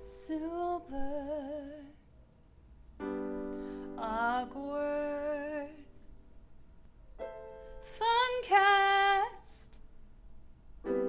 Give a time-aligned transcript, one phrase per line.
[0.00, 1.72] super
[3.98, 5.70] awkward
[7.82, 9.70] funcast.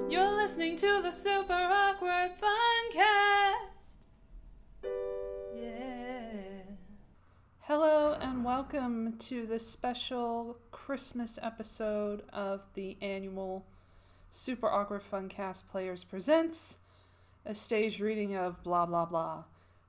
[0.10, 3.98] You're listening to the super awkward funcast.
[5.56, 6.64] Yeah.
[7.60, 13.68] Hello and welcome to this special Christmas episode of the annual
[14.32, 16.79] Super Awkward Funcast Players Presents,
[17.50, 19.44] a stage reading of blah blah blah.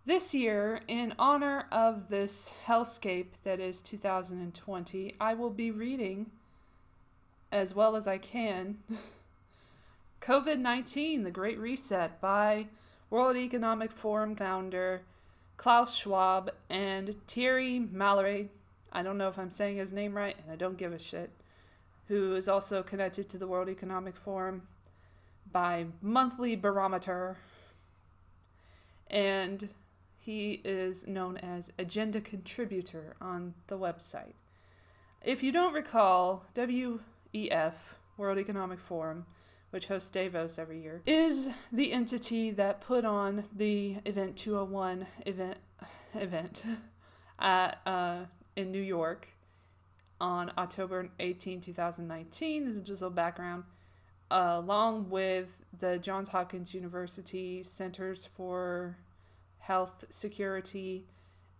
[0.06, 6.30] This year, in honor of this hellscape that is 2020, I will be reading,
[7.52, 8.78] as well as I can,
[10.22, 12.68] COVID 19 The Great Reset by
[13.10, 15.02] World Economic Forum founder
[15.58, 18.48] Klaus Schwab and Thierry Mallory.
[18.90, 21.30] I don't know if I'm saying his name right, and I don't give a shit.
[22.08, 24.62] Who is also connected to the World Economic Forum
[25.52, 27.36] by monthly barometer.
[29.10, 29.68] And
[30.18, 34.34] he is known as Agenda Contributor on the website.
[35.22, 37.74] If you don't recall, WEF,
[38.16, 39.26] World Economic Forum,
[39.70, 45.58] which hosts Davos every year, is the entity that put on the Event 201 event
[46.14, 46.64] event
[47.38, 48.24] at uh,
[48.56, 49.28] in New York
[50.20, 52.66] on October 18, 2019.
[52.66, 53.64] This is just a little background.
[54.30, 58.96] Along with the Johns Hopkins University Centers for
[59.58, 61.04] Health Security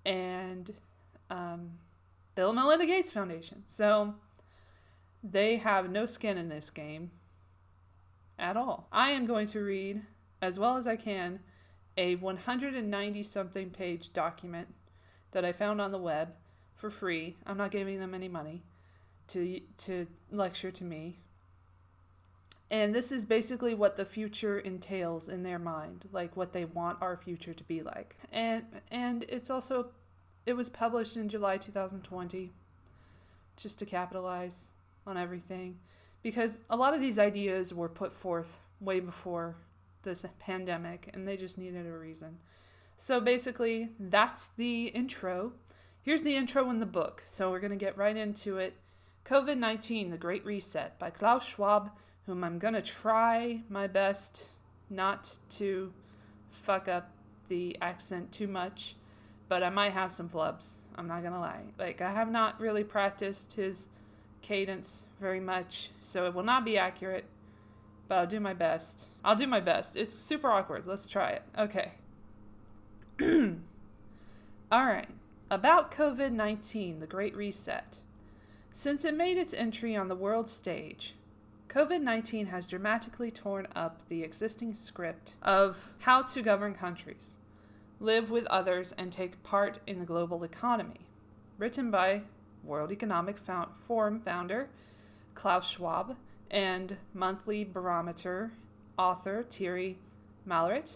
[0.04, 0.72] and
[1.30, 1.70] um,
[2.34, 3.64] Bill and Melinda Gates Foundation.
[3.68, 4.14] So
[5.22, 7.10] they have no skin in this game
[8.38, 8.88] at all.
[8.90, 10.02] I am going to read,
[10.40, 11.40] as well as I can,
[11.96, 14.68] a 190 something page document
[15.32, 16.34] that I found on the web
[16.74, 17.36] for free.
[17.46, 18.62] I'm not giving them any money
[19.28, 21.18] to to lecture to me.
[22.70, 27.02] And this is basically what the future entails in their mind, like what they want
[27.02, 28.16] our future to be like.
[28.30, 29.88] And and it's also
[30.46, 32.52] it was published in July 2020
[33.56, 34.70] just to capitalize
[35.06, 35.78] on everything
[36.22, 39.56] because a lot of these ideas were put forth way before
[40.02, 42.38] this pandemic and they just needed a reason.
[42.96, 45.52] So basically, that's the intro.
[46.02, 47.22] Here's the intro in the book.
[47.26, 48.74] So we're going to get right into it.
[49.24, 51.90] COVID 19 The Great Reset by Klaus Schwab,
[52.26, 54.48] whom I'm going to try my best
[54.88, 55.92] not to
[56.50, 57.10] fuck up
[57.48, 58.96] the accent too much,
[59.48, 60.78] but I might have some flubs.
[60.96, 61.62] I'm not going to lie.
[61.78, 63.88] Like, I have not really practiced his
[64.42, 67.24] cadence very much, so it will not be accurate,
[68.08, 69.06] but I'll do my best.
[69.24, 69.96] I'll do my best.
[69.96, 70.86] It's super awkward.
[70.86, 71.42] Let's try it.
[71.58, 71.92] Okay.
[74.72, 75.08] All right.
[75.50, 77.98] About COVID 19, the Great Reset.
[78.72, 81.14] Since it made its entry on the world stage,
[81.70, 87.36] COVID 19 has dramatically torn up the existing script of how to govern countries,
[88.00, 91.06] live with others, and take part in the global economy.
[91.58, 92.22] Written by
[92.64, 93.36] World Economic
[93.86, 94.68] Forum founder
[95.36, 96.16] Klaus Schwab
[96.50, 98.50] and monthly barometer
[98.98, 99.96] author Thierry
[100.44, 100.94] Malleret.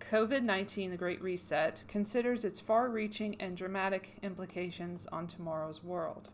[0.00, 6.28] COVID 19, the Great Reset, considers its far reaching and dramatic implications on tomorrow's world.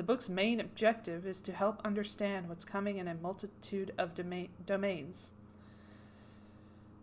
[0.00, 4.48] The book's main objective is to help understand what's coming in a multitude of domain-
[4.64, 5.32] domains.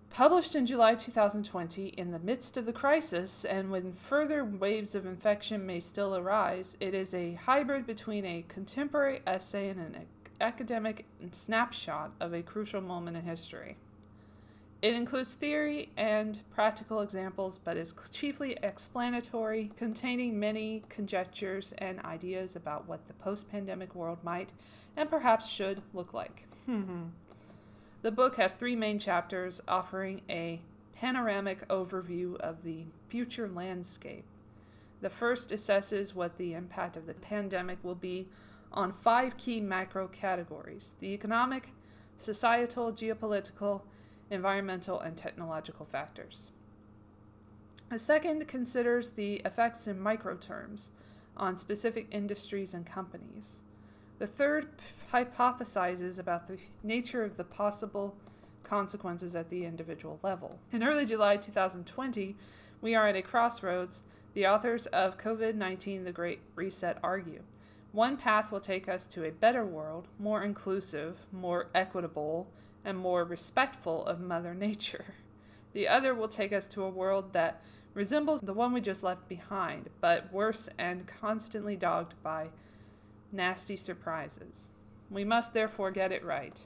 [0.10, 5.06] Published in July 2020, in the midst of the crisis and when further waves of
[5.06, 10.08] infection may still arise, it is a hybrid between a contemporary essay and an
[10.42, 13.78] academic snapshot of a crucial moment in history.
[14.82, 22.56] It includes theory and practical examples, but is chiefly explanatory, containing many conjectures and ideas
[22.56, 24.50] about what the post pandemic world might
[24.96, 26.44] and perhaps should look like.
[26.70, 27.06] Mm-hmm.
[28.02, 30.60] the book has three main chapters offering a
[30.94, 34.26] panoramic overview of the future landscape.
[35.02, 38.28] The first assesses what the impact of the pandemic will be
[38.74, 41.70] on five key macro categories the economic,
[42.20, 43.82] societal, geopolitical,
[44.30, 46.52] environmental, and technological factors.
[47.90, 50.90] A second considers the effects in micro terms
[51.38, 53.60] on specific industries and companies.
[54.20, 54.68] The third
[55.14, 58.16] hypothesizes about the nature of the possible
[58.64, 60.60] consequences at the individual level.
[60.74, 62.36] In early July 2020,
[62.82, 64.04] we are at a crossroads,
[64.34, 67.42] the authors of COVID 19 The Great Reset argue.
[67.94, 72.48] One path will take us to a better world, more inclusive, more equitable,
[72.88, 75.14] and more respectful of Mother Nature.
[75.74, 77.62] The other will take us to a world that
[77.94, 82.48] resembles the one we just left behind, but worse and constantly dogged by
[83.34, 84.72] nasty surprises.
[85.12, 86.58] We must therefore get it right.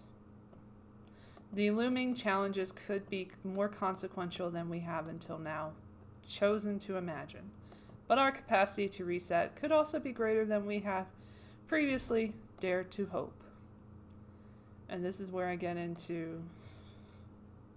[1.53, 5.71] The looming challenges could be more consequential than we have until now
[6.29, 7.50] chosen to imagine.
[8.07, 11.07] But our capacity to reset could also be greater than we have
[11.67, 13.33] previously dared to hope.
[14.91, 16.43] And this is where I get into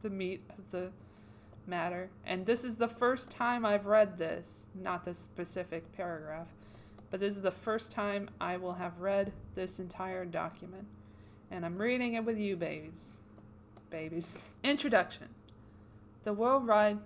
[0.02, 0.90] the meat of the
[1.66, 2.10] matter.
[2.26, 6.48] And this is the first time I've read this, not this specific paragraph,
[7.10, 10.84] but this is the first time I will have read this entire document.
[11.50, 13.18] And I'm reading it with you, babies.
[13.90, 14.50] Babies.
[14.64, 15.28] Introduction
[16.24, 16.98] The worldwide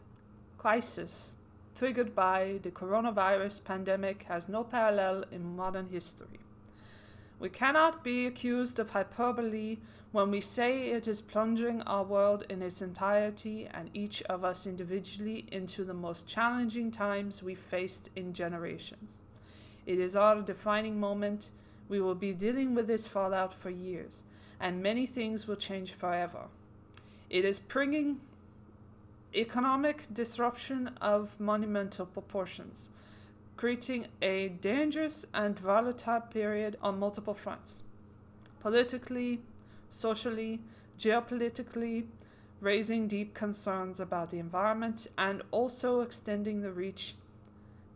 [0.57, 1.35] crisis
[1.77, 6.41] triggered by the coronavirus pandemic has no parallel in modern history.
[7.39, 9.77] We cannot be accused of hyperbole
[10.11, 14.67] when we say it is plunging our world in its entirety and each of us
[14.67, 19.21] individually into the most challenging times we've faced in generations.
[19.85, 21.51] It is our defining moment.
[21.89, 24.23] We will be dealing with this fallout for years,
[24.61, 26.47] and many things will change forever.
[27.29, 28.21] It is bringing
[29.35, 32.89] economic disruption of monumental proportions,
[33.57, 37.83] creating a dangerous and volatile period on multiple fronts
[38.61, 39.41] politically,
[39.91, 40.61] socially,
[40.99, 42.07] geopolitically,
[42.61, 47.15] raising deep concerns about the environment and also extending the reach,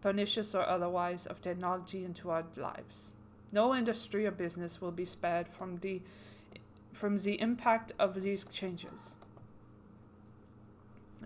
[0.01, 3.13] pernicious or otherwise, of technology into our lives.
[3.51, 6.01] No industry or business will be spared from the
[6.93, 9.17] from the impact of these changes.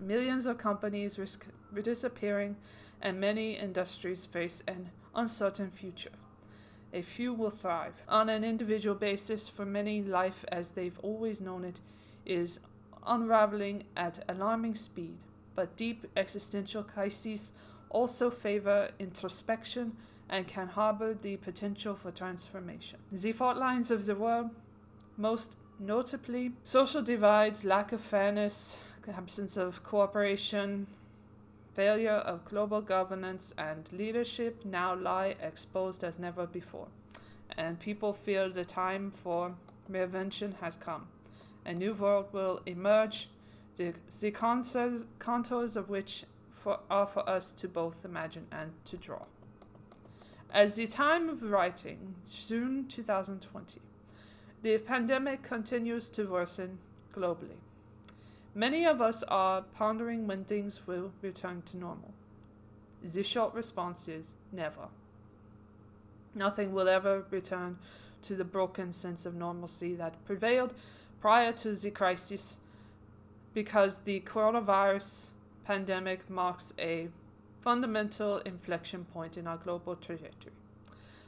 [0.01, 1.45] Millions of companies risk
[1.83, 2.55] disappearing,
[3.01, 6.11] and many industries face an uncertain future.
[6.93, 7.93] A few will thrive.
[8.07, 11.79] On an individual basis, for many, life as they've always known it
[12.25, 12.59] is
[13.05, 15.17] unraveling at alarming speed,
[15.55, 17.51] but deep existential crises
[17.89, 19.95] also favor introspection
[20.29, 22.99] and can harbor the potential for transformation.
[23.11, 24.49] The fault lines of the world,
[25.15, 28.77] most notably social divides, lack of fairness,
[29.15, 30.87] absence of cooperation,
[31.77, 36.87] failure of global governance and leadership now lie exposed as never before.
[37.55, 39.53] And people feel the time for
[39.89, 41.07] reinvention has come.
[41.67, 43.29] A new world will emerge,
[43.77, 48.97] the, the contours, contours of which for, are for us to both imagine and to
[48.97, 49.25] draw.
[50.51, 52.15] As the time of writing,
[52.47, 53.79] June 2020,
[54.63, 56.79] the pandemic continues to worsen
[57.13, 57.59] globally.
[58.57, 62.11] Many of us are pondering when things will return to normal.
[63.03, 64.87] The short response is never.
[66.33, 67.77] Nothing will ever return
[68.23, 70.73] to the broken sense of normalcy that prevailed
[71.21, 72.57] prior to the crisis
[73.53, 75.27] because the coronavirus
[75.63, 77.09] pandemic marks a
[77.61, 80.53] fundamental inflection point in our global trajectory.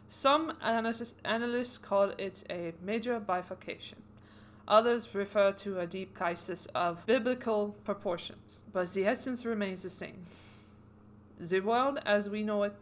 [0.09, 3.99] Some analysts call it a major bifurcation.
[4.69, 10.27] Others refer to a deep crisis of biblical proportions, but the essence remains the same.
[11.39, 12.75] The world as we know it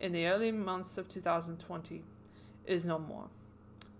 [0.00, 2.02] in the early months of 2020
[2.66, 3.28] is no more,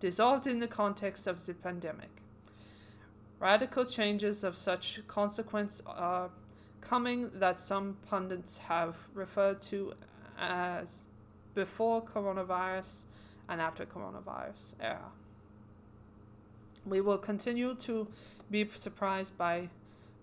[0.00, 2.11] dissolved in the context of the pandemic.
[3.39, 6.31] Radical changes of such consequence are
[6.81, 9.93] coming that some pundits have referred to
[10.37, 11.05] as
[11.55, 13.05] before coronavirus
[13.49, 15.12] and after coronavirus era.
[16.87, 18.09] We will continue to
[18.51, 19.69] be surprised by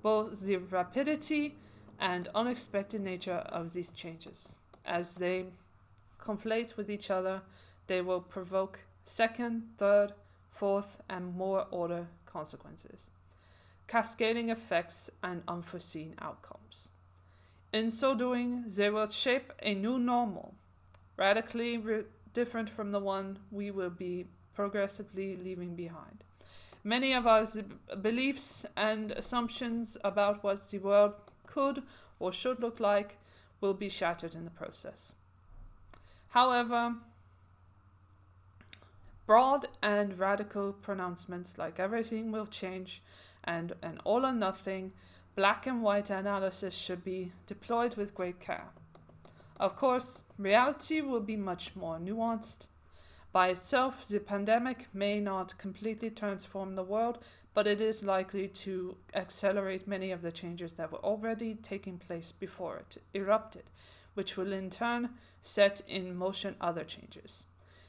[0.01, 1.55] both the rapidity
[1.99, 4.55] and unexpected nature of these changes.
[4.85, 5.45] As they
[6.21, 7.41] conflate with each other,
[7.87, 10.13] they will provoke second, third,
[10.51, 13.11] fourth, and more order consequences,
[13.87, 16.89] cascading effects, and unforeseen outcomes.
[17.71, 20.55] In so doing, they will shape a new normal,
[21.17, 22.03] radically re-
[22.33, 26.24] different from the one we will be progressively leaving behind.
[26.87, 27.47] Many of our
[27.99, 31.15] beliefs and assumptions about what the world
[31.47, 31.81] could
[32.19, 33.17] or should look like
[33.59, 35.15] will be shattered in the process.
[36.29, 36.93] However,
[39.25, 43.01] broad and radical pronouncements like everything will change
[43.43, 44.91] and an all or nothing
[45.35, 48.67] black and white analysis should be deployed with great care.
[49.59, 52.67] Of course, reality will be much more nuanced
[53.35, 57.19] by itself, the pandemic may not completely transform the world,
[57.53, 62.31] but it is likely to accelerate many of the changes that were already taking place
[62.31, 63.63] before it erupted,
[64.13, 65.09] which will in turn
[65.41, 67.43] set in motion other changes.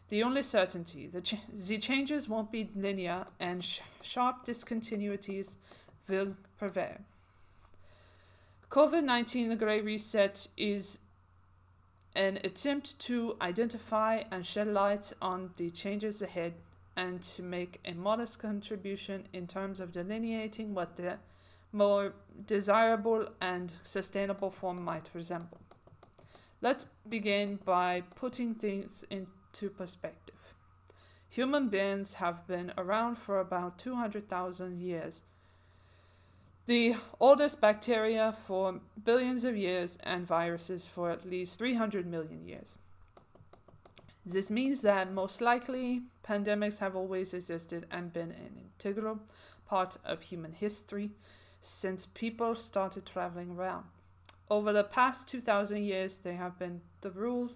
[0.09, 5.55] The only certainty, the, ch- the changes won't be linear and sh- sharp discontinuities
[6.09, 6.99] will prevail.
[8.69, 10.99] COVID 19, the Great Reset, is
[12.17, 16.55] an attempt to identify and shed light on the changes ahead
[16.97, 21.19] and to make a modest contribution in terms of delineating what the
[21.73, 22.15] more
[22.47, 25.61] desirable and sustainable form might resemble.
[26.63, 30.35] Let's begin by putting things into perspective.
[31.29, 35.23] Human beings have been around for about 200,000 years.
[36.67, 42.77] The oldest bacteria for billions of years and viruses for at least 300 million years.
[44.25, 49.21] This means that most likely pandemics have always existed and been an integral
[49.69, 51.11] part of human history
[51.63, 53.85] since people started traveling around.
[54.51, 57.51] Over the past 2000 years, they have been the rule,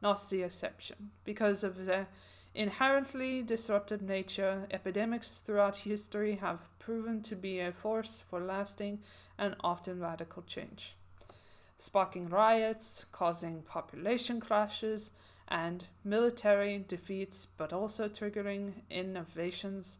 [0.00, 1.10] not the exception.
[1.24, 2.06] Because of their
[2.54, 9.00] inherently disruptive nature, epidemics throughout history have proven to be a force for lasting
[9.38, 10.94] and often radical change,
[11.78, 15.10] sparking riots, causing population crashes,
[15.48, 19.98] and military defeats, but also triggering innovations,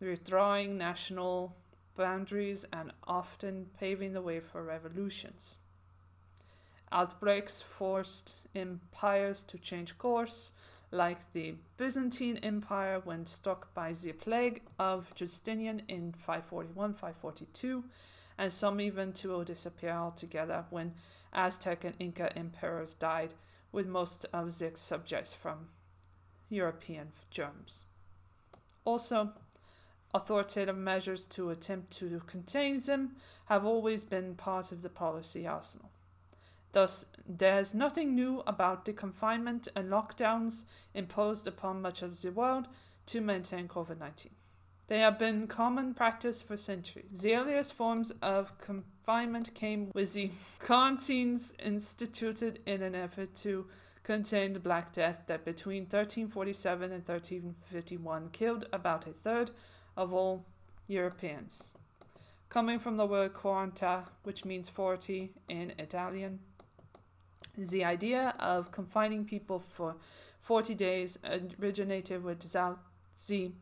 [0.00, 1.54] withdrawing national
[1.96, 5.56] boundaries, and often paving the way for revolutions.
[6.90, 10.52] Outbreaks forced empires to change course,
[10.90, 17.84] like the Byzantine Empire when struck by the plague of Justinian in 541 542,
[18.38, 20.94] and some even to disappear altogether when
[21.32, 23.34] Aztec and Inca emperors died
[23.72, 25.68] with most of their subjects from
[26.48, 27.84] European germs.
[28.84, 29.32] Also,
[30.14, 33.16] authoritative measures to attempt to contain them
[33.46, 35.90] have always been part of the policy arsenal.
[36.72, 42.68] Thus, there's nothing new about the confinement and lockdowns imposed upon much of the world
[43.06, 44.32] to maintain COVID 19.
[44.88, 47.20] They have been common practice for centuries.
[47.20, 53.66] The earliest forms of confinement came with the quarantines instituted in an effort to
[54.02, 59.50] contain the Black Death that between 1347 and 1351 killed about a third
[59.98, 60.46] of all
[60.86, 61.70] Europeans.
[62.48, 66.38] Coming from the word quaranta, which means 40 in Italian,
[67.58, 69.96] the idea of confining people for
[70.40, 71.18] 40 days
[71.60, 73.52] originated with the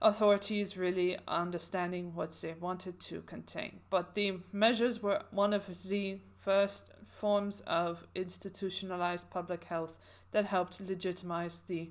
[0.00, 3.80] authorities really understanding what they wanted to contain.
[3.90, 9.96] But the measures were one of the first forms of institutionalized public health
[10.32, 11.90] that helped legitimize the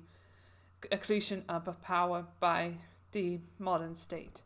[0.90, 2.74] accretion of power by
[3.12, 4.42] the modern state.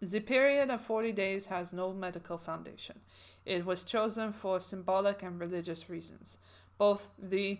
[0.00, 3.00] The period of 40 days has no medical foundation.
[3.44, 6.38] It was chosen for symbolic and religious reasons.
[6.78, 7.58] Both the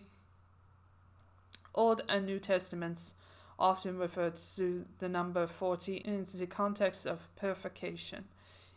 [1.74, 3.14] Old and New Testaments
[3.58, 8.24] often refer to the number 40 in the context of purification,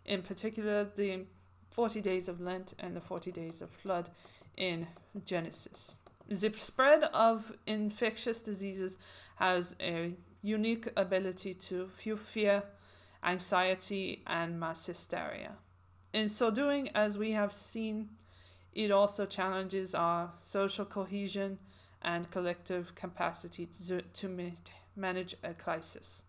[0.05, 1.25] in particular, the
[1.71, 4.09] 40 days of Lent and the 40 days of flood
[4.55, 4.87] in
[5.25, 5.97] Genesis.
[6.27, 8.97] The spread of infectious diseases
[9.35, 12.63] has a unique ability to fuel fear,
[13.23, 15.53] anxiety, and mass hysteria.
[16.17, 18.09] In so doing, as we have seen,
[18.73, 21.59] it also challenges our social cohesion
[22.01, 24.51] and collective capacity to, to
[24.95, 26.23] manage a crisis.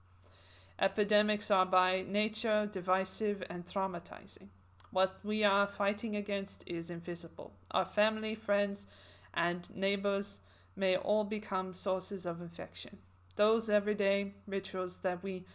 [0.78, 4.48] Epidemics are by nature divisive and traumatizing.
[4.90, 7.54] What we are fighting against is invisible.
[7.70, 8.86] Our family, friends,
[9.32, 10.40] and neighbors
[10.76, 12.98] may all become sources of infection.
[13.36, 15.46] Those everyday rituals that we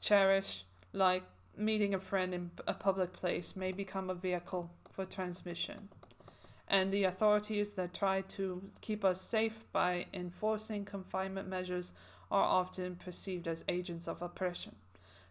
[0.00, 1.24] cherish, like
[1.56, 5.88] meeting a friend in a public place may become a vehicle for transmission.
[6.68, 11.92] And the authorities that try to keep us safe by enforcing confinement measures
[12.30, 14.76] are often perceived as agents of oppression.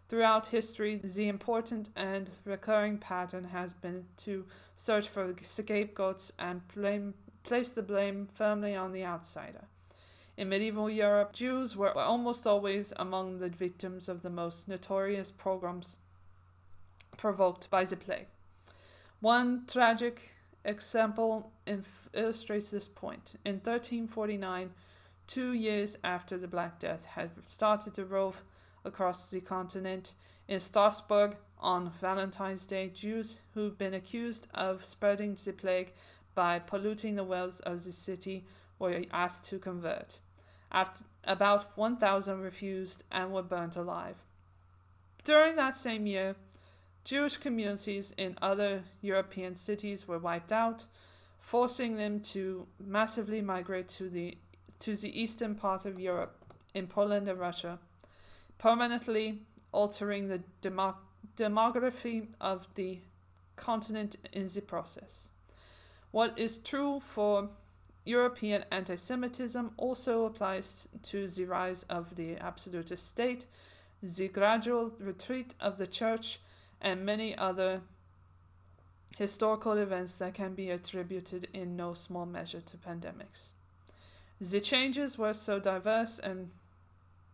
[0.08, 4.44] Throughout history, the important and recurring pattern has been to
[4.76, 7.14] search for scapegoats and blame,
[7.44, 9.64] place the blame firmly on the outsider.
[10.36, 15.96] In medieval Europe, Jews were almost always among the victims of the most notorious pogroms
[17.22, 18.26] provoked by the plague.
[19.20, 20.32] One tragic
[20.64, 23.36] example inf- illustrates this point.
[23.44, 24.70] In 1349,
[25.28, 28.42] two years after the Black Death had started to rove
[28.84, 30.14] across the continent,
[30.48, 35.92] in Strasbourg on Valentine's Day, Jews who'd been accused of spreading the plague
[36.34, 38.44] by polluting the wells of the city
[38.80, 40.18] were asked to convert.
[40.72, 44.16] After, about 1,000 refused and were burnt alive.
[45.22, 46.34] During that same year,
[47.04, 50.84] Jewish communities in other European cities were wiped out,
[51.40, 54.38] forcing them to massively migrate to the
[54.78, 56.42] to the eastern part of Europe,
[56.74, 57.78] in Poland and Russia,
[58.58, 59.38] permanently
[59.70, 60.96] altering the demo-
[61.36, 62.98] demography of the
[63.56, 65.30] continent in the process.
[66.10, 67.48] What is true for
[68.04, 73.46] European anti Semitism also applies to the rise of the absolutist state,
[74.02, 76.40] the gradual retreat of the church,
[76.82, 77.80] and many other
[79.16, 83.50] historical events that can be attributed in no small measure to pandemics.
[84.40, 86.50] The changes were so diverse and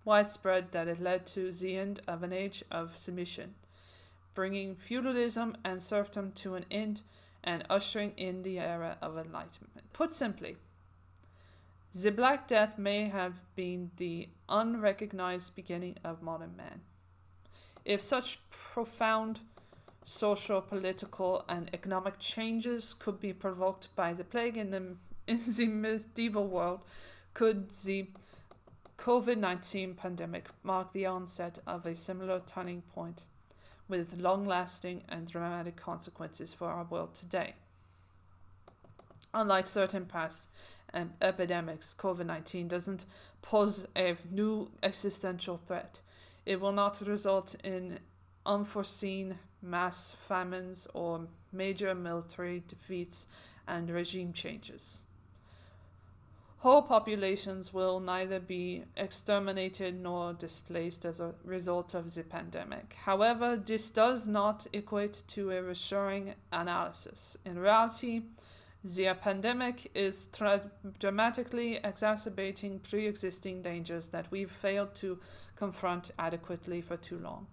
[0.05, 3.55] widespread that it led to the end of an age of submission,
[4.35, 7.01] bringing feudalism and serfdom to an end
[7.43, 9.93] and ushering in the era of enlightenment.
[9.93, 10.57] Put simply,
[11.95, 16.83] the Black Death may have been the unrecognized beginning of modern man.
[17.89, 19.41] If such profound
[20.05, 25.67] social, political, and economic changes could be provoked by the plague in the, in the
[25.67, 26.81] medieval world,
[27.33, 28.09] could the
[28.99, 33.25] COVID 19 pandemic mark the onset of a similar turning point
[33.89, 37.55] with long lasting and dramatic consequences for our world today?
[39.33, 40.47] Unlike certain past
[40.93, 43.07] um, epidemics, COVID 19 doesn't
[43.41, 46.01] pose a new existential threat.
[46.49, 47.99] It will not result in
[48.47, 53.27] unforeseen mass famines or major military defeats
[53.67, 55.03] and regime changes.
[56.61, 62.95] Whole populations will neither be exterminated nor displaced as a result of the pandemic.
[63.05, 67.37] However, this does not equate to a reassuring analysis.
[67.45, 68.23] In reality,
[68.85, 75.19] the pandemic is tra- dramatically exacerbating pre existing dangers that we've failed to
[75.57, 77.49] confront adequately for too long.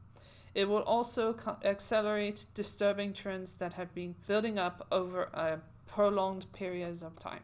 [0.53, 6.51] It will also co- accelerate disturbing trends that have been building up over a prolonged
[6.53, 7.43] periods of time.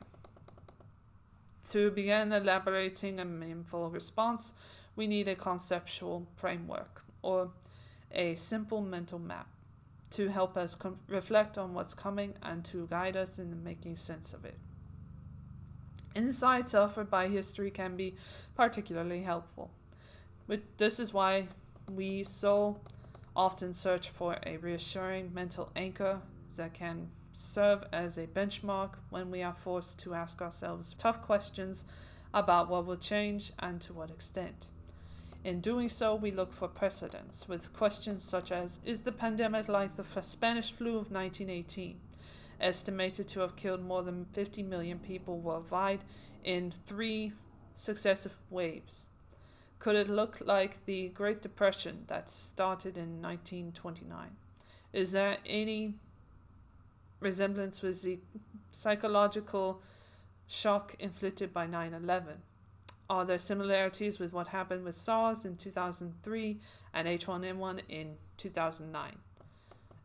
[1.71, 4.53] To begin elaborating a meaningful response,
[4.95, 7.51] we need a conceptual framework or
[8.11, 9.47] a simple mental map
[10.11, 14.33] to help us com- reflect on what's coming and to guide us in making sense
[14.33, 14.57] of it.
[16.13, 18.15] Insights offered by history can be
[18.55, 19.71] particularly helpful.
[20.47, 21.47] But this is why
[21.89, 22.79] we so
[23.35, 26.19] often search for a reassuring mental anchor
[26.57, 31.85] that can serve as a benchmark when we are forced to ask ourselves tough questions
[32.33, 34.67] about what will change and to what extent.
[35.43, 39.95] In doing so, we look for precedents with questions such as Is the pandemic like
[39.95, 41.99] the Spanish flu of 1918,
[42.59, 46.01] estimated to have killed more than 50 million people worldwide
[46.43, 47.33] in three
[47.75, 49.07] successive waves?
[49.79, 54.29] Could it look like the Great Depression that started in 1929?
[54.93, 55.95] Is there any
[57.19, 58.19] resemblance with the
[58.71, 59.81] psychological
[60.45, 62.43] shock inflicted by 9 11?
[63.11, 66.61] Are there similarities with what happened with SARS in 2003
[66.93, 69.17] and H1N1 in 2009,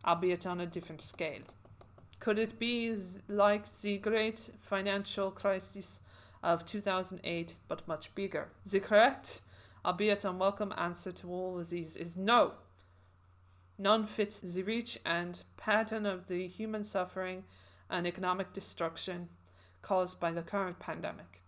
[0.04, 1.42] albeit on a different scale?
[2.18, 2.92] Could it be
[3.28, 6.00] like the great financial crisis
[6.42, 8.48] of 2008, but much bigger?
[8.68, 9.40] The correct
[9.84, 12.54] albeit unwelcome answer to all of these is no.
[13.78, 17.44] None fits the reach and pattern of the human suffering
[17.88, 19.28] and economic destruction
[19.80, 21.40] caused by the current pandemic.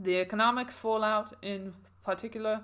[0.00, 2.60] The economic fallout, in particular,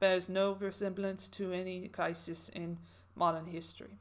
[0.00, 2.78] bears no resemblance to any crisis in
[3.14, 3.98] modern history.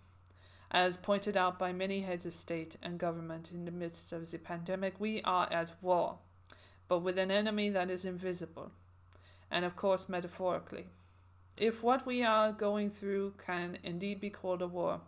[0.72, 4.38] As pointed out by many heads of state and government in the midst of the
[4.38, 6.20] pandemic, we are at war,
[6.88, 8.72] but with an enemy that is invisible
[9.52, 10.86] and of course metaphorically.
[11.58, 15.02] If what we are going through can indeed be called a war,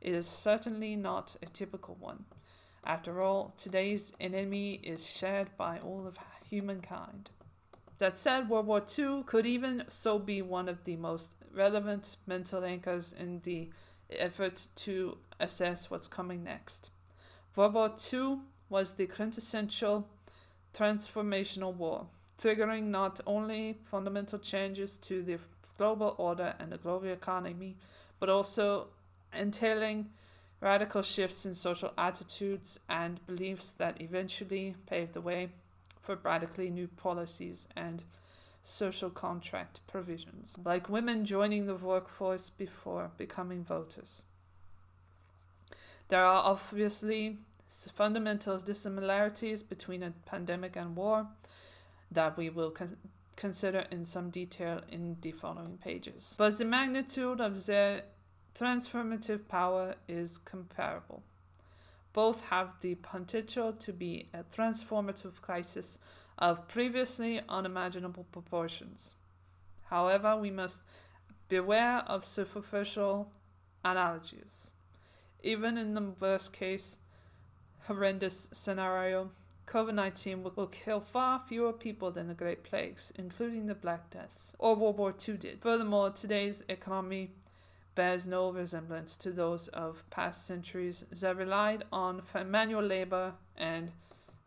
[0.00, 2.24] it is certainly not a typical one.
[2.84, 6.16] After all, today's enemy is shared by all of
[6.50, 7.30] humankind.
[7.98, 12.64] That said, World War II could even so be one of the most relevant mental
[12.64, 13.70] anchors in the
[14.10, 16.90] effort to assess what's coming next.
[17.54, 20.08] World War II was the quintessential
[20.74, 22.06] transformational war
[22.40, 25.38] triggering not only fundamental changes to the
[25.76, 27.76] global order and the global economy,
[28.18, 28.88] but also
[29.32, 30.10] entailing
[30.60, 35.50] radical shifts in social attitudes and beliefs that eventually paved the way
[36.00, 38.02] for radically new policies and
[38.62, 44.22] social contract provisions, like women joining the workforce before becoming voters.
[46.08, 47.38] There are obviously
[47.94, 51.28] fundamental dissimilarities between a pandemic and war,
[52.10, 52.96] that we will con-
[53.36, 56.34] consider in some detail in the following pages.
[56.36, 58.02] But the magnitude of their
[58.54, 61.22] transformative power is comparable.
[62.12, 65.98] Both have the potential to be a transformative crisis
[66.38, 69.14] of previously unimaginable proportions.
[69.84, 70.82] However, we must
[71.48, 73.30] beware of superficial
[73.84, 74.70] analogies.
[75.42, 76.98] Even in the worst case,
[77.86, 79.30] horrendous scenario,
[79.66, 84.52] COVID 19 will, kill far fewer people than the Great Plagues, including the Black Deaths,
[84.58, 85.60] or World War II did.
[85.60, 87.30] Furthermore, today's economy
[87.94, 93.90] bears no resemblance to those of past centuries that relied on manual labor and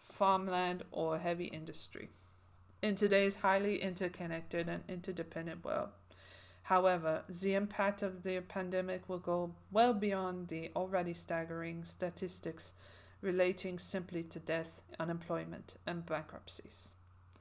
[0.10, 2.10] farmland or heavy industry.
[2.82, 5.90] In today's highly interconnected and interdependent world,
[6.64, 12.72] However, the impact of the pandemic will go well beyond the already staggering statistics
[13.22, 16.94] relating simply to death, unemployment, and bankruptcies.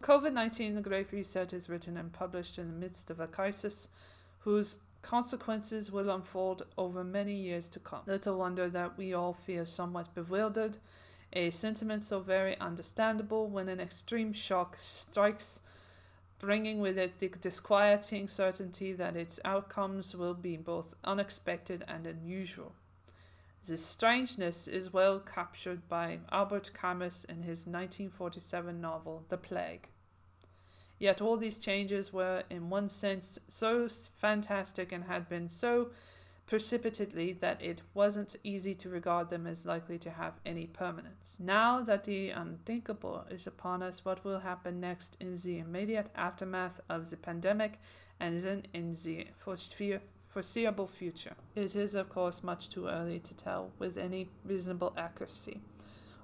[0.03, 3.89] COVID 19, The Great Reset, is written and published in the midst of a crisis
[4.41, 8.01] whose consequences will unfold over many years to come.
[8.07, 10.79] Little wonder that we all feel somewhat bewildered,
[11.33, 15.61] a sentiment so very understandable when an extreme shock strikes,
[16.39, 22.73] bringing with it the disquieting certainty that its outcomes will be both unexpected and unusual.
[23.65, 29.89] This strangeness is well captured by Albert Camus in his 1947 novel The Plague.
[31.03, 33.89] Yet all these changes were, in one sense, so
[34.21, 35.91] fantastic and had been so
[36.47, 41.39] precipitately that it wasn't easy to regard them as likely to have any permanence.
[41.41, 46.81] Now that the unthinkable is upon us, what will happen next in the immediate aftermath
[46.89, 47.81] of the pandemic
[48.21, 49.27] and then in the
[50.29, 51.35] foreseeable future.
[51.57, 55.63] It is, of course, much too early to tell with any reasonable accuracy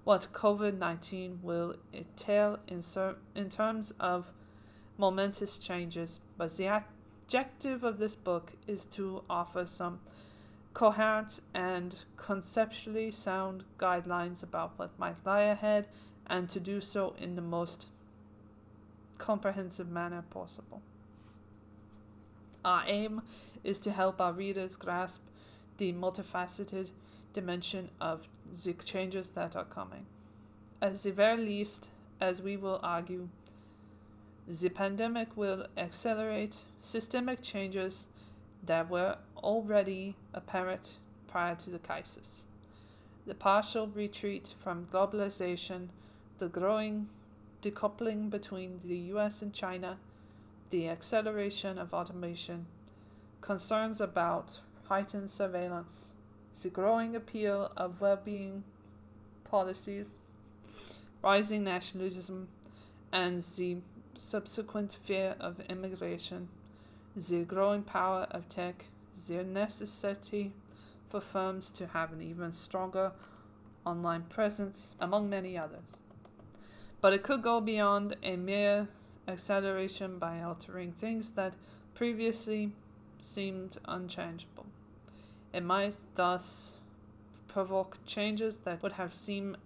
[0.04, 4.30] what COVID 19 will entail in, ser- in terms of
[4.98, 10.00] momentous changes, but the objective of this book is to offer some
[10.74, 15.86] coherent and conceptually sound guidelines about what might lie ahead
[16.26, 17.86] and to do so in the most
[19.16, 20.82] comprehensive manner possible.
[22.64, 23.22] Our aim
[23.64, 25.22] is to help our readers grasp
[25.78, 26.90] the multifaceted
[27.32, 28.28] dimension of
[28.64, 30.06] the changes that are coming.
[30.82, 31.88] At the very least,
[32.20, 33.28] as we will argue,
[34.48, 38.06] the pandemic will accelerate systemic changes
[38.64, 40.92] that were already apparent
[41.26, 42.46] prior to the crisis.
[43.26, 45.88] The partial retreat from globalization,
[46.38, 47.08] the growing
[47.62, 49.98] decoupling between the US and China,
[50.70, 52.66] the acceleration of automation,
[53.42, 56.10] concerns about heightened surveillance,
[56.62, 58.64] the growing appeal of well being
[59.44, 60.16] policies,
[61.22, 62.48] rising nationalism,
[63.12, 63.76] and the
[64.18, 66.48] subsequent fear of immigration,
[67.16, 68.84] the growing power of tech,
[69.26, 70.52] the necessity
[71.08, 73.12] for firms to have an even stronger
[73.86, 75.80] online presence, among many others.
[77.00, 78.88] But it could go beyond a mere
[79.26, 81.54] acceleration by altering things that
[81.94, 82.72] previously
[83.20, 84.66] seemed unchangeable.
[85.52, 86.74] It might thus
[87.46, 89.56] provoke changes that would have seemed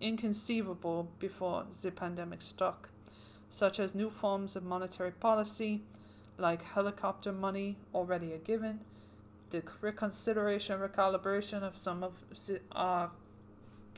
[0.00, 2.88] inconceivable before the pandemic struck,
[3.50, 5.82] such as new forms of monetary policy,
[6.38, 8.80] like helicopter money, already a given,
[9.50, 12.12] the reconsideration, recalibration of some of
[12.46, 13.08] the, uh,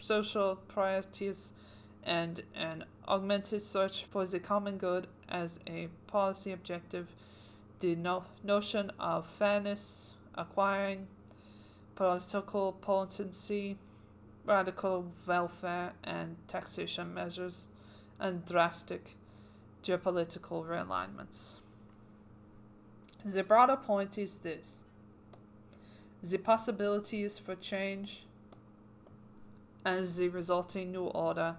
[0.00, 1.52] social priorities,
[2.04, 7.08] and an augmented search for the common good as a policy objective
[7.80, 11.06] the no- notion of fairness, acquiring
[11.94, 13.76] political potency,
[14.44, 17.66] radical welfare and taxation measures,
[18.18, 19.16] and drastic
[19.86, 21.56] geopolitical realignments.
[23.24, 24.82] The broader point is this
[26.22, 28.24] the possibilities for change
[29.84, 31.56] and the resulting new order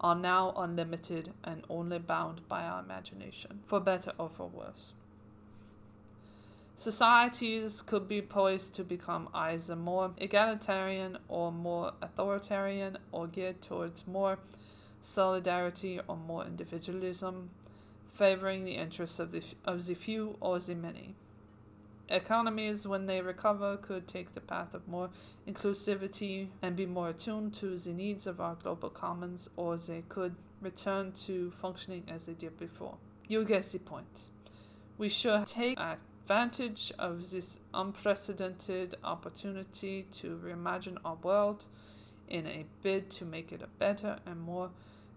[0.00, 4.92] are now unlimited and only bound by our imagination, for better or for worse.
[6.76, 14.06] Societies could be poised to become either more egalitarian or more authoritarian or geared towards
[14.06, 14.38] more
[15.02, 17.50] solidarity or more individualism,
[18.12, 21.14] favoring the interests of the, of the few or the many.
[22.08, 25.10] Economies, when they recover, could take the path of more
[25.46, 30.34] inclusivity and be more attuned to the needs of our global commons, or they could
[30.60, 32.96] return to functioning as they did before.
[33.28, 34.24] You get the point.
[34.98, 41.64] We should take advantage of this unprecedented opportunity to reimagine our world
[42.28, 44.70] in a bid to make it a better and more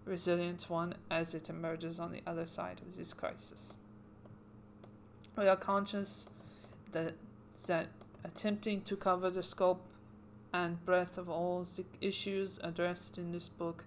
[0.06, 3.76] resilient one as it emerges on the other side of this crisis.
[5.38, 6.28] We are conscious
[6.92, 7.14] that,
[7.68, 7.88] that
[8.24, 9.86] attempting to cover the scope
[10.54, 13.86] and breadth of all the issues addressed in this book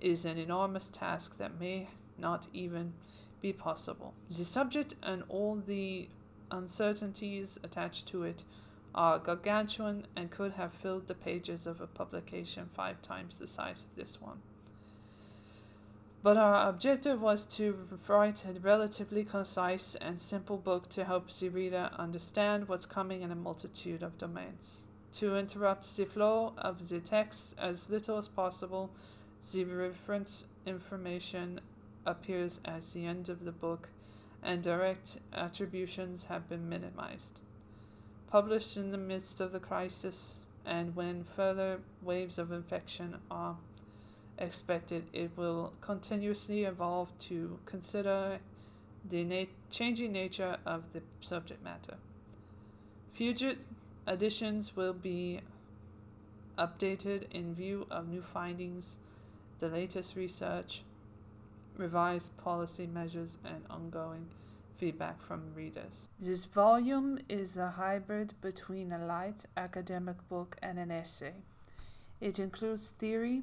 [0.00, 1.88] is an enormous task that may
[2.18, 2.92] not even
[3.40, 4.12] be possible.
[4.30, 6.08] The subject and all the
[6.50, 8.44] uncertainties attached to it
[8.94, 13.80] are gargantuan and could have filled the pages of a publication five times the size
[13.80, 14.40] of this one.
[16.24, 21.50] But our objective was to write a relatively concise and simple book to help the
[21.50, 24.80] reader understand what's coming in a multitude of domains.
[25.20, 28.90] To interrupt the flow of the text as little as possible,
[29.52, 31.60] the reference information
[32.06, 33.90] appears at the end of the book
[34.42, 37.40] and direct attributions have been minimized.
[38.28, 43.58] Published in the midst of the crisis and when further waves of infection are
[44.38, 48.38] expected, it will continuously evolve to consider
[49.10, 51.96] the changing nature of the subject matter.
[53.12, 53.54] Future
[54.08, 55.40] editions will be
[56.58, 58.96] updated in view of new findings,
[59.58, 60.82] the latest research,
[61.76, 64.26] revised policy measures, and ongoing
[64.78, 66.08] feedback from readers.
[66.20, 71.34] This volume is a hybrid between a light academic book and an essay.
[72.20, 73.42] It includes theory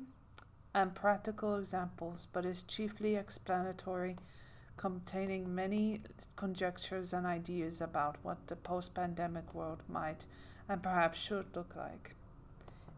[0.74, 4.18] and practical examples, but is chiefly explanatory,
[4.78, 6.02] containing many
[6.36, 10.26] conjectures and ideas about what the post pandemic world might
[10.68, 12.16] and perhaps should look like.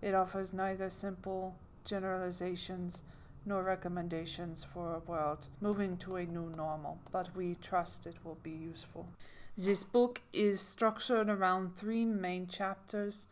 [0.02, 1.56] It offers neither simple
[1.86, 3.04] generalizations
[3.46, 8.38] nor recommendations for a world moving to a new normal, but we trust it will
[8.44, 9.08] be useful.
[9.58, 13.28] This book is structured around three main chapters,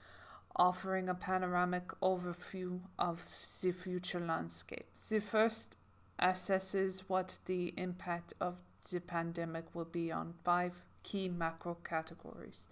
[0.56, 3.22] offering a panoramic overview of
[3.62, 4.86] the future landscape.
[5.10, 5.78] The first
[6.22, 8.56] assesses what the impact of
[8.92, 12.68] the pandemic will be on five key macro categories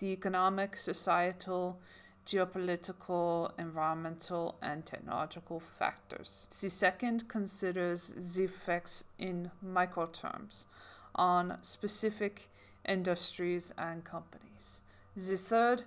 [0.00, 1.80] the economic, societal,
[2.26, 6.48] geopolitical, environmental, and technological factors.
[6.60, 10.66] The second considers the effects in micro terms
[11.14, 12.50] on specific
[12.86, 14.80] industries and companies.
[15.16, 15.84] The third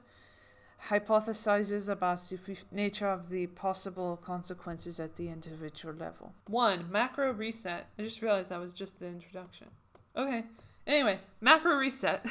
[0.90, 2.40] hypothesizes about the
[2.72, 6.34] nature of the possible consequences at the individual level.
[6.48, 7.88] One, macro reset.
[7.98, 9.68] I just realized that was just the introduction.
[10.16, 10.44] Okay.
[10.86, 12.26] Anyway, macro reset.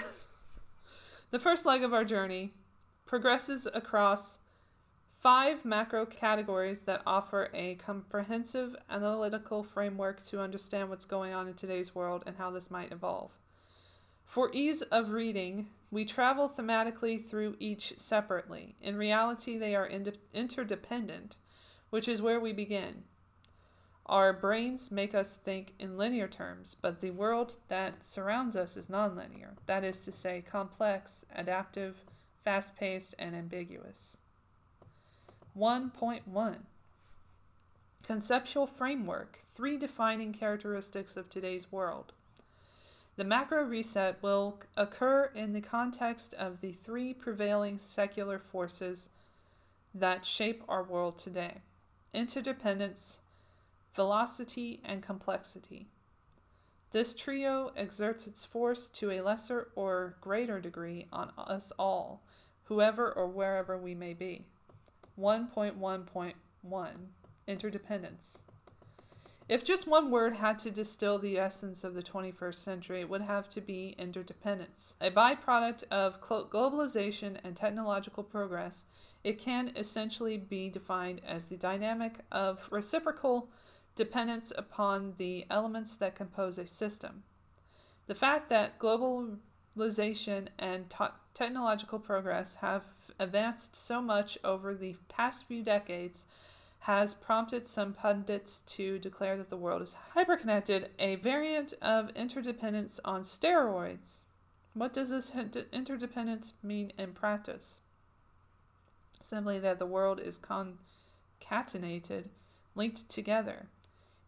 [1.30, 2.52] the first leg of our journey
[3.04, 4.38] progresses across
[5.20, 11.54] five macro categories that offer a comprehensive analytical framework to understand what's going on in
[11.54, 13.30] today's world and how this might evolve.
[14.24, 18.74] For ease of reading, we travel thematically through each separately.
[18.80, 19.88] In reality, they are
[20.34, 21.36] interdependent,
[21.90, 23.04] which is where we begin.
[24.06, 28.86] Our brains make us think in linear terms, but the world that surrounds us is
[28.86, 29.56] nonlinear.
[29.66, 31.96] That is to say, complex, adaptive,
[32.44, 34.16] fast paced, and ambiguous.
[35.58, 36.56] 1.1
[38.04, 42.12] Conceptual Framework Three defining characteristics of today's world.
[43.16, 49.08] The macro reset will occur in the context of the three prevailing secular forces
[49.94, 51.62] that shape our world today
[52.12, 53.20] interdependence,
[53.92, 55.88] velocity, and complexity.
[56.92, 62.22] This trio exerts its force to a lesser or greater degree on us all,
[62.64, 64.46] whoever or wherever we may be.
[65.18, 66.34] 1.1.1
[67.46, 68.42] Interdependence.
[69.48, 73.22] If just one word had to distill the essence of the 21st century, it would
[73.22, 74.96] have to be interdependence.
[75.00, 78.86] A byproduct of globalization and technological progress,
[79.22, 83.48] it can essentially be defined as the dynamic of reciprocal
[83.94, 87.22] dependence upon the elements that compose a system.
[88.08, 91.04] The fact that globalization and t-
[91.34, 92.84] technological progress have
[93.20, 96.26] advanced so much over the past few decades
[96.86, 103.00] has prompted some pundits to declare that the world is hyperconnected, a variant of interdependence
[103.04, 104.18] on steroids.
[104.72, 105.32] What does this
[105.72, 107.80] interdependence mean in practice?
[109.20, 112.26] Simply that the world is concatenated,
[112.76, 113.66] linked together.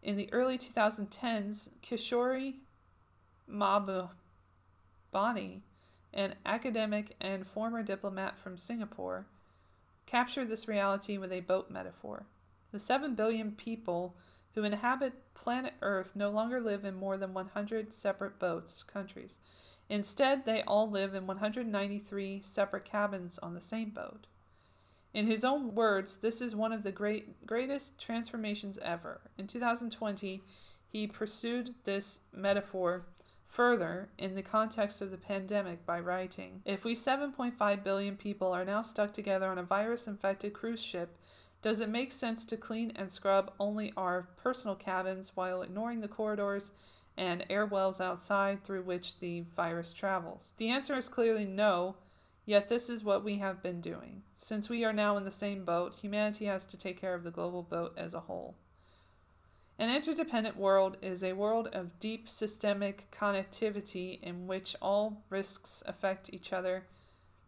[0.03, 2.55] In the early 2010s, Kishore
[3.49, 4.09] Mahbubani,
[6.13, 9.27] an academic and former diplomat from Singapore,
[10.05, 12.25] captured this reality with a boat metaphor.
[12.71, 14.15] The 7 billion people
[14.53, 19.39] who inhabit planet Earth no longer live in more than 100 separate boats, countries.
[19.89, 24.27] Instead, they all live in 193 separate cabins on the same boat.
[25.13, 29.21] In his own words, this is one of the great, greatest transformations ever.
[29.39, 30.43] In 2020,
[30.87, 33.05] he pursued this metaphor
[33.45, 38.63] further in the context of the pandemic by writing If we 7.5 billion people are
[38.63, 41.17] now stuck together on a virus infected cruise ship,
[41.61, 46.07] does it make sense to clean and scrub only our personal cabins while ignoring the
[46.07, 46.71] corridors
[47.17, 50.53] and air wells outside through which the virus travels?
[50.57, 51.95] The answer is clearly no,
[52.45, 54.23] yet this is what we have been doing.
[54.37, 57.31] Since we are now in the same boat, humanity has to take care of the
[57.31, 58.55] global boat as a whole.
[59.77, 66.33] An interdependent world is a world of deep systemic connectivity in which all risks affect
[66.33, 66.83] each other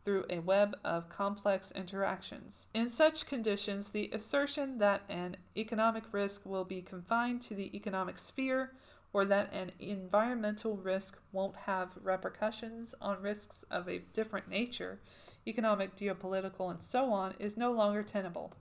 [0.03, 2.67] through a web of complex interactions.
[2.73, 8.17] In such conditions, the assertion that an economic risk will be confined to the economic
[8.17, 8.71] sphere
[9.13, 14.99] or that an environmental risk won't have repercussions on risks of a different nature,
[15.45, 18.53] economic, geopolitical, and so on, is no longer tenable.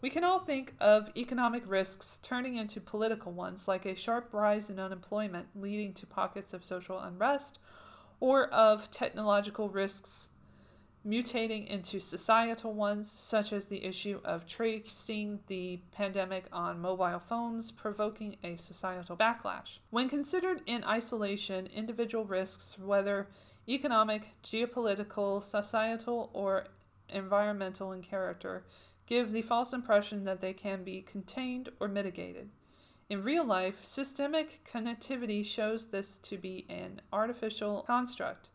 [0.00, 4.70] We can all think of economic risks turning into political ones, like a sharp rise
[4.70, 7.58] in unemployment leading to pockets of social unrest,
[8.20, 10.30] or of technological risks
[11.06, 17.70] mutating into societal ones, such as the issue of tracing the pandemic on mobile phones,
[17.70, 19.78] provoking a societal backlash.
[19.90, 23.28] When considered in isolation, individual risks, whether
[23.68, 26.66] economic, geopolitical, societal, or
[27.08, 28.64] environmental in character,
[29.06, 32.48] give the false impression that they can be contained or mitigated.
[33.08, 38.48] In real life, systemic connectivity shows this to be an artificial construct.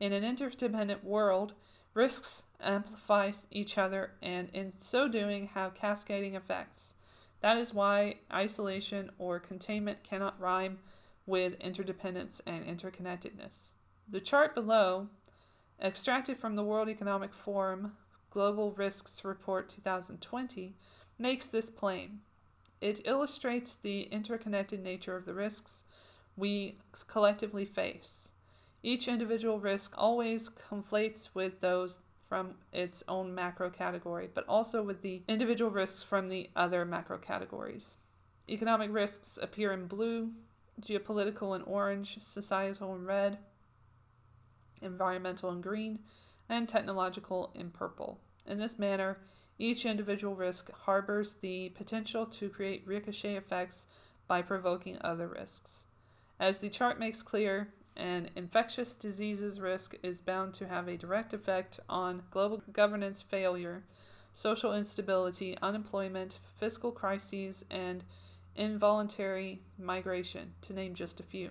[0.00, 1.52] In an interdependent world,
[1.94, 6.94] risks amplify each other and, in so doing, have cascading effects.
[7.40, 10.78] That is why isolation or containment cannot rhyme
[11.26, 13.72] with interdependence and interconnectedness.
[14.08, 15.08] The chart below,
[15.82, 17.92] extracted from the World Economic Forum
[18.30, 20.74] Global Risks Report 2020
[21.18, 22.20] makes this plain.
[22.80, 25.84] It illustrates the interconnected nature of the risks
[26.36, 28.31] we collectively face.
[28.82, 35.02] Each individual risk always conflates with those from its own macro category, but also with
[35.02, 37.96] the individual risks from the other macro categories.
[38.48, 40.32] Economic risks appear in blue,
[40.80, 43.38] geopolitical in orange, societal in red,
[44.80, 45.98] environmental in green,
[46.48, 48.18] and technological in purple.
[48.46, 49.18] In this manner,
[49.58, 53.86] each individual risk harbors the potential to create ricochet effects
[54.26, 55.86] by provoking other risks.
[56.40, 61.34] As the chart makes clear, an infectious diseases risk is bound to have a direct
[61.34, 63.84] effect on global governance failure,
[64.32, 68.04] social instability, unemployment, fiscal crises, and
[68.56, 71.50] involuntary migration, to name just a few.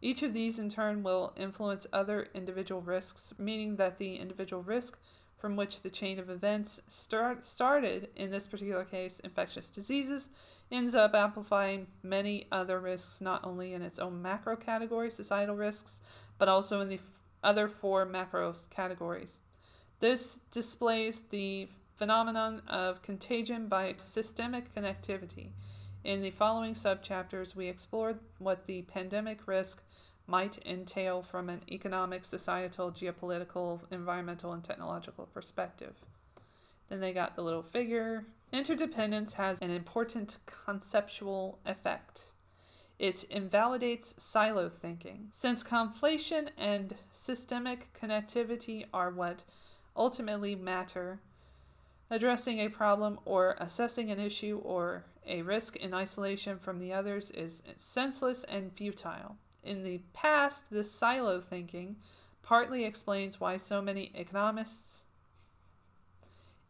[0.00, 4.98] Each of these, in turn, will influence other individual risks, meaning that the individual risk
[5.38, 10.28] from which the chain of events start, started, in this particular case, infectious diseases,
[10.70, 16.00] ends up amplifying many other risks, not only in its own macro category, societal risks,
[16.38, 17.02] but also in the f-
[17.44, 19.40] other four macro categories.
[20.00, 25.50] This displays the phenomenon of contagion by systemic connectivity.
[26.04, 29.82] In the following subchapters, we explored what the pandemic risk
[30.28, 35.94] might entail from an economic, societal, geopolitical, environmental, and technological perspective.
[36.88, 38.26] Then they got the little figure.
[38.52, 42.24] Interdependence has an important conceptual effect.
[42.98, 45.28] It invalidates silo thinking.
[45.30, 49.44] Since conflation and systemic connectivity are what
[49.96, 51.20] ultimately matter,
[52.10, 57.30] addressing a problem or assessing an issue or a risk in isolation from the others
[57.30, 59.36] is senseless and futile.
[59.62, 61.96] In the past, this silo thinking
[62.42, 65.04] partly explains why so many economists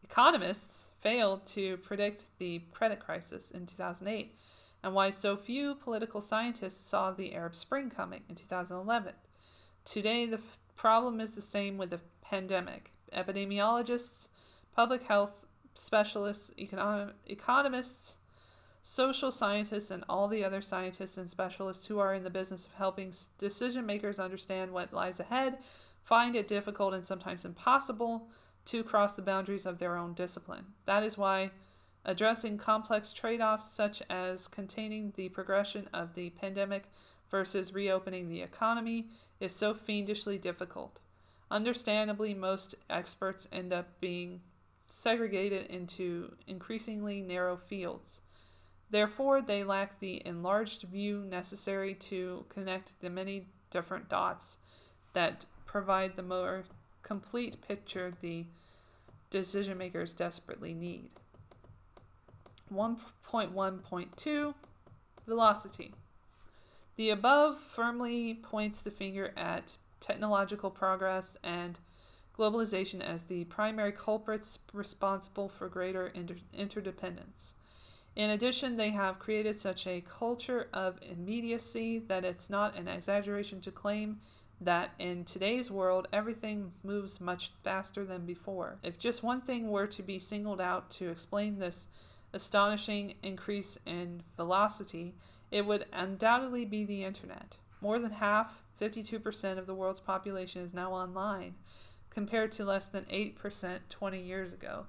[0.03, 4.35] economists failed to predict the credit crisis in 2008
[4.83, 9.13] and why so few political scientists saw the Arab Spring coming in 2011.
[9.85, 12.91] Today, the f- problem is the same with the pandemic.
[13.13, 14.27] Epidemiologists,
[14.75, 18.15] public health specialists, econom- economists,
[18.89, 22.73] social scientists, and all the other scientists and specialists who are in the business of
[22.73, 25.59] helping decision makers understand what lies ahead
[26.01, 28.27] find it difficult and sometimes impossible
[28.65, 30.65] to cross the boundaries of their own discipline.
[30.87, 31.51] That is why
[32.03, 36.85] addressing complex trade offs such as containing the progression of the pandemic
[37.29, 40.97] versus reopening the economy is so fiendishly difficult.
[41.51, 44.41] Understandably, most experts end up being
[44.87, 48.21] segregated into increasingly narrow fields.
[48.91, 54.57] Therefore, they lack the enlarged view necessary to connect the many different dots
[55.13, 56.63] that provide the more
[57.03, 58.45] complete picture the
[59.29, 61.09] decision makers desperately need.
[62.73, 64.53] 1.1.2
[65.25, 65.93] Velocity.
[66.95, 71.77] The above firmly points the finger at technological progress and
[72.37, 77.53] globalization as the primary culprits responsible for greater inter- interdependence.
[78.19, 83.61] In addition, they have created such a culture of immediacy that it's not an exaggeration
[83.61, 84.19] to claim
[84.59, 88.77] that in today's world, everything moves much faster than before.
[88.83, 91.87] If just one thing were to be singled out to explain this
[92.33, 95.15] astonishing increase in velocity,
[95.49, 97.55] it would undoubtedly be the internet.
[97.79, 101.55] More than half, 52% of the world's population is now online,
[102.09, 104.87] compared to less than 8% 20 years ago.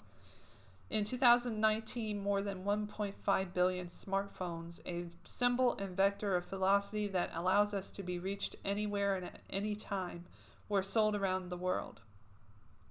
[0.90, 7.72] In 2019, more than 1.5 billion smartphones, a symbol and vector of velocity that allows
[7.72, 10.24] us to be reached anywhere and at any time,
[10.68, 12.00] were sold around the world.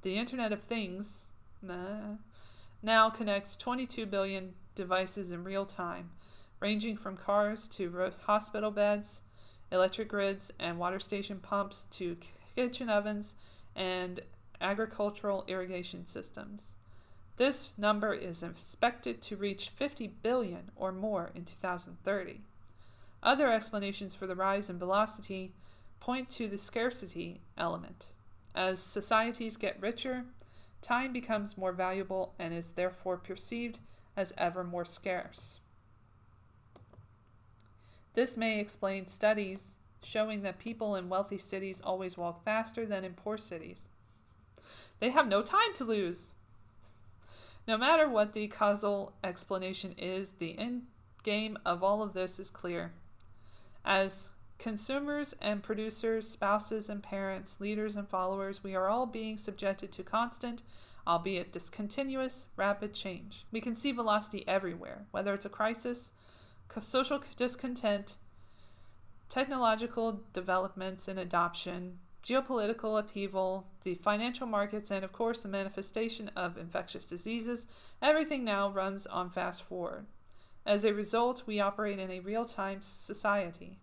[0.02, 1.26] The Internet of Things
[1.62, 6.12] now connects 22 billion devices in real time,
[6.62, 9.20] ranging from cars to hospital beds,
[9.74, 12.16] electric grids and water station pumps to
[12.56, 13.36] kitchen ovens
[13.76, 14.22] and
[14.62, 16.78] agricultural irrigation systems.
[17.40, 22.42] This number is expected to reach 50 billion or more in 2030.
[23.24, 25.54] Other explanations for the rise in velocity
[26.02, 28.08] point to the scarcity element.
[28.54, 30.26] As societies get richer,
[30.82, 33.80] time becomes more valuable and is therefore perceived
[34.18, 35.62] as ever more scarce.
[38.16, 43.14] This may explain studies showing that people in wealthy cities always walk faster than in
[43.14, 43.88] poor cities.
[45.00, 46.34] They have no time to lose.
[47.68, 50.88] No matter what the causal explanation is, the end
[51.24, 52.92] game of all of this is clear.
[53.86, 59.92] As consumers and producers, spouses and parents, leaders and followers, we are all being subjected
[59.92, 60.62] to constant,
[61.08, 63.46] albeit discontinuous, rapid change.
[63.52, 66.12] We can see velocity everywhere, whether it's a crisis,
[66.82, 68.16] social discontent,
[69.28, 72.00] technological developments and adoption,
[72.30, 77.66] geopolitical upheaval, the financial markets, and of course the manifestation of infectious diseases,
[78.04, 80.06] everything now runs on fast forward.
[80.64, 83.80] As a result, we operate in a real time society,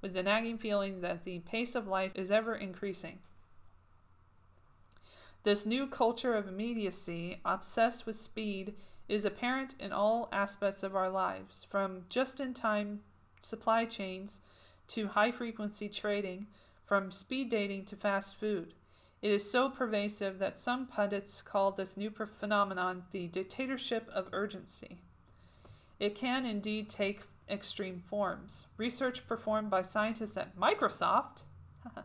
[0.00, 3.18] with the nagging feeling that the pace of life is ever increasing.
[5.42, 8.74] This new culture of immediacy, obsessed with speed,
[9.06, 13.00] is apparent in all aspects of our lives, from just in time
[13.42, 14.40] supply chains
[14.88, 16.46] to high frequency trading
[16.84, 18.74] from speed dating to fast food.
[19.22, 24.98] It is so pervasive that some pundits call this new phenomenon the dictatorship of urgency.
[26.00, 28.66] It can indeed take extreme forms.
[28.76, 31.42] Research performed by scientists at Microsoft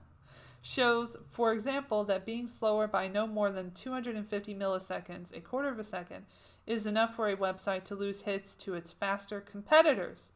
[0.61, 5.79] shows, for example, that being slower by no more than 250 milliseconds, a quarter of
[5.79, 6.25] a second,
[6.67, 10.31] is enough for a website to lose hits to its faster competitors.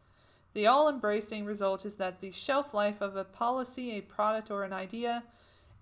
[0.54, 4.64] The all embracing result is that the shelf life of a policy, a product, or
[4.64, 5.24] an idea,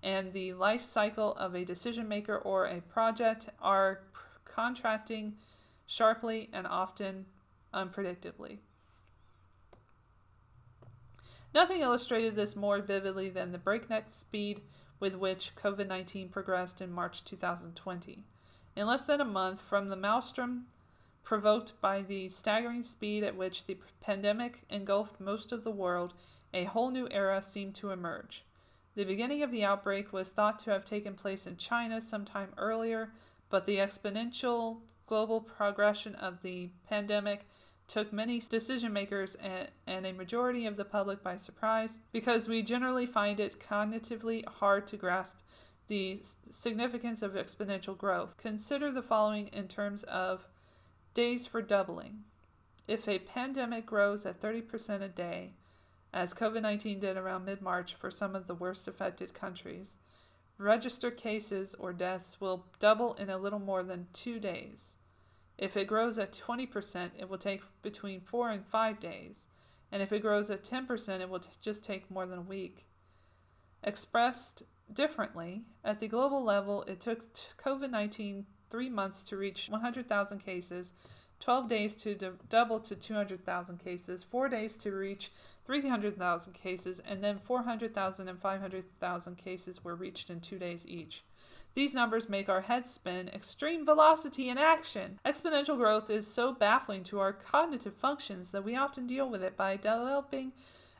[0.02, 4.00] and the life cycle of a decision maker or a project are
[4.44, 5.36] contracting
[5.86, 7.26] sharply and often
[7.74, 8.58] unpredictably.
[11.52, 14.62] Nothing illustrated this more vividly than the breakneck speed
[15.00, 18.24] with which COVID 19 progressed in March 2020.
[18.76, 20.66] In less than a month from the maelstrom
[21.30, 26.12] Provoked by the staggering speed at which the pandemic engulfed most of the world,
[26.52, 28.44] a whole new era seemed to emerge.
[28.96, 33.12] The beginning of the outbreak was thought to have taken place in China sometime earlier,
[33.48, 37.46] but the exponential global progression of the pandemic
[37.86, 42.60] took many decision makers and, and, a majority of the public by surprise because we
[42.60, 45.36] generally find it cognitively hard to grasp
[45.86, 46.20] the
[46.50, 48.36] significance of exponential growth.
[48.36, 50.48] Consider the following in terms of
[51.12, 52.24] Days for doubling.
[52.86, 55.54] If a pandemic grows at 30% a day,
[56.12, 59.98] as COVID 19 did around mid March for some of the worst affected countries,
[60.56, 64.94] registered cases or deaths will double in a little more than two days.
[65.58, 69.48] If it grows at 20%, it will take between four and five days.
[69.92, 72.86] And if it grows at 10%, it will t- just take more than a week.
[73.82, 80.38] Expressed differently, at the global level, it took COVID 19 three months to reach 100,000
[80.38, 80.92] cases,
[81.40, 85.32] 12 days to d- double to 200,000 cases, 4 days to reach
[85.66, 91.22] 300,000 cases, and then 400,000 and 500,000 cases were reached in 2 days each.
[91.74, 93.28] These numbers make our heads spin.
[93.28, 95.20] Extreme velocity in action.
[95.24, 99.56] Exponential growth is so baffling to our cognitive functions that we often deal with it
[99.56, 100.52] by developing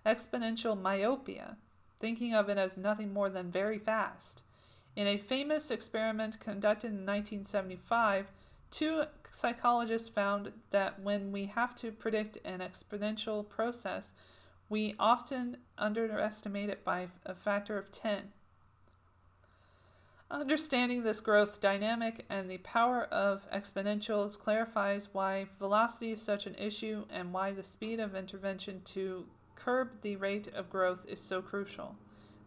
[0.06, 1.56] exponential myopia,
[1.98, 4.42] thinking of it as nothing more than very fast.
[4.96, 8.26] In a famous experiment conducted in 1975,
[8.70, 14.12] two psychologists found that when we have to predict an exponential process,
[14.68, 18.32] we often underestimate it by a factor of 10.
[20.30, 26.54] Understanding this growth dynamic and the power of exponentials clarifies why velocity is such an
[26.54, 29.26] issue and why the speed of intervention to
[29.56, 31.96] curb the rate of growth is so crucial.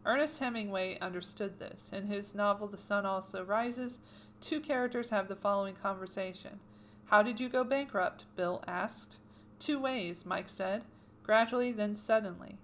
[0.05, 1.89] Ernest Hemingway understood this.
[1.93, 3.99] In his novel The Sun Also Rises,
[4.41, 6.59] two characters have the following conversation.
[7.05, 8.25] How did you go bankrupt?
[8.35, 9.17] Bill asked.
[9.59, 10.83] Two ways, Mike said.
[11.23, 12.57] Gradually, then suddenly.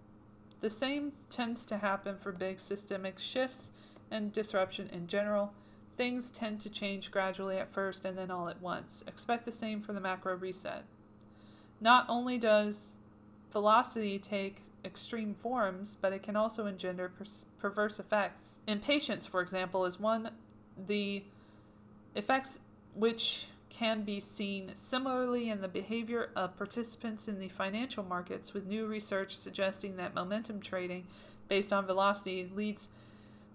[0.59, 3.71] The same tends to happen for big systemic shifts
[4.11, 5.53] and disruption in general.
[5.95, 9.03] Things tend to change gradually at first and then all at once.
[9.07, 10.83] Expect the same for the macro reset.
[11.79, 12.91] Not only does
[13.51, 17.25] velocity take extreme forms, but it can also engender per-
[17.59, 18.59] perverse effects.
[18.67, 20.31] Impatience, for example, is one
[20.87, 21.23] the
[22.15, 22.59] effects
[22.95, 28.65] which can be seen similarly in the behavior of participants in the financial markets, with
[28.65, 31.05] new research suggesting that momentum trading
[31.47, 32.89] based on velocity leads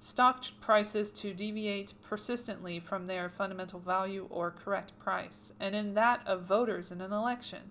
[0.01, 6.21] stock prices to deviate persistently from their fundamental value or correct price, and in that
[6.27, 7.71] of voters in an election.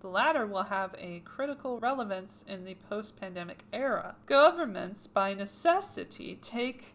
[0.00, 4.16] The latter will have a critical relevance in the post pandemic era.
[4.26, 6.94] Governments, by necessity, take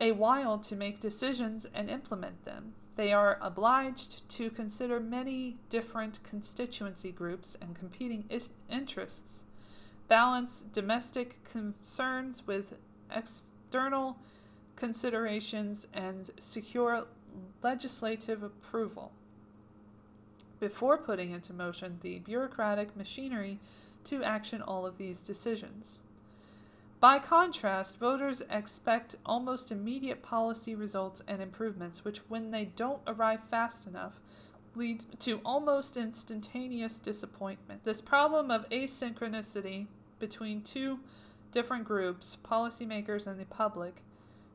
[0.00, 2.74] a while to make decisions and implement them.
[2.96, 9.44] They are obliged to consider many different constituency groups and competing is- interests,
[10.08, 12.78] balance domestic concerns with
[13.10, 14.18] external
[14.76, 17.06] considerations, and secure
[17.62, 19.12] legislative approval
[20.60, 23.58] before putting into motion the bureaucratic machinery
[24.04, 26.00] to action all of these decisions.
[26.98, 33.40] By contrast, voters expect almost immediate policy results and improvements, which, when they don't arrive
[33.50, 34.14] fast enough,
[34.74, 37.84] lead to almost instantaneous disappointment.
[37.84, 39.86] This problem of asynchronicity
[40.18, 40.98] between two
[41.52, 43.96] different groups, policymakers and the public,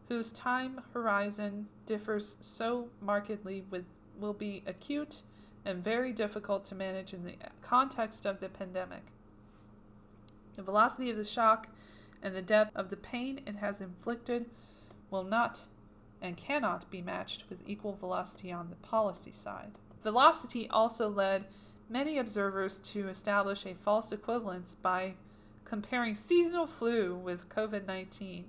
[0.08, 3.86] whose time horizon differs so markedly, with,
[4.20, 5.22] will be acute
[5.66, 9.04] and very difficult to manage in the context of the pandemic.
[10.54, 11.68] The velocity of the shock
[12.22, 14.50] and the depth of the pain it has inflicted
[15.10, 15.62] will not
[16.22, 19.72] and cannot be matched with equal velocity on the policy side.
[20.04, 21.46] Velocity also led
[21.90, 25.14] many observers to establish a false equivalence by
[25.66, 28.46] comparing seasonal flu with COVID 19.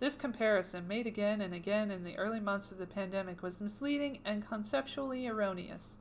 [0.00, 4.20] This comparison, made again and again in the early months of the pandemic, was misleading
[4.24, 5.98] and conceptually erroneous.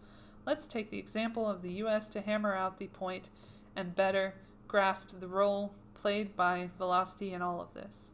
[0.48, 2.08] Let's take the example of the U.S.
[2.08, 3.32] to hammer out the point
[3.76, 4.34] and better
[4.70, 8.12] grasp the role played by velocity in all of this.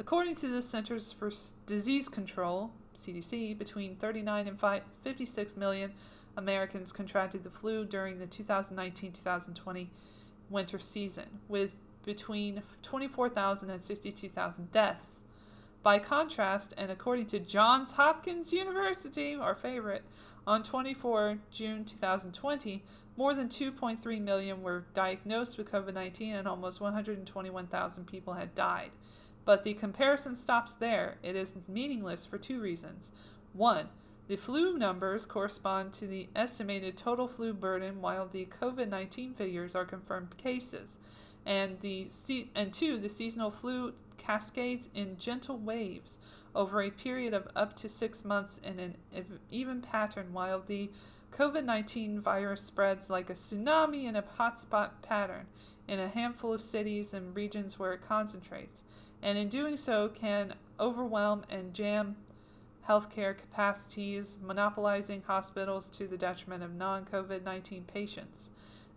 [0.00, 1.30] According to the Centers for
[1.66, 5.92] Disease Control, CDC, between 39 and 56 million
[6.38, 9.90] Americans contracted the flu during the 2019 2020
[10.48, 11.74] winter season, with
[12.06, 15.24] between 24,000 and 62,000 deaths.
[15.82, 20.04] By contrast, and according to Johns Hopkins University, our favorite,
[20.46, 22.82] on 24 June 2020,
[23.16, 28.90] more than 2.3 million were diagnosed with COVID 19 and almost 121,000 people had died.
[29.44, 31.16] But the comparison stops there.
[31.22, 33.10] It is meaningless for two reasons.
[33.52, 33.88] One,
[34.28, 39.74] the flu numbers correspond to the estimated total flu burden, while the COVID 19 figures
[39.74, 40.98] are confirmed cases.
[41.44, 42.08] And, the,
[42.54, 46.18] and two, the seasonal flu cascades in gentle waves
[46.54, 48.96] over a period of up to six months in an
[49.50, 50.90] even pattern, while the
[51.32, 55.46] COVID 19 virus spreads like a tsunami in a hotspot pattern
[55.88, 58.82] in a handful of cities and regions where it concentrates,
[59.22, 62.16] and in doing so can overwhelm and jam
[62.88, 68.50] healthcare capacities, monopolizing hospitals to the detriment of non COVID 19 patients.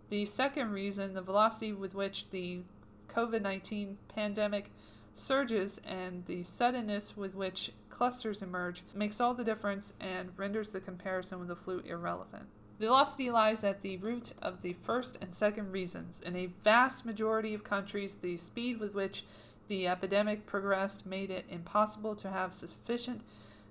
[0.08, 2.60] The second reason, the velocity with which the
[3.08, 4.70] COVID 19 pandemic
[5.18, 10.80] surges and the suddenness with which clusters emerge makes all the difference and renders the
[10.80, 12.44] comparison with the flu irrelevant.
[12.78, 16.20] Velocity lies at the root of the first and second reasons.
[16.20, 19.24] In a vast majority of countries, the speed with which
[19.68, 23.22] the epidemic progressed made it impossible to have sufficient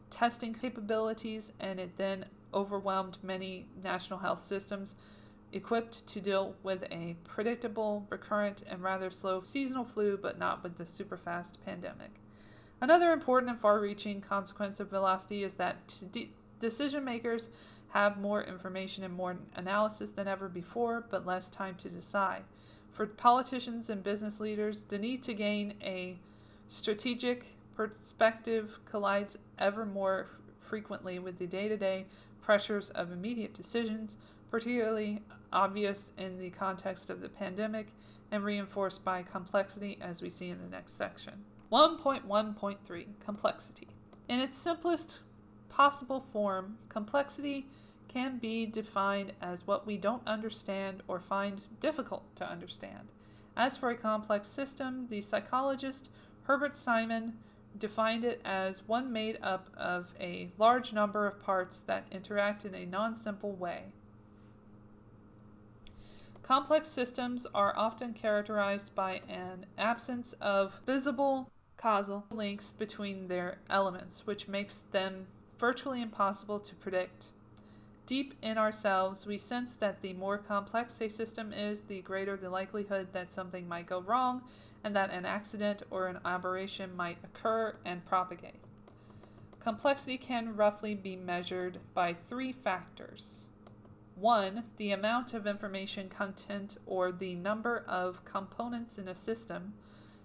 [0.09, 4.95] testing capabilities, and it then overwhelmed many national health systems
[5.55, 10.77] equipped to deal with a predictable, recurrent, and rather slow seasonal flu, but not with
[10.77, 12.11] the super fast pandemic.
[12.81, 17.47] Another important and far reaching consequence of velocity is that de- decision makers
[17.89, 22.43] have more information and more analysis than ever before, but less time to decide.
[22.91, 26.17] For politicians and business leaders, the need to gain a
[26.67, 27.45] strategic
[27.77, 30.27] perspective collides ever more
[30.59, 32.05] frequently with the day to day
[32.41, 34.17] pressures of immediate decisions,
[34.51, 35.21] particularly
[35.51, 37.87] obvious in the context of the pandemic
[38.31, 41.33] and reinforced by complexity, as we see in the next section.
[41.71, 43.87] 1.1.3 Complexity.
[44.27, 45.19] In its simplest
[45.69, 47.67] possible form, complexity
[48.07, 53.09] can be defined as what we don't understand or find difficult to understand.
[53.57, 56.09] As for a complex system, the psychologist
[56.43, 57.33] Herbert Simon
[57.77, 62.73] defined it as one made up of a large number of parts that interact in
[62.75, 63.83] a non simple way.
[66.45, 74.27] Complex systems are often characterized by an absence of visible causal links between their elements,
[74.27, 75.25] which makes them
[75.57, 77.29] virtually impossible to predict.
[78.05, 82.51] Deep in ourselves, we sense that the more complex a system is, the greater the
[82.51, 84.43] likelihood that something might go wrong
[84.83, 88.61] and that an accident or an aberration might occur and propagate.
[89.59, 93.44] Complexity can roughly be measured by three factors.
[94.15, 99.73] One, the amount of information content or the number of components in a system.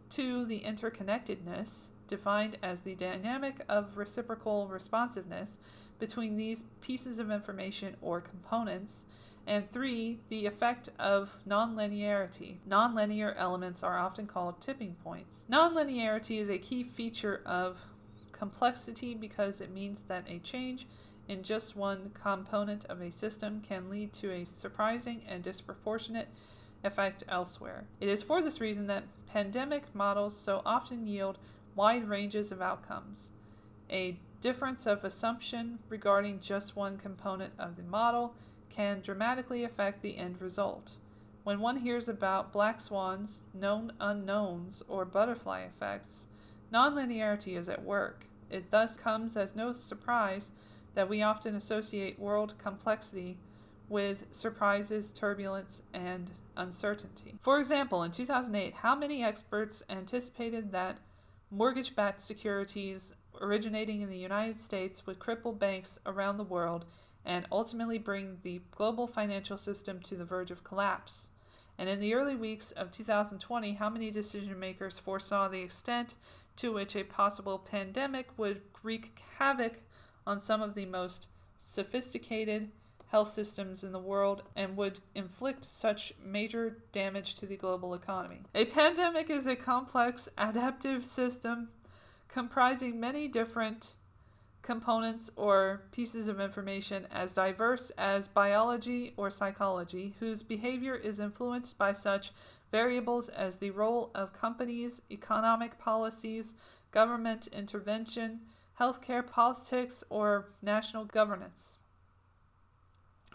[0.08, 5.58] Two, the interconnectedness, defined as the dynamic of reciprocal responsiveness
[5.98, 9.04] between these pieces of information or components.
[9.46, 12.58] And three, the effect of nonlinearity.
[12.68, 15.46] Nonlinear elements are often called tipping points.
[15.50, 17.78] Nonlinearity is a key feature of
[18.32, 20.86] complexity because it means that a change
[21.30, 26.26] in just one component of a system can lead to a surprising and disproportionate
[26.82, 27.84] effect elsewhere.
[28.00, 31.38] It is for this reason that pandemic models so often yield
[31.76, 33.30] wide ranges of outcomes.
[33.88, 38.34] A difference of assumption regarding just one component of the model
[38.68, 40.90] can dramatically affect the end result.
[41.44, 46.26] When one hears about black swans, known unknowns, or butterfly effects,
[46.72, 48.24] nonlinearity is at work.
[48.50, 50.50] It thus comes as no surprise
[50.94, 53.38] that we often associate world complexity
[53.88, 57.36] with surprises, turbulence, and uncertainty.
[57.40, 60.98] For example, in 2008, how many experts anticipated that
[61.50, 66.84] mortgage backed securities originating in the United States would cripple banks around the world
[67.24, 71.28] and ultimately bring the global financial system to the verge of collapse.
[71.78, 76.14] And in the early weeks of 2020, how many decision makers foresaw the extent
[76.56, 79.82] to which a possible pandemic would wreak havoc
[80.26, 82.70] on some of the most sophisticated
[83.10, 88.40] health systems in the world and would inflict such major damage to the global economy?
[88.54, 91.68] A pandemic is a complex adaptive system
[92.28, 93.94] comprising many different
[94.62, 101.76] components or pieces of information as diverse as biology or psychology, whose behavior is influenced
[101.78, 102.30] by such
[102.70, 106.54] variables as the role of companies, economic policies,
[106.92, 108.40] government intervention,
[108.80, 111.76] healthcare politics, or national governance.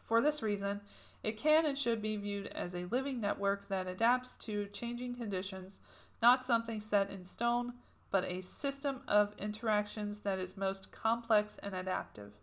[0.04, 0.82] For this reason,
[1.24, 5.80] it can and should be viewed as a living network that adapts to changing conditions,
[6.22, 7.74] not something set in stone,
[8.12, 12.34] but a system of interactions that is most complex and adaptive.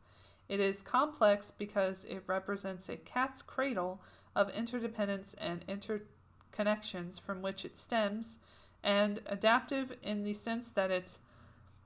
[0.49, 4.01] It is complex because it represents a cat's cradle
[4.37, 8.39] of interdependence and interconnections from which it stems,
[8.83, 11.19] and adaptive in the sense that its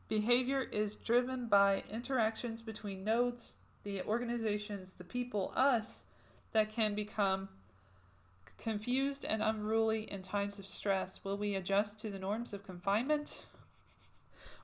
[0.08, 3.54] behavior is driven by interactions between nodes,
[3.84, 6.04] the organizations, the people, us,
[6.52, 7.48] that can become
[8.58, 11.24] confused and unruly in times of stress.
[11.24, 13.42] Will we adjust to the norms of confinement?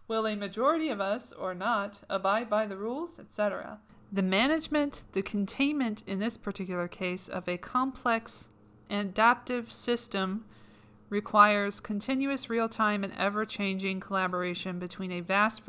[0.08, 3.78] Will a majority of us or not abide by the rules, etc.?
[4.12, 8.48] The management, the containment in this particular case of a complex
[8.90, 10.44] adaptive system
[11.12, 15.60] requires continuous real time and ever changing collaboration between a vast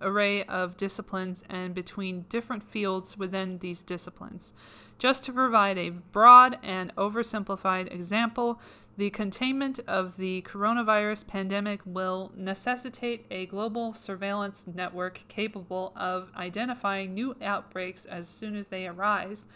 [0.00, 4.52] array of disciplines and between different fields within these disciplines.
[5.00, 8.60] Just to provide a broad and oversimplified example,
[8.96, 17.12] the containment of the coronavirus pandemic will necessitate a global surveillance network capable of identifying
[17.12, 19.46] new outbreaks as soon as they arise.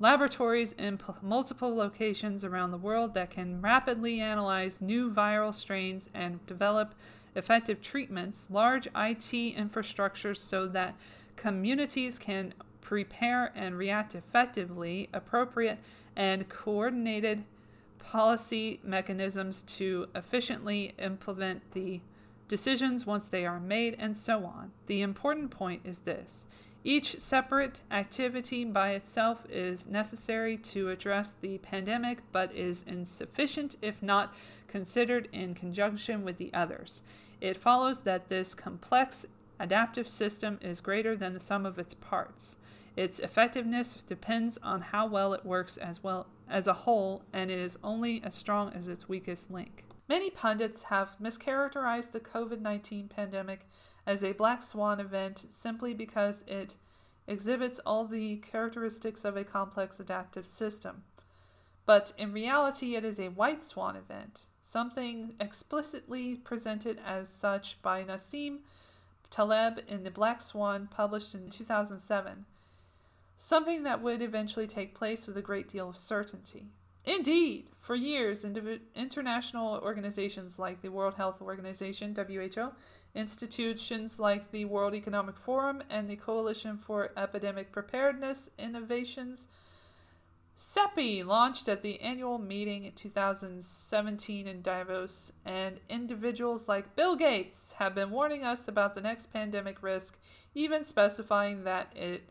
[0.00, 6.10] Laboratories in p- multiple locations around the world that can rapidly analyze new viral strains
[6.14, 6.94] and develop
[7.36, 10.94] effective treatments, large IT infrastructures so that
[11.36, 15.78] communities can prepare and react effectively, appropriate
[16.16, 17.44] and coordinated
[17.98, 22.00] policy mechanisms to efficiently implement the
[22.48, 24.70] decisions once they are made, and so on.
[24.86, 26.46] The important point is this
[26.86, 34.02] each separate activity by itself is necessary to address the pandemic, but is insufficient if
[34.02, 34.34] not
[34.68, 37.00] considered in conjunction with the others.
[37.40, 39.24] It follows that this complex
[39.58, 42.58] adaptive system is greater than the sum of its parts.
[42.96, 47.58] Its effectiveness depends on how well it works as well as a whole, and it
[47.58, 49.84] is only as strong as its weakest link.
[50.06, 53.66] Many pundits have mischaracterized the COVID 19 pandemic
[54.06, 56.74] as a black swan event simply because it
[57.26, 61.02] exhibits all the characteristics of a complex adaptive system.
[61.86, 68.02] But in reality, it is a white swan event, something explicitly presented as such by
[68.04, 68.58] Nassim
[69.30, 72.44] Taleb in The Black Swan, published in 2007,
[73.36, 76.68] something that would eventually take place with a great deal of certainty.
[77.04, 78.44] Indeed, for years,
[78.94, 82.70] international organizations like the World Health Organization, WHO,
[83.14, 89.48] institutions like the World Economic Forum, and the Coalition for Epidemic Preparedness Innovations,
[90.56, 97.72] CEPI launched at the annual meeting in 2017 in Davos, and individuals like Bill Gates
[97.72, 100.16] have been warning us about the next pandemic risk,
[100.54, 102.22] even specifying that it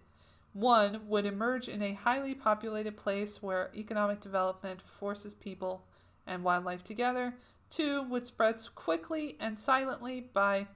[0.53, 5.84] one would emerge in a highly populated place where economic development forces people
[6.27, 7.34] and wildlife together.
[7.74, 10.67] Two would spread quickly and silently by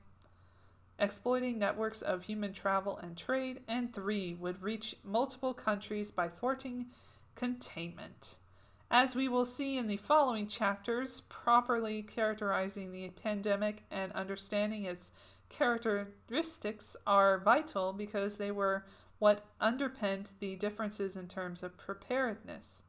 [0.97, 3.61] exploiting networks of human travel and trade.
[3.67, 6.87] And three would reach multiple countries by thwarting
[7.35, 8.37] containment.
[8.89, 15.11] As we will see in the following chapters, properly characterizing the pandemic and understanding its
[15.49, 18.87] characteristics are vital because they were
[19.19, 22.81] what underpinned the differences in terms of preparedness.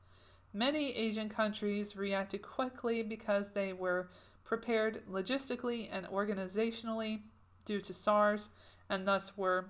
[0.53, 4.09] Many Asian countries reacted quickly because they were
[4.44, 7.20] prepared logistically and organizationally
[7.64, 8.49] due to SARS
[8.88, 9.66] and thus were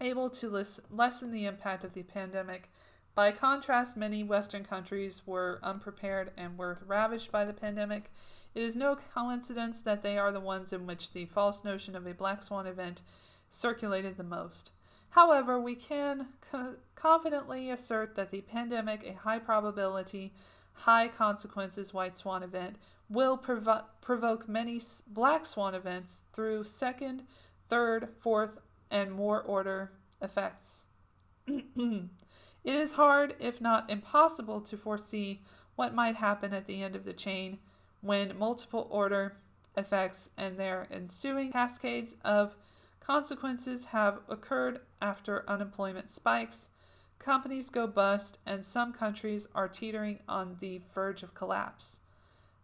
[0.00, 2.68] able to lessen the impact of the pandemic
[3.16, 8.12] by contrast, many Western countries were unprepared and were ravaged by the pandemic.
[8.54, 12.06] It is no coincidence that they are the ones in which the false notion of
[12.06, 13.00] a black swan event
[13.50, 14.70] circulated the most.
[15.10, 20.32] However, we can co- confidently assert that the pandemic, a high probability,
[20.72, 22.76] high consequences white swan event,
[23.08, 27.22] will provo- provoke many black swan events through second,
[27.68, 28.58] third, fourth,
[28.90, 30.84] and more order effects.
[32.66, 35.40] It is hard, if not impossible, to foresee
[35.76, 37.60] what might happen at the end of the chain
[38.00, 39.36] when multiple order
[39.76, 42.56] effects and their ensuing cascades of
[43.00, 46.70] consequences have occurred after unemployment spikes,
[47.18, 51.98] companies go bust, and some countries are teetering on the verge of collapse.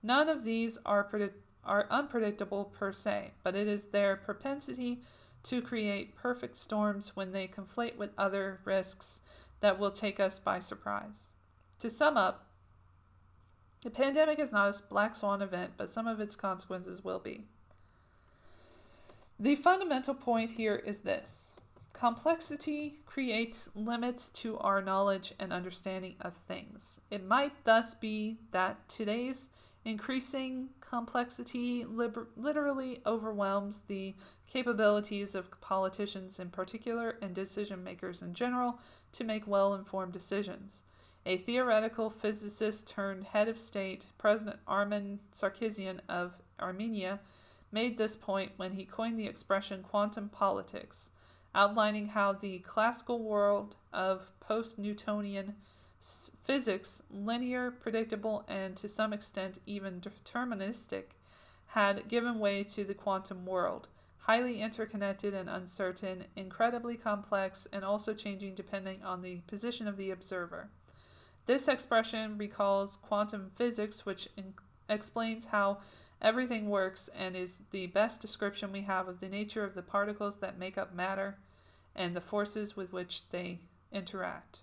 [0.03, 1.09] None of these are,
[1.65, 5.03] are unpredictable per se, but it is their propensity
[5.45, 9.21] to create perfect storms when they conflate with other risks
[9.61, 11.31] that will take us by surprise.
[11.81, 12.47] To sum up,
[13.83, 17.47] the pandemic is not a black swan event, but some of its consequences will be.
[19.43, 21.51] The fundamental point here is this
[21.95, 27.01] complexity creates limits to our knowledge and understanding of things.
[27.11, 29.49] It might thus be that today's
[29.85, 34.15] increasing complexity liber- literally overwhelms the
[34.47, 38.79] capabilities of politicians in particular and decision makers in general
[39.11, 40.85] to make well informed decisions.
[41.27, 47.19] A theoretical physicist turned head of state, President Armen Sarkissian of Armenia,
[47.73, 51.11] made this point when he coined the expression quantum politics,
[51.55, 55.55] outlining how the classical world of post Newtonian
[56.45, 61.05] physics, linear, predictable, and to some extent even deterministic,
[61.67, 68.13] had given way to the quantum world, highly interconnected and uncertain, incredibly complex, and also
[68.13, 70.69] changing depending on the position of the observer.
[71.47, 74.55] This expression recalls quantum physics, which in-
[74.89, 75.79] explains how
[76.23, 80.37] everything works and is the best description we have of the nature of the particles
[80.37, 81.37] that make up matter
[81.95, 83.59] and the forces with which they
[83.93, 84.61] interact.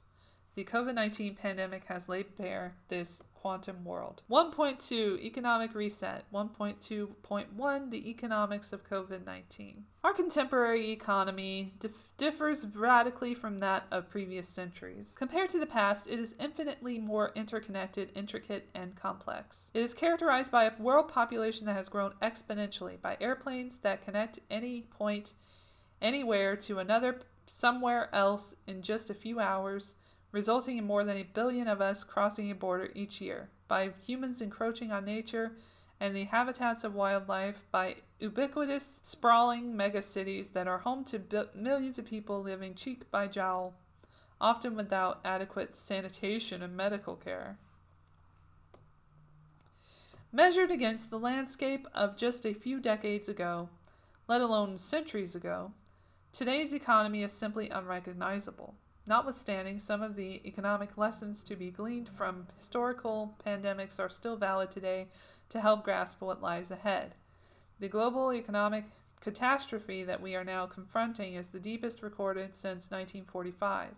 [0.60, 4.24] The COVID 19 pandemic has laid bare this quantum world.
[4.30, 6.26] 1.2 Economic Reset.
[6.34, 9.86] 1.2.1 The Economics of COVID 19.
[10.04, 15.16] Our contemporary economy dif- differs radically from that of previous centuries.
[15.18, 19.72] Compared to the past, it is infinitely more interconnected, intricate, and complex.
[19.74, 24.40] It is characterized by a world population that has grown exponentially, by airplanes that connect
[24.52, 25.36] any point
[26.02, 29.96] anywhere to another somewhere else in just a few hours
[30.32, 34.42] resulting in more than a billion of us crossing a border each year, by humans
[34.42, 35.54] encroaching on nature
[36.00, 42.00] and the habitats of wildlife, by ubiquitous, sprawling megacities that are home to bi- millions
[42.00, 43.74] of people living cheek by jowl,
[44.40, 47.58] often without adequate sanitation and medical care.
[50.32, 53.68] Measured against the landscape of just a few decades ago,
[54.28, 55.74] let alone centuries ago,
[56.32, 58.76] today's economy is simply unrecognizable.
[59.10, 64.70] Notwithstanding, some of the economic lessons to be gleaned from historical pandemics are still valid
[64.70, 65.08] today
[65.50, 67.16] to help grasp what lies ahead.
[67.80, 68.86] The global economic
[69.20, 73.96] catastrophe that we are now confronting is the deepest recorded since 1945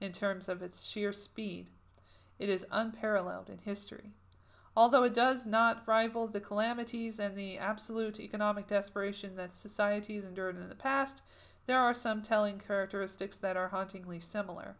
[0.00, 1.66] in terms of its sheer speed.
[2.38, 4.12] It is unparalleled in history.
[4.76, 10.56] Although it does not rival the calamities and the absolute economic desperation that societies endured
[10.56, 11.22] in the past,
[11.66, 14.76] there are some telling characteristics that are hauntingly similar.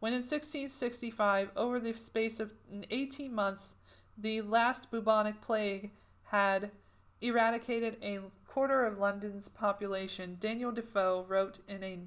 [0.00, 2.52] When in 1665, over the space of
[2.90, 3.74] 18 months,
[4.16, 5.90] the last bubonic plague
[6.24, 6.70] had
[7.20, 11.98] eradicated a quarter of London's population, Daniel Defoe wrote in a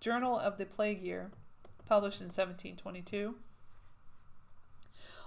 [0.00, 1.30] Journal of the Plague Year,
[1.86, 3.36] published in 1722.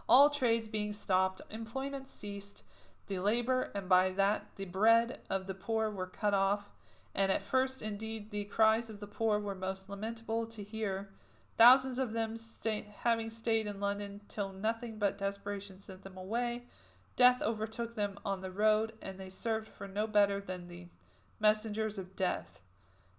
[0.10, 2.64] All trades being stopped, employment ceased,
[3.08, 6.75] the labor, and by that the bread of the poor were cut off,
[7.16, 11.10] and at first, indeed, the cries of the poor were most lamentable to hear,
[11.58, 16.66] thousands of them stay, having stayed in London till nothing but desperation sent them away.
[17.16, 20.88] Death overtook them on the road, and they served for no better than the
[21.40, 22.60] messengers of death.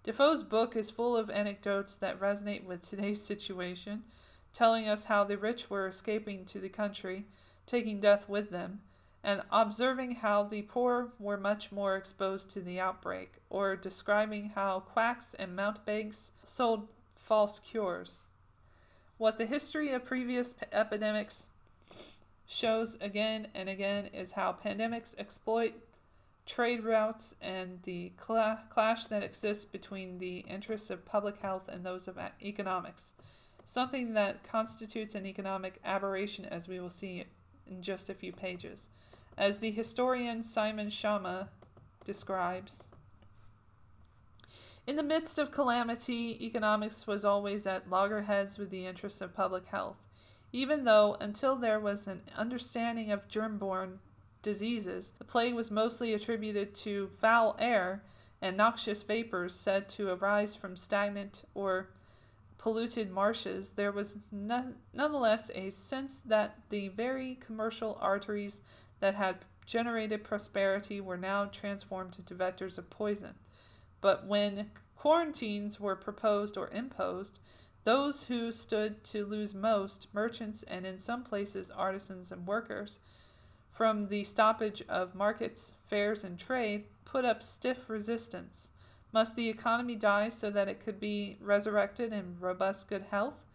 [0.04, 4.04] Defoe's book is full of anecdotes that resonate with today's situation,
[4.52, 7.24] telling us how the rich were escaping to the country,
[7.66, 8.80] taking death with them,
[9.26, 14.78] and observing how the poor were much more exposed to the outbreak, or describing how
[14.78, 18.22] quacks and mountebanks sold false cures.
[19.18, 21.48] What the history of previous epidemics
[22.46, 25.74] shows again and again is how pandemics exploit
[26.46, 31.84] trade routes and the cl- clash that exists between the interests of public health and
[31.84, 33.14] those of economics,
[33.64, 37.24] something that constitutes an economic aberration, as we will see
[37.66, 38.88] in just a few pages.
[39.38, 41.48] As the historian Simon Schama
[42.04, 42.84] describes,
[44.86, 49.66] in the midst of calamity, economics was always at loggerheads with the interests of public
[49.66, 49.96] health,
[50.52, 53.98] even though, until there was an understanding of germ borne
[54.42, 58.04] diseases, the plague was mostly attributed to foul air
[58.40, 61.90] and noxious vapors said to arise from stagnant or
[62.58, 68.60] polluted marshes, there was nonetheless a sense that the very commercial arteries
[69.00, 73.34] that had generated prosperity were now transformed into vectors of poison.
[74.00, 77.38] But when quarantines were proposed or imposed,
[77.84, 82.98] those who stood to lose most, merchants and in some places artisans and workers,
[83.70, 88.70] from the stoppage of markets, fairs, and trade, put up stiff resistance.
[89.12, 93.45] Must the economy die so that it could be resurrected in robust good health?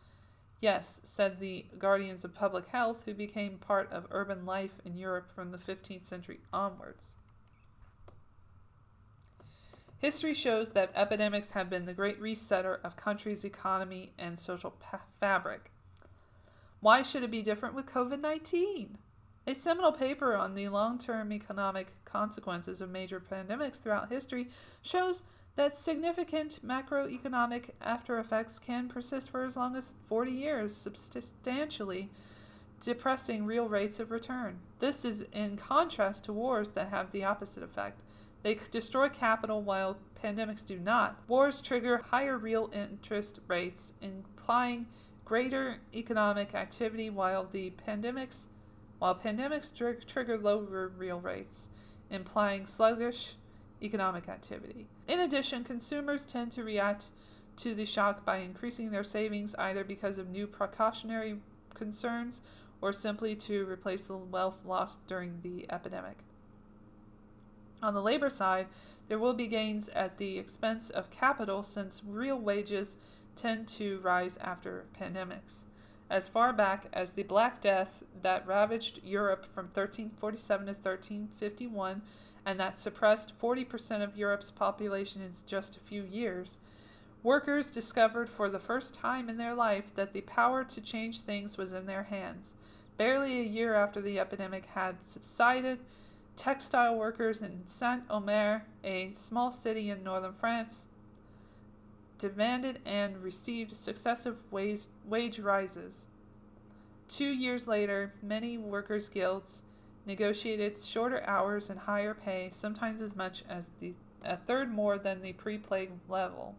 [0.61, 5.31] Yes, said the guardians of public health, who became part of urban life in Europe
[5.33, 7.13] from the 15th century onwards.
[9.97, 15.01] History shows that epidemics have been the great resetter of countries' economy and social pa-
[15.19, 15.71] fabric.
[16.79, 18.97] Why should it be different with COVID 19?
[19.47, 24.49] A seminal paper on the long term economic consequences of major pandemics throughout history
[24.83, 25.23] shows
[25.55, 32.09] that significant macroeconomic after effects can persist for as long as 40 years, substantially
[32.79, 34.59] depressing real rates of return.
[34.79, 38.01] This is in contrast to wars that have the opposite effect.
[38.43, 41.19] They destroy capital while pandemics do not.
[41.27, 44.87] Wars trigger higher real interest rates, implying
[45.25, 48.47] greater economic activity while the pandemics
[48.97, 51.69] while pandemics tr- trigger lower real rates,
[52.11, 53.33] implying sluggish
[53.81, 54.87] economic activity.
[55.07, 57.07] In addition, consumers tend to react
[57.57, 61.37] to the shock by increasing their savings either because of new precautionary
[61.73, 62.41] concerns
[62.81, 66.17] or simply to replace the wealth lost during the epidemic.
[67.83, 68.67] On the labor side,
[69.07, 72.97] there will be gains at the expense of capital since real wages
[73.35, 75.63] tend to rise after pandemics.
[76.09, 82.01] As far back as the Black Death that ravaged Europe from 1347 to 1351
[82.45, 86.57] and that suppressed 40% of Europe's population in just a few years,
[87.23, 91.57] workers discovered for the first time in their life that the power to change things
[91.57, 92.55] was in their hands.
[92.97, 95.79] Barely a year after the epidemic had subsided,
[96.35, 100.85] textile workers in Saint Omer, a small city in northern France,
[102.17, 106.05] demanded and received successive wage, wage rises.
[107.09, 109.63] Two years later, many workers' guilds
[110.05, 113.93] negotiated shorter hours and higher pay, sometimes as much as the,
[114.23, 116.55] a third more than the pre plague level.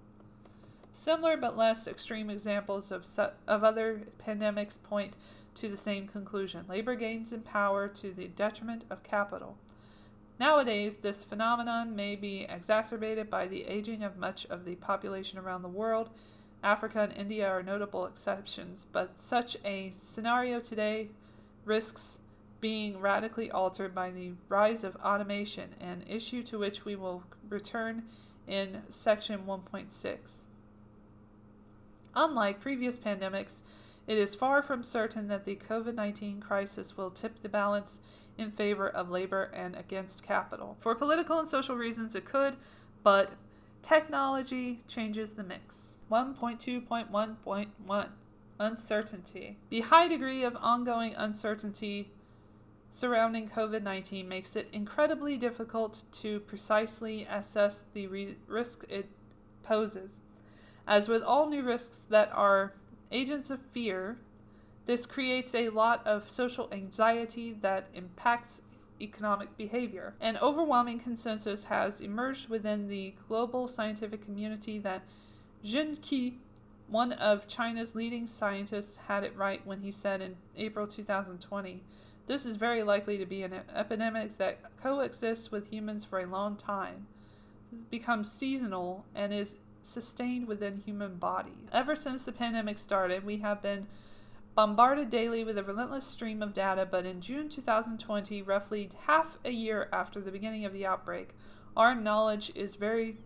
[0.93, 5.14] Similar but less extreme examples of, su- of other pandemics point
[5.55, 9.57] to the same conclusion labor gains in power to the detriment of capital.
[10.40, 15.62] Nowadays, this phenomenon may be exacerbated by the aging of much of the population around
[15.62, 16.11] the world.
[16.64, 21.09] Africa and India are notable exceptions, but such a scenario today
[21.64, 22.18] risks
[22.63, 28.05] being radically altered by the rise of automation, an issue to which we will return
[28.47, 30.37] in section 1.6.
[32.15, 33.63] Unlike previous pandemics,
[34.07, 37.99] it is far from certain that the COVID 19 crisis will tip the balance
[38.39, 40.77] in favor of labor and against capital.
[40.81, 42.57] For political and social reasons, it could,
[43.03, 43.33] but
[43.83, 45.97] technology changes the mix.
[46.11, 48.09] 1.2.1.1
[48.61, 49.59] Uncertainty.
[49.71, 52.13] The high degree of ongoing uncertainty
[52.93, 59.09] surrounding COVID 19 makes it incredibly difficult to precisely assess the re- risk it
[59.62, 60.20] poses.
[60.86, 62.74] As with all new risks that are
[63.11, 64.18] agents of fear,
[64.86, 68.62] this creates a lot of social anxiety that impacts
[69.01, 70.14] economic behavior.
[70.20, 75.03] An overwhelming consensus has emerged within the global scientific community that
[75.64, 76.34] Jin Qi,
[76.88, 81.82] one of China's leading scientists, had it right when he said in April 2020
[82.27, 86.57] this is very likely to be an epidemic that coexists with humans for a long
[86.57, 87.07] time,
[87.91, 91.66] becomes seasonal, and is sustained within human body.
[91.73, 93.87] Ever since the pandemic started, we have been
[94.55, 99.51] bombarded daily with a relentless stream of data, but in June 2020, roughly half a
[99.51, 101.31] year after the beginning of the outbreak,
[101.77, 103.16] our knowledge is very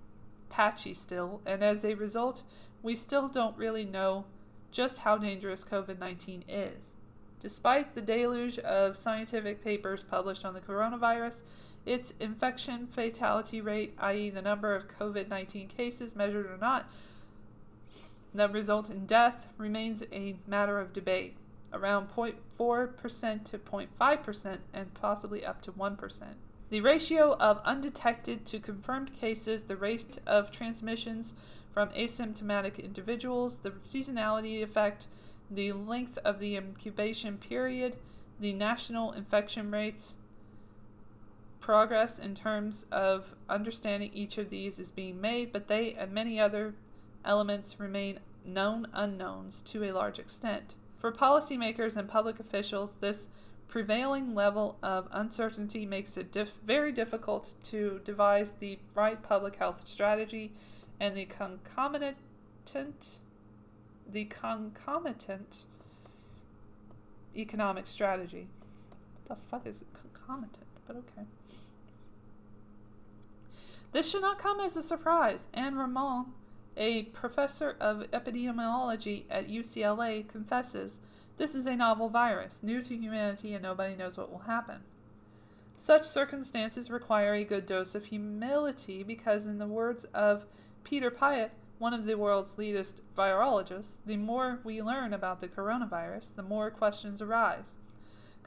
[0.49, 2.42] patchy still, and as a result,
[2.82, 4.24] we still don't really know
[4.70, 6.95] just how dangerous COVID 19 is.
[7.41, 11.43] Despite the deluge of scientific papers published on the coronavirus,
[11.84, 16.91] its infection fatality rate, i.e., the number of COVID 19 cases measured or not,
[18.34, 21.37] that result in death remains a matter of debate,
[21.72, 26.22] around 0.4% to 0.5% and possibly up to 1%.
[26.68, 31.34] The ratio of undetected to confirmed cases, the rate of transmissions
[31.72, 35.07] from asymptomatic individuals, the seasonality effect,
[35.51, 37.97] the length of the incubation period,
[38.40, 40.16] the national infection rates,
[41.61, 46.38] progress in terms of understanding each of these is being made, but they and many
[46.38, 46.74] other
[47.24, 50.76] elements remain known unknowns to a large extent.
[50.97, 53.26] For policymakers and public officials, this
[53.68, 60.53] prevailing level of uncertainty makes it very difficult to devise the right public health strategy
[61.01, 62.16] and the concomitant
[64.11, 65.64] the concomitant
[67.36, 68.48] economic strategy.
[69.26, 70.64] What the fuck is concomitant?
[70.86, 71.26] But okay.
[73.92, 75.46] This should not come as a surprise.
[75.54, 76.26] Anne Rimoin
[76.76, 81.00] a professor of epidemiology at UCLA confesses
[81.38, 84.80] this is a novel virus, new to humanity, and nobody knows what will happen.
[85.78, 90.46] Such circumstances require a good dose of humility because, in the words of
[90.84, 96.35] Peter Piot, one of the world's leadest virologists, the more we learn about the coronavirus,
[96.35, 97.77] the more questions arise.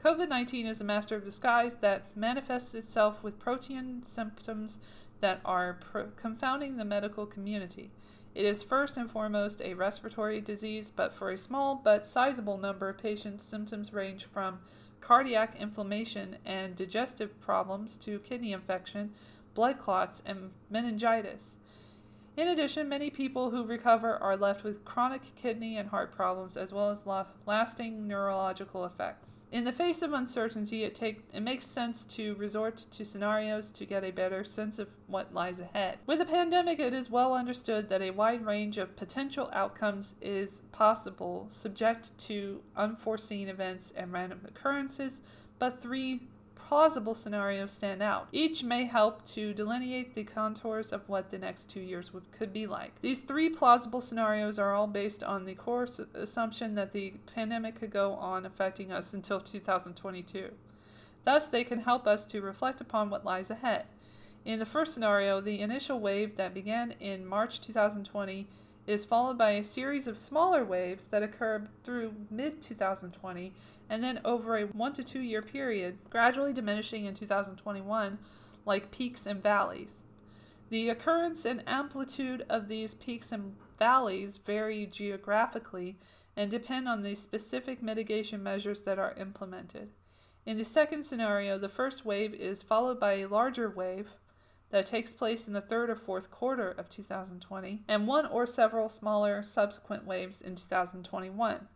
[0.02, 4.78] COVID 19 is a master of disguise that manifests itself with protean symptoms
[5.20, 7.90] that are pro- confounding the medical community.
[8.34, 12.88] It is first and foremost a respiratory disease, but for a small but sizable number
[12.88, 14.60] of patients, symptoms range from
[15.00, 19.12] cardiac inflammation and digestive problems to kidney infection,
[19.54, 21.56] blood clots, and meningitis.
[22.36, 26.72] In addition, many people who recover are left with chronic kidney and heart problems as
[26.72, 27.02] well as
[27.46, 29.40] lasting neurological effects.
[29.52, 33.84] In the face of uncertainty, it, take, it makes sense to resort to scenarios to
[33.84, 35.98] get a better sense of what lies ahead.
[36.06, 40.62] With the pandemic, it is well understood that a wide range of potential outcomes is
[40.72, 45.20] possible, subject to unforeseen events and random occurrences,
[45.58, 46.22] but three
[46.70, 48.28] plausible scenarios stand out.
[48.30, 52.52] Each may help to delineate the contours of what the next two years would, could
[52.52, 52.92] be like.
[53.00, 57.90] These three plausible scenarios are all based on the core assumption that the pandemic could
[57.90, 60.52] go on affecting us until 2022.
[61.24, 63.86] Thus, they can help us to reflect upon what lies ahead.
[64.44, 68.46] In the first scenario, the initial wave that began in March 2020
[68.86, 73.52] is followed by a series of smaller waves that occur through mid 2020
[73.90, 78.18] and then over a one to two year period, gradually diminishing in 2021
[78.64, 80.04] like peaks and valleys.
[80.70, 85.98] The occurrence and amplitude of these peaks and valleys vary geographically
[86.36, 89.90] and depend on the specific mitigation measures that are implemented.
[90.46, 94.10] In the second scenario, the first wave is followed by a larger wave
[94.70, 98.88] that takes place in the third or fourth quarter of 2020, and one or several
[98.88, 101.66] smaller subsequent waves in 2021,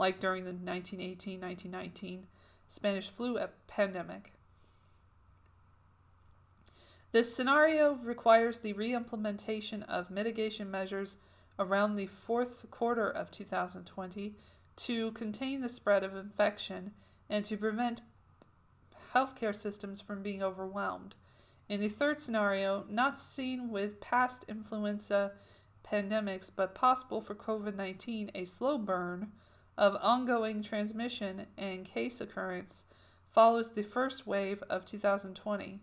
[0.00, 2.26] like during the 1918 1919
[2.70, 4.32] Spanish flu pandemic.
[7.12, 11.16] This scenario requires the reimplementation of mitigation measures
[11.58, 14.34] around the fourth quarter of 2020
[14.76, 16.92] to contain the spread of infection
[17.28, 18.00] and to prevent
[19.12, 21.14] healthcare systems from being overwhelmed.
[21.68, 25.32] In the third scenario, not seen with past influenza
[25.86, 29.32] pandemics, but possible for COVID 19, a slow burn
[29.80, 32.84] of ongoing transmission and case occurrence
[33.32, 35.80] follows the first wave of 2020,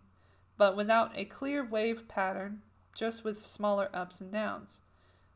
[0.56, 2.62] but without a clear wave pattern,
[2.96, 4.82] just with smaller ups and downs.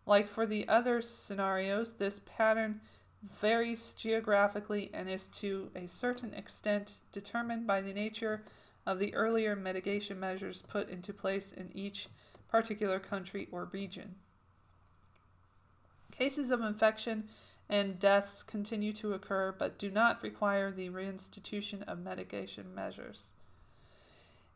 [0.06, 2.82] Like for the other scenarios, this pattern
[3.24, 8.44] varies geographically and is to a certain extent determined by the nature
[8.86, 12.10] of the earlier mitigation measures put into place in each
[12.48, 14.16] particular country or region.
[16.12, 17.24] Cases of infection
[17.72, 23.22] and deaths continue to occur but do not require the reinstitution of mitigation measures.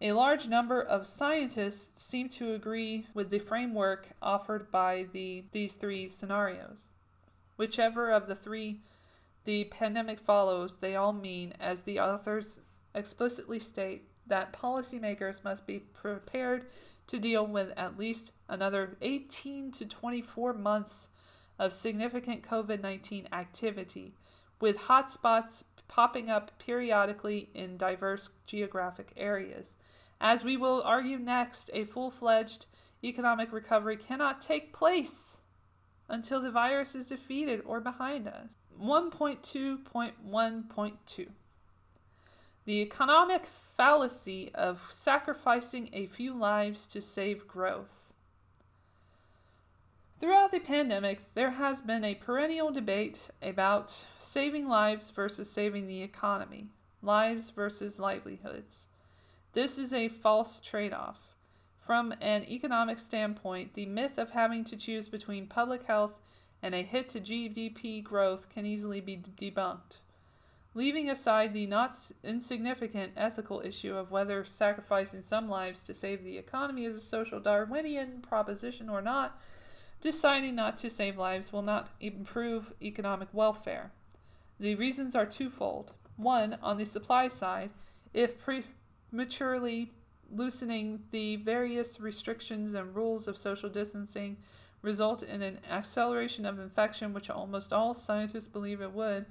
[0.01, 5.73] A large number of scientists seem to agree with the framework offered by the, these
[5.73, 6.87] three scenarios.
[7.55, 8.81] Whichever of the three
[9.45, 12.59] the pandemic follows, they all mean, as the authors
[12.93, 16.65] explicitly state, that policymakers must be prepared
[17.07, 21.09] to deal with at least another 18 to 24 months
[21.59, 24.13] of significant COVID 19 activity,
[24.59, 29.75] with hotspots popping up periodically in diverse geographic areas.
[30.19, 32.65] As we will argue next, a full fledged
[33.03, 35.37] economic recovery cannot take place
[36.09, 38.57] until the virus is defeated or behind us.
[38.81, 41.27] 1.2.1.2
[42.65, 43.45] The economic
[43.77, 48.04] fallacy of sacrificing a few lives to save growth.
[50.17, 56.01] Throughout the pandemic, there has been a perennial debate about saving lives versus saving the
[56.01, 56.69] economy,
[57.01, 58.87] lives versus livelihoods.
[59.51, 61.35] This is a false trade off.
[61.85, 66.13] From an economic standpoint, the myth of having to choose between public health
[66.63, 69.97] and a hit to GDP growth can easily be debunked.
[70.73, 71.93] Leaving aside the not
[72.23, 77.39] insignificant ethical issue of whether sacrificing some lives to save the economy is a social
[77.41, 79.39] Darwinian proposition or not,
[80.05, 83.91] deciding not to save lives will not improve economic welfare.
[84.59, 85.93] The reasons are twofold.
[86.15, 87.71] One, on the supply side,
[88.13, 89.93] if prematurely
[90.31, 94.37] loosening the various restrictions and rules of social distancing
[94.83, 99.25] result in an acceleration of infection, which almost all scientists believe it would,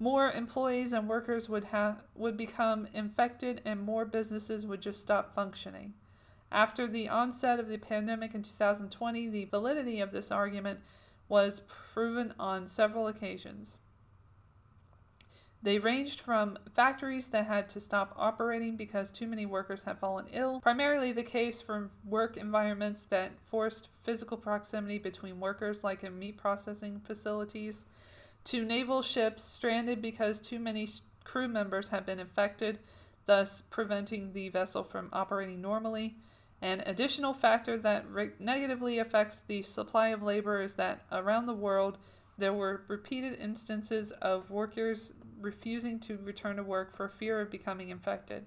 [0.00, 1.68] more employees and workers would
[2.16, 5.94] would become infected and more businesses would just stop functioning.
[6.54, 10.78] After the onset of the pandemic in 2020, the validity of this argument
[11.28, 13.76] was proven on several occasions.
[15.64, 20.26] They ranged from factories that had to stop operating because too many workers had fallen
[20.32, 26.16] ill, primarily the case for work environments that forced physical proximity between workers, like in
[26.20, 27.84] meat processing facilities,
[28.44, 30.86] to naval ships stranded because too many
[31.24, 32.78] crew members had been infected,
[33.26, 36.14] thus preventing the vessel from operating normally.
[36.64, 41.52] An additional factor that re- negatively affects the supply of labor is that around the
[41.52, 41.98] world
[42.38, 47.90] there were repeated instances of workers refusing to return to work for fear of becoming
[47.90, 48.46] infected.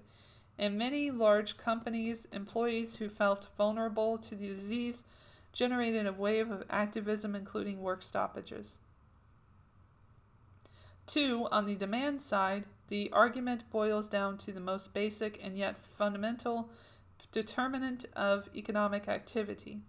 [0.58, 5.04] In many large companies, employees who felt vulnerable to the disease
[5.52, 8.78] generated a wave of activism, including work stoppages.
[11.06, 15.78] Two, on the demand side, the argument boils down to the most basic and yet
[15.78, 16.68] fundamental
[17.42, 19.80] determinant of economic activity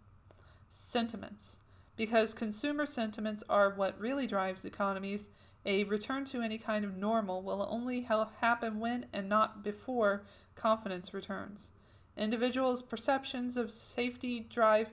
[0.69, 1.57] sentiments.
[1.95, 5.29] Because consumer sentiments are what really drives economies,
[5.65, 8.01] a return to any kind of normal will only
[8.41, 10.23] happen when and not before
[10.55, 11.69] confidence returns.
[12.15, 14.89] Individuals' perceptions of safety drive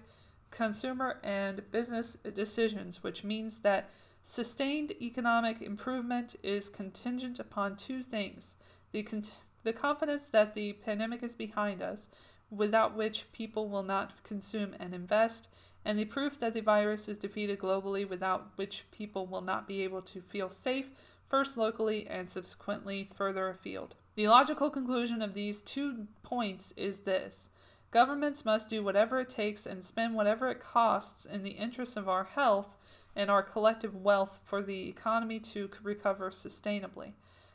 [0.50, 3.90] consumer and business decisions, which means that
[4.28, 8.56] Sustained economic improvement is contingent upon two things
[8.90, 9.22] the, con-
[9.62, 12.08] the confidence that the pandemic is behind us,
[12.50, 15.48] without which people will not consume and invest,
[15.84, 19.82] and the proof that the virus is defeated globally, without which people will not be
[19.82, 20.90] able to feel safe,
[21.28, 23.94] first locally and subsequently further afield.
[24.14, 27.50] The logical conclusion of these two points is this
[27.90, 32.08] governments must do whatever it takes and spend whatever it costs in the interest of
[32.08, 32.76] our health
[33.14, 37.12] and our collective wealth for the economy to recover sustainably.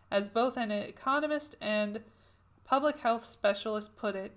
[0.09, 2.01] As both an economist and
[2.65, 4.34] public health specialist put it,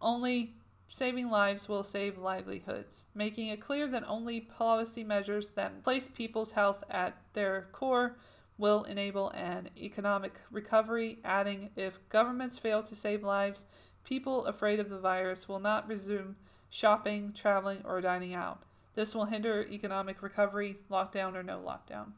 [0.00, 0.54] only
[0.88, 6.52] saving lives will save livelihoods, making it clear that only policy measures that place people's
[6.52, 8.16] health at their core
[8.58, 13.64] will enable an economic recovery, adding if governments fail to save lives,
[14.04, 16.36] people afraid of the virus will not resume
[16.70, 18.62] shopping, traveling, or dining out.
[18.94, 22.12] This will hinder economic recovery, lockdown or no lockdown.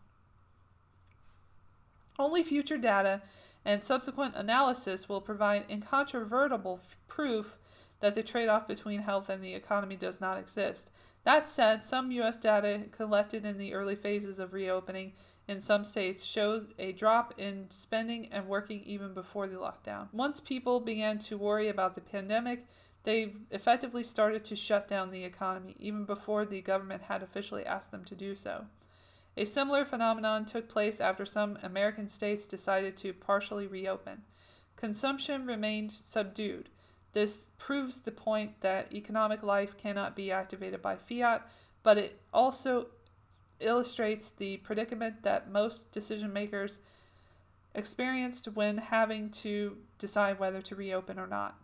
[2.18, 3.22] Only future data
[3.64, 7.56] and subsequent analysis will provide incontrovertible proof
[8.00, 10.90] that the trade off between health and the economy does not exist.
[11.24, 12.36] That said, some U.S.
[12.36, 15.12] data collected in the early phases of reopening
[15.48, 20.08] in some states showed a drop in spending and working even before the lockdown.
[20.12, 22.66] Once people began to worry about the pandemic,
[23.04, 27.92] they effectively started to shut down the economy, even before the government had officially asked
[27.92, 28.66] them to do so.
[29.36, 34.22] A similar phenomenon took place after some American states decided to partially reopen.
[34.76, 36.68] Consumption remained subdued.
[37.16, 41.48] This proves the point that economic life cannot be activated by fiat,
[41.82, 42.88] but it also
[43.58, 46.78] illustrates the predicament that most decision makers
[47.74, 51.56] experienced when having to decide whether to reopen or not.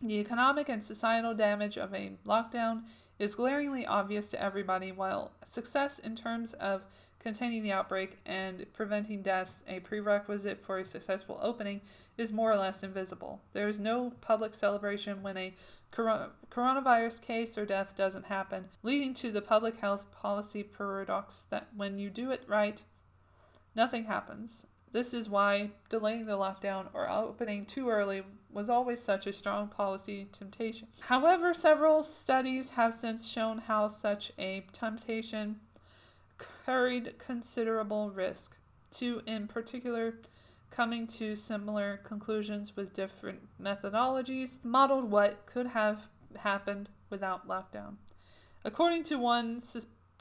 [0.00, 2.84] The economic and societal damage of a lockdown
[3.18, 6.80] is glaringly obvious to everybody, while success in terms of
[7.22, 11.80] containing the outbreak and preventing deaths, a prerequisite for a successful opening,
[12.18, 13.40] is more or less invisible.
[13.52, 15.54] There is no public celebration when a
[15.92, 21.98] coronavirus case or death doesn't happen, leading to the public health policy paradox that when
[21.98, 22.82] you do it right,
[23.74, 24.66] nothing happens.
[24.92, 29.68] This is why delaying the lockdown or opening too early was always such a strong
[29.68, 30.88] policy temptation.
[31.00, 35.60] However, several studies have since shown how such a temptation
[36.64, 38.56] carried considerable risk,
[38.92, 40.14] to, in particular,
[40.70, 46.02] coming to similar conclusions with different methodologies, modeled what could have
[46.36, 47.94] happened without lockdown.
[48.64, 49.62] According to one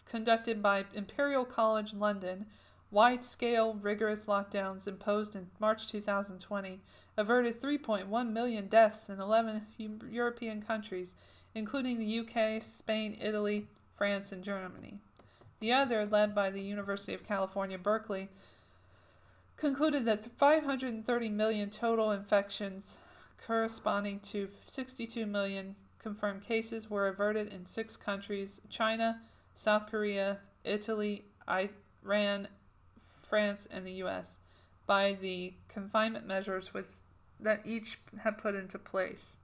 [0.05, 2.45] conducted by Imperial College London,
[2.91, 6.81] Wide scale, rigorous lockdowns imposed in March 2020
[7.15, 9.61] averted 3.1 million deaths in 11
[10.09, 11.15] European countries,
[11.55, 14.99] including the UK, Spain, Italy, France, and Germany.
[15.61, 18.29] The other, led by the University of California, Berkeley,
[19.57, 22.97] concluded that 530 million total infections,
[23.45, 29.21] corresponding to 62 million confirmed cases, were averted in six countries China,
[29.53, 32.47] South Korea, Italy, Iran,
[33.29, 34.39] France, and the US
[34.87, 36.87] by the confinement measures with,
[37.39, 39.37] that each had put into place.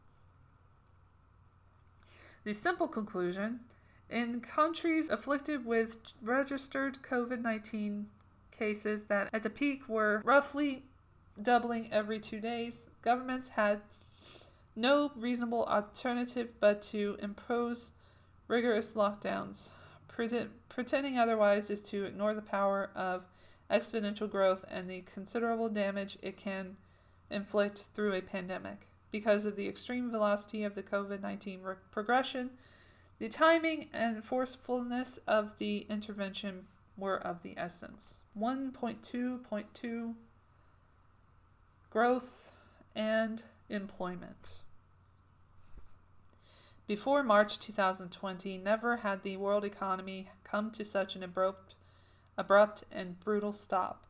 [2.44, 3.60] The simple conclusion
[4.10, 8.08] in countries afflicted with registered COVID 19
[8.58, 10.84] cases that at the peak were roughly
[11.42, 13.82] doubling every two days, governments had
[14.76, 17.92] no reasonable alternative but to impose
[18.48, 19.70] rigorous lockdowns.
[20.70, 23.26] Pretending otherwise is to ignore the power of
[23.70, 26.76] exponential growth and the considerable damage it can
[27.30, 28.88] inflict through a pandemic.
[29.12, 32.50] Because of the extreme velocity of the COVID 19 re- progression,
[33.20, 36.68] the timing and forcefulness of the intervention
[36.98, 38.18] were of the essence.
[38.38, 40.14] 1.2.2
[41.90, 42.52] Growth
[42.96, 44.62] and Employment.
[46.86, 51.76] Before March 2020, never had the world economy come to such an abrupt
[52.38, 54.07] abrupt, and brutal stop.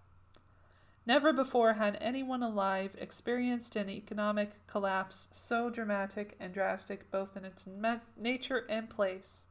[1.07, 7.45] Never before had anyone alive experienced an economic collapse so dramatic and drastic both in
[7.45, 7.65] its
[8.17, 9.45] nature and place.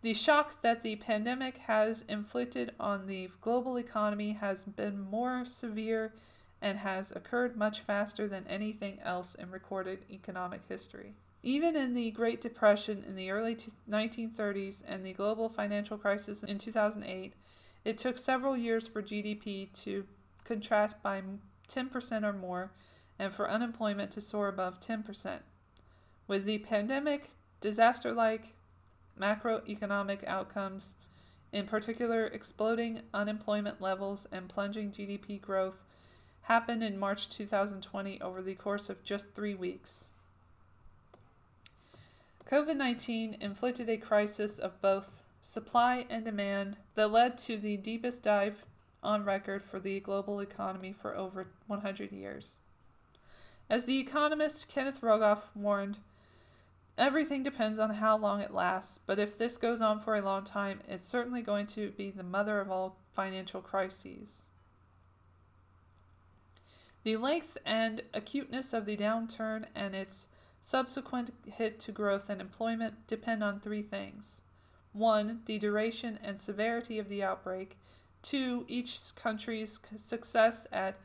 [0.00, 6.14] The shock that the pandemic has inflicted on the global economy has been more severe
[6.62, 11.12] and has occurred much faster than anything else in recorded economic history.
[11.42, 13.58] Even in the Great Depression in the early
[13.88, 17.34] 1930s and the global financial crisis in 2008,
[17.84, 20.04] it took several years for GDP to
[20.48, 21.22] contract by
[21.68, 22.72] 10% or more
[23.18, 25.40] and for unemployment to soar above 10%.
[26.26, 27.30] With the pandemic,
[27.60, 28.54] disaster like
[29.20, 30.94] macroeconomic outcomes,
[31.52, 35.84] in particular exploding unemployment levels and plunging GDP growth,
[36.42, 40.06] happened in March 2020 over the course of just three weeks.
[42.50, 48.22] COVID 19 inflicted a crisis of both supply and demand that led to the deepest
[48.22, 48.64] dive
[49.02, 52.56] on record for the global economy for over 100 years.
[53.70, 55.98] As the economist Kenneth Rogoff warned,
[56.96, 60.44] everything depends on how long it lasts, but if this goes on for a long
[60.44, 64.44] time, it's certainly going to be the mother of all financial crises.
[67.04, 70.28] The length and acuteness of the downturn and its
[70.60, 74.42] subsequent hit to growth and employment depend on three things
[74.92, 75.42] 1.
[75.46, 77.78] The duration and severity of the outbreak.
[78.22, 78.64] 2.
[78.68, 80.98] Each country's success at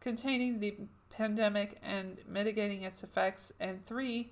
[0.00, 0.76] containing the
[1.10, 3.52] pandemic and mitigating its effects.
[3.60, 4.30] And 3.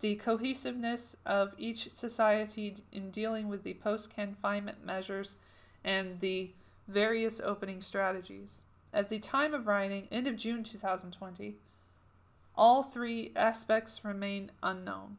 [0.00, 5.36] The cohesiveness of each society in dealing with the post confinement measures
[5.84, 6.50] and the
[6.88, 8.62] various opening strategies.
[8.92, 11.56] At the time of writing, end of June 2020,
[12.56, 15.16] All three aspects remain unknown.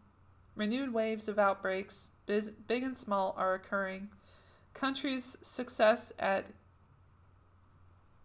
[0.56, 4.10] Renewed waves of outbreaks, big and small, are occurring.
[4.74, 6.46] Countries' success at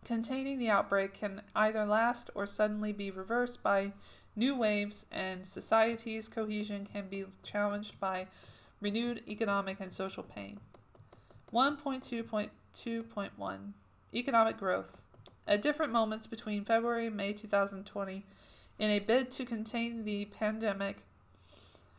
[0.05, 3.93] containing the outbreak can either last or suddenly be reversed by
[4.36, 8.27] new waves, and society's cohesion can be challenged by
[8.81, 10.60] renewed economic and social pain.
[11.52, 13.73] 1.2.2.1
[14.14, 14.98] Economic growth.
[15.48, 18.27] At different moments between February and May 2020,
[18.78, 21.06] in a bid to contain the pandemic,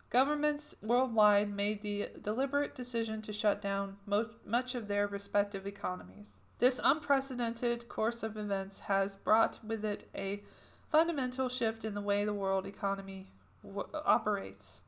[0.10, 6.40] governments worldwide made the deliberate decision to shut down mo- much of their respective economies.
[6.60, 10.42] This unprecedented course of events has brought with it a
[10.90, 13.28] fundamental shift in the way the world economy
[13.64, 14.82] w- operates,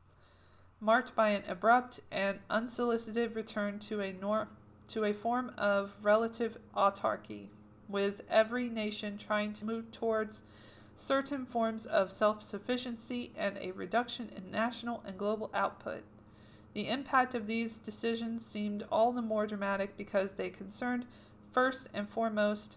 [0.80, 4.14] marked by an abrupt and unsolicited return to a
[4.88, 7.48] to a form of relative autarky,
[7.88, 10.42] with every nation trying to move towards
[11.00, 16.02] certain forms of self-sufficiency and a reduction in national and global output.
[16.74, 21.06] The impact of these decisions seemed all the more dramatic because they concerned
[21.52, 22.76] first and foremost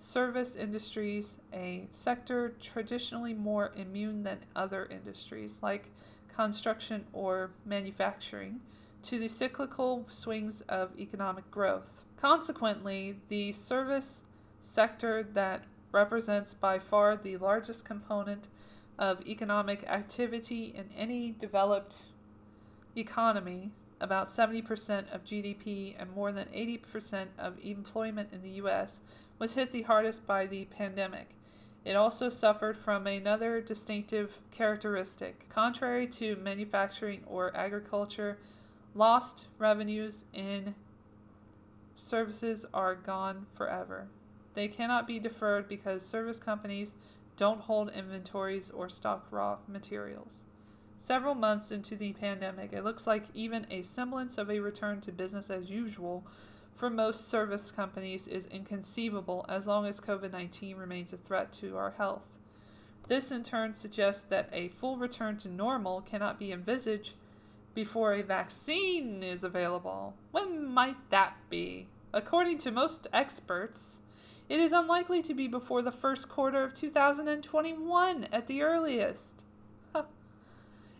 [0.00, 5.90] service industries, a sector traditionally more immune than other industries like
[6.34, 8.60] construction or manufacturing,
[9.02, 12.02] to the cyclical swings of economic growth.
[12.16, 14.22] Consequently, the service
[14.62, 18.48] sector that represents by far the largest component
[18.98, 22.02] of economic activity in any developed
[22.96, 29.00] economy, about 70% of GDP and more than 80% of employment in the US,
[29.38, 31.30] was hit the hardest by the pandemic.
[31.84, 35.48] It also suffered from another distinctive characteristic.
[35.48, 38.38] Contrary to manufacturing or agriculture,
[38.94, 40.74] lost revenues in
[41.94, 44.08] services are gone forever.
[44.54, 46.94] They cannot be deferred because service companies
[47.36, 50.44] don't hold inventories or stock raw materials.
[50.98, 55.12] Several months into the pandemic, it looks like even a semblance of a return to
[55.12, 56.26] business as usual
[56.80, 61.76] for most service companies is inconceivable as long as COVID 19 remains a threat to
[61.76, 62.26] our health.
[63.06, 67.12] This in turn suggests that a full return to normal cannot be envisaged
[67.74, 70.14] before a vaccine is available.
[70.30, 71.88] When might that be?
[72.14, 74.00] According to most experts,
[74.50, 79.44] it is unlikely to be before the first quarter of 2021 at the earliest.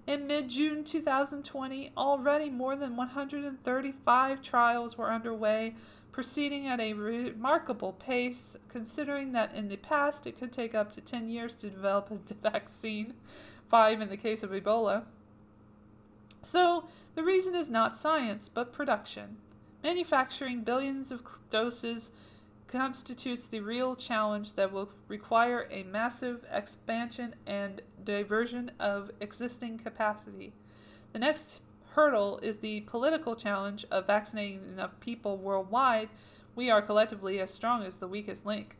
[0.06, 5.74] In mid June 2020, already more than 135 trials were underway,
[6.12, 11.00] proceeding at a remarkable pace, considering that in the past it could take up to
[11.00, 13.14] 10 years to develop a vaccine,
[13.68, 15.04] five in the case of Ebola.
[16.42, 19.36] So, the reason is not science, but production.
[19.82, 22.10] Manufacturing billions of doses
[22.70, 30.52] constitutes the real challenge that will require a massive expansion and diversion of existing capacity.
[31.12, 31.60] The next
[31.94, 36.08] hurdle is the political challenge of vaccinating enough people worldwide.
[36.54, 38.76] We are collectively as strong as the weakest link.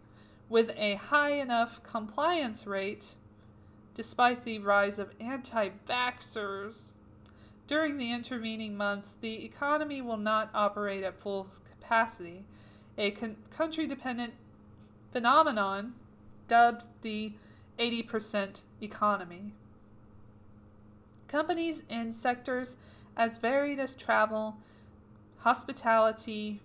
[0.48, 3.14] With a high enough compliance rate,
[3.94, 6.92] despite the rise of anti vaxxers,
[7.66, 12.44] during the intervening months, the economy will not operate at full capacity
[13.00, 14.34] a con- country dependent
[15.10, 15.94] phenomenon
[16.46, 17.32] dubbed the
[17.78, 19.52] 80% economy.
[21.26, 22.76] Companies in sectors
[23.16, 24.56] as varied as travel,
[25.38, 26.60] hospitality,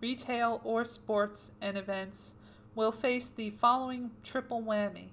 [0.00, 2.34] retail, or sports and events
[2.74, 5.06] will face the following triple whammy.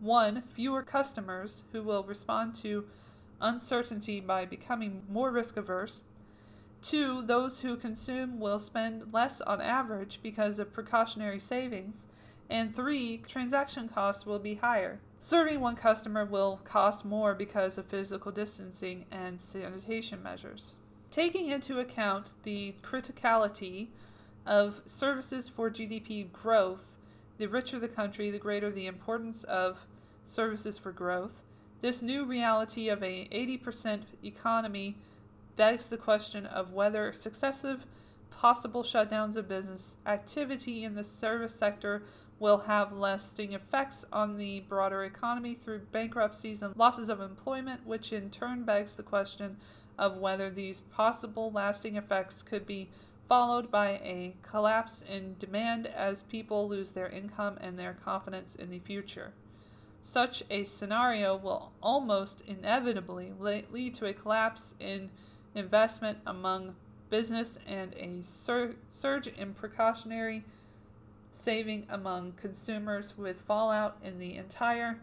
[0.00, 2.84] One, fewer customers who will respond to
[3.40, 6.02] uncertainty by becoming more risk averse
[6.86, 12.06] Two, those who consume will spend less on average because of precautionary savings.
[12.48, 15.00] And three, transaction costs will be higher.
[15.18, 20.76] Serving one customer will cost more because of physical distancing and sanitation measures.
[21.10, 23.88] Taking into account the criticality
[24.46, 26.98] of services for GDP growth,
[27.38, 29.80] the richer the country, the greater the importance of
[30.24, 31.42] services for growth.
[31.80, 34.98] This new reality of a 80% economy
[35.56, 37.86] begs the question of whether successive
[38.30, 42.02] possible shutdowns of business activity in the service sector
[42.38, 48.12] will have lasting effects on the broader economy through bankruptcies and losses of employment, which
[48.12, 49.56] in turn begs the question
[49.98, 52.90] of whether these possible lasting effects could be
[53.26, 58.70] followed by a collapse in demand as people lose their income and their confidence in
[58.70, 59.32] the future.
[60.02, 65.10] Such a scenario will almost inevitably lead to a collapse in
[65.56, 66.74] investment among
[67.10, 70.44] business and a sur- surge in precautionary
[71.32, 74.98] saving among consumers with fallout in the entire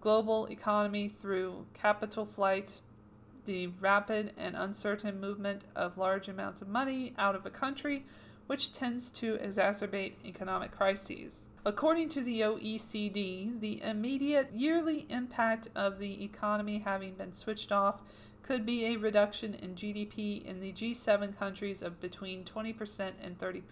[0.00, 2.74] global economy through capital flight,
[3.46, 8.04] the rapid and uncertain movement of large amounts of money out of a country,
[8.46, 11.46] which tends to exacerbate economic crises.
[11.66, 18.00] According to the OECD, the immediate yearly impact of the economy having been switched off
[18.46, 23.62] could be a reduction in GDP in the G7 countries of between 20% and 30%.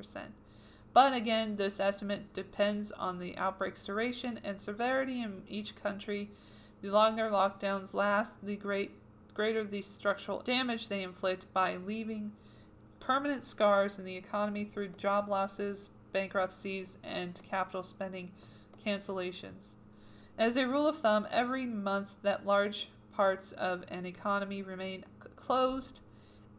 [0.95, 6.31] But again, this estimate depends on the outbreak's duration and severity in each country.
[6.83, 8.93] The longer lockdowns last, the great,
[9.35, 12.33] greater the structural damage they inflict by leaving
[13.01, 18.31] permanent scars in the economy through job losses, bankruptcies, and capital spending
[18.85, 19.75] cancellations.
[20.39, 22.89] As a rule of thumb, every month that large
[23.23, 25.05] parts of an economy remain
[25.37, 26.01] closed,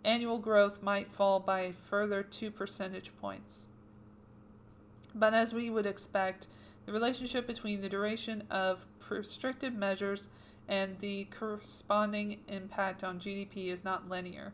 [0.05, 3.63] annual growth might fall by a further 2 percentage points.
[5.13, 6.47] But as we would expect,
[6.85, 10.29] the relationship between the duration of restrictive measures
[10.69, 14.53] and the corresponding impact on GDP is not linear.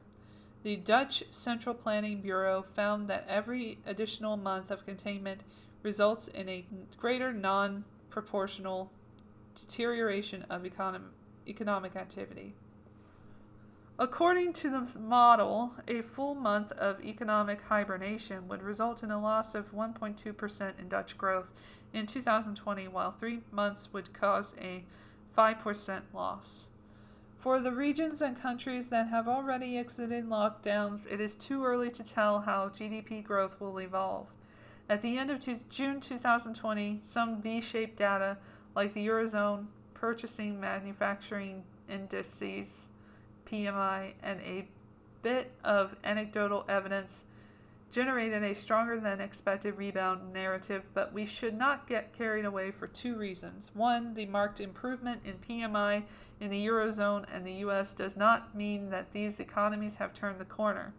[0.63, 5.41] The Dutch Central Planning Bureau found that every additional month of containment
[5.83, 6.65] results in a
[6.97, 8.91] greater non proportional
[9.53, 11.11] deterioration of econom-
[11.49, 12.53] economic activity.
[13.97, 19.55] According to the model, a full month of economic hibernation would result in a loss
[19.55, 21.51] of 1.2% in Dutch growth
[21.91, 24.85] in 2020, while three months would cause a
[25.37, 26.67] 5% loss.
[27.39, 32.03] For the regions and countries that have already exited lockdowns, it is too early to
[32.03, 34.27] tell how GDP growth will evolve.
[34.89, 35.39] At the end of
[35.69, 38.37] June 2020, some V shaped data,
[38.75, 39.67] like the Eurozone
[39.99, 42.87] Purchasing Manufacturing Indices,
[43.45, 44.65] PMI, and a
[45.21, 47.25] bit of anecdotal evidence
[47.91, 52.87] generated a stronger than expected rebound narrative, but we should not get carried away for
[52.87, 53.71] two reasons.
[53.73, 56.03] One, the marked improvement in PMI
[56.39, 60.45] in the Eurozone and the US does not mean that these economies have turned the
[60.45, 60.93] corner.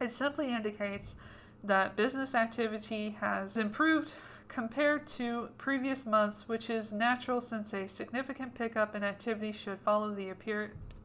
[0.00, 1.14] It simply indicates
[1.62, 4.10] that business activity has improved
[4.48, 10.14] compared to previous months, which is natural since a significant pickup in activity should follow
[10.14, 10.32] the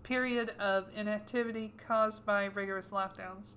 [0.03, 3.53] period of inactivity caused by rigorous lockdowns.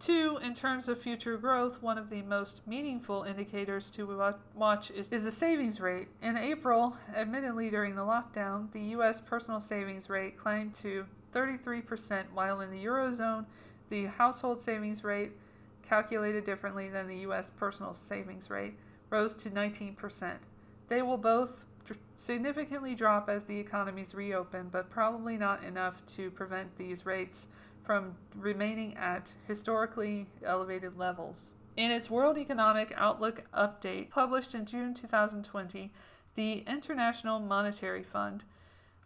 [0.00, 5.08] Two, in terms of future growth, one of the most meaningful indicators to watch is,
[5.10, 6.08] is the savings rate.
[6.20, 9.20] In April, admittedly during the lockdown, the U.S.
[9.20, 13.46] personal savings rate climbed to 33%, while in the Eurozone,
[13.88, 15.32] the household savings rate,
[15.88, 17.50] calculated differently than the U.S.
[17.50, 18.74] personal savings rate,
[19.14, 20.32] rose to 19%.
[20.88, 21.64] They will both
[22.16, 27.46] significantly drop as the economies reopen, but probably not enough to prevent these rates
[27.84, 31.50] from remaining at historically elevated levels.
[31.76, 35.92] In its World Economic Outlook update published in June 2020,
[36.34, 38.42] the International Monetary Fund,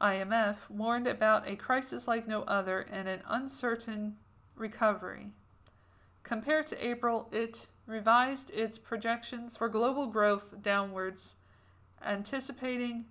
[0.00, 4.16] IMF, warned about a crisis like no other and an uncertain
[4.56, 5.32] recovery.
[6.22, 11.34] Compared to April, it revised its projections for global growth downwards,
[12.04, 13.06] anticipating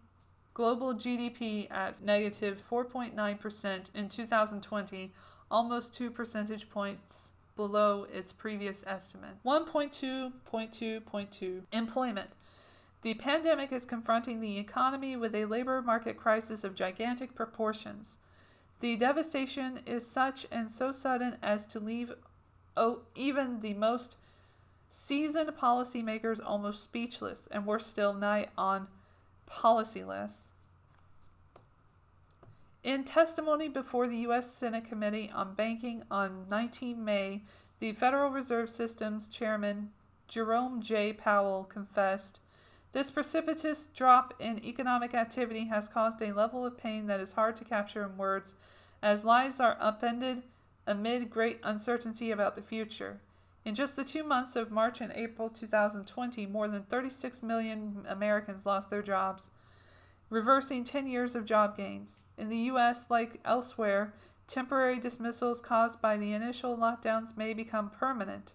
[0.54, 5.12] global GDP at negative 4.9% in 2020
[5.50, 9.36] almost two percentage points below its previous estimate.
[9.46, 12.30] 1.2.2.2 Employment.
[13.02, 18.18] The pandemic is confronting the economy with a labor market crisis of gigantic proportions.
[18.80, 22.12] The devastation is such and so sudden as to leave
[22.76, 24.18] oh, even the most
[24.90, 28.88] seasoned policymakers almost speechless, and worse still, nigh on
[29.50, 30.50] policyless.
[32.84, 34.52] In testimony before the U.S.
[34.52, 37.42] Senate Committee on Banking on 19 May,
[37.80, 39.92] the Federal Reserve System's chairman,
[40.28, 41.14] Jerome J.
[41.14, 42.40] Powell, confessed
[42.94, 47.56] this precipitous drop in economic activity has caused a level of pain that is hard
[47.58, 48.56] to capture in words,
[49.04, 50.42] as lives are upended
[50.88, 53.20] amid great uncertainty about the future.
[53.68, 58.66] In just the two months of March and April 2020, more than 36 million Americans
[58.66, 59.52] lost their jobs
[60.30, 62.22] reversing 10 years of job gains.
[62.38, 64.14] In the U.S., like elsewhere,
[64.48, 68.54] temporary dismissals caused by the initial lockdowns may become permanent,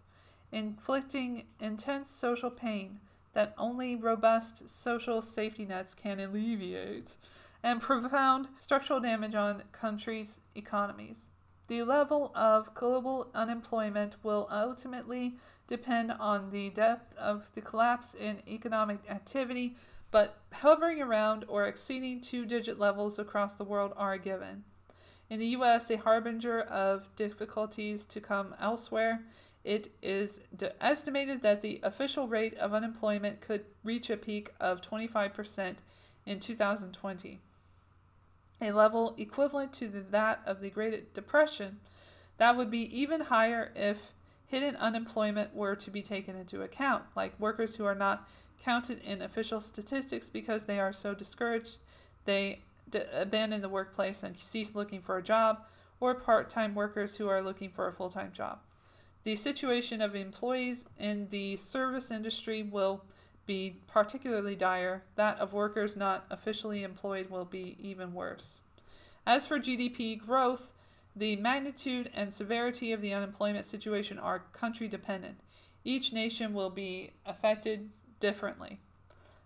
[0.51, 2.99] inflicting intense social pain
[3.35, 7.17] that only robust social safety nets can alleviate,
[7.63, 11.33] and profound structural damage on countries' economies.
[11.73, 15.39] The level of global unemployment will ultimately
[15.69, 19.77] depend on the depth of the collapse in economic activity
[20.11, 24.65] but hovering around or exceeding two digit levels across the world are a given.
[25.31, 29.25] In the US, a harbinger of difficulties to come elsewhere,
[29.65, 30.41] it is
[30.79, 35.77] estimated that the official rate of unemployment could reach a peak of 25%
[36.27, 37.41] in 2020,
[38.63, 41.81] a level equivalent to the, that of the Great Depression.
[42.39, 43.99] That would be even higher if
[44.47, 48.29] hidden unemployment were to be taken into account, like workers who are not
[48.63, 51.79] counted in official statistics because they are so discouraged
[52.25, 52.61] they
[52.91, 55.65] d- abandon the workplace and cease looking for a job,
[56.01, 58.59] or part time workers who are looking for a full time job.
[59.25, 63.05] The situation of employees in the service industry will
[63.47, 65.03] be particularly dire.
[65.17, 68.61] That of workers not officially employed will be even worse.
[69.27, 70.73] As for GDP growth,
[71.15, 75.39] the magnitude and severity of the unemployment situation are country dependent.
[75.85, 77.91] Each nation will be affected
[78.21, 78.81] differently,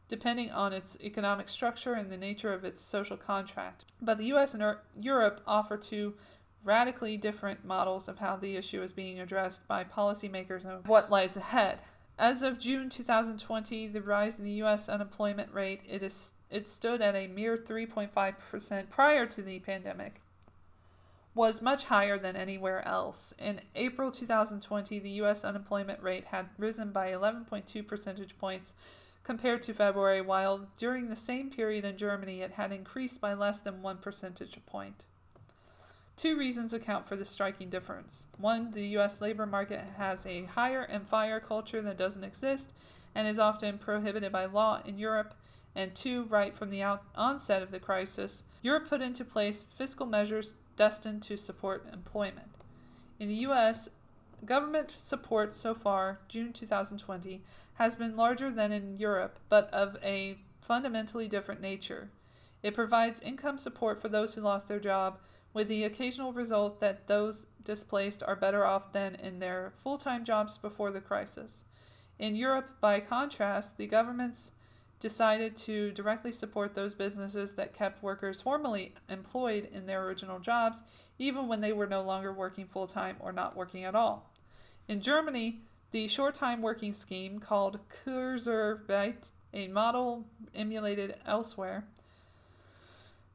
[0.08, 3.84] depending on its economic structure and the nature of its social contract.
[4.00, 6.14] But the US and Europe offer two
[6.62, 11.36] radically different models of how the issue is being addressed by policymakers and what lies
[11.36, 11.80] ahead.
[12.18, 17.02] As of June 2020, the rise in the US unemployment rate it is it stood
[17.02, 20.22] at a mere 3.5% prior to the pandemic
[21.34, 23.34] was much higher than anywhere else.
[23.38, 28.72] In April 2020, the US unemployment rate had risen by 11.2 percentage points
[29.22, 33.58] compared to February, while during the same period in Germany it had increased by less
[33.58, 35.04] than 1 percentage point.
[36.16, 38.28] Two reasons account for this striking difference.
[38.38, 42.70] One, the US labor market has a hire and fire culture that doesn't exist
[43.14, 45.34] and is often prohibited by law in Europe.
[45.74, 50.06] And two, right from the out- onset of the crisis, Europe put into place fiscal
[50.06, 52.48] measures destined to support employment.
[53.20, 53.90] In the US,
[54.46, 57.42] government support so far, June 2020,
[57.74, 62.08] has been larger than in Europe, but of a fundamentally different nature.
[62.62, 65.18] It provides income support for those who lost their job
[65.56, 70.22] with the occasional result that those displaced are better off than in their full time
[70.22, 71.64] jobs before the crisis.
[72.18, 74.50] In Europe, by contrast, the governments
[75.00, 80.82] decided to directly support those businesses that kept workers formerly employed in their original jobs,
[81.18, 84.28] even when they were no longer working full time or not working at all.
[84.88, 91.86] In Germany, the short time working scheme called Kurzarbeit, a model emulated elsewhere,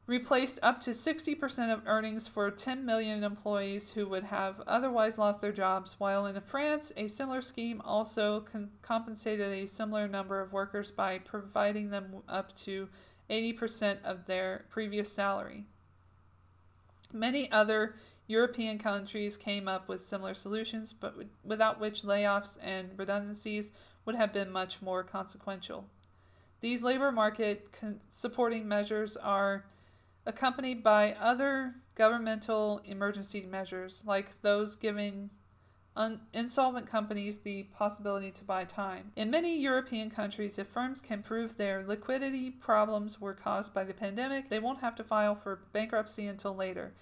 [0.06, 5.40] replaced up to 60% of earnings for 10 million employees who would have otherwise lost
[5.40, 10.52] their jobs, while in France, a similar scheme also con- compensated a similar number of
[10.52, 12.88] workers by providing them up to
[13.30, 15.66] 80% of their previous salary.
[17.12, 17.94] Many other
[18.26, 21.14] European countries came up with similar solutions, but
[21.44, 23.70] without which layoffs and redundancies
[24.04, 25.84] would have been much more consequential.
[26.60, 29.64] These labor market con- supporting measures are
[30.26, 35.30] accompanied by other governmental emergency measures, like those giving
[35.96, 39.12] un- insolvent companies the possibility to buy time.
[39.16, 43.94] In many European countries, if firms can prove their liquidity problems were caused by the
[43.94, 46.92] pandemic, they won't have to file for bankruptcy until later,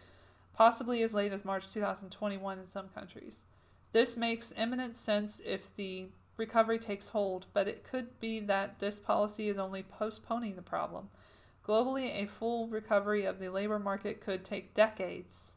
[0.55, 3.45] possibly as late as March 2021 in some countries.
[3.93, 8.99] This makes eminent sense if the recovery takes hold, but it could be that this
[8.99, 11.09] policy is only postponing the problem.
[11.71, 15.55] Globally, a full recovery of the labor market could take decades.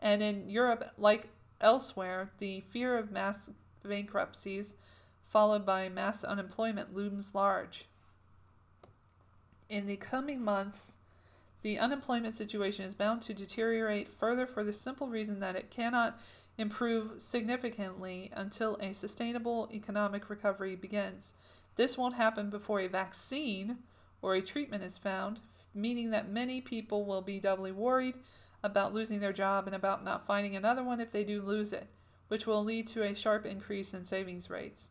[0.00, 1.28] And in Europe, like
[1.60, 3.50] elsewhere, the fear of mass
[3.84, 4.76] bankruptcies
[5.28, 7.84] followed by mass unemployment looms large.
[9.68, 10.96] In the coming months,
[11.60, 16.18] the unemployment situation is bound to deteriorate further for the simple reason that it cannot
[16.56, 21.34] improve significantly until a sustainable economic recovery begins.
[21.76, 23.78] This won't happen before a vaccine
[24.20, 25.40] or a treatment is found,
[25.74, 28.14] meaning that many people will be doubly worried
[28.62, 31.88] about losing their job and about not finding another one if they do lose it,
[32.28, 34.90] which will lead to a sharp increase in savings rates.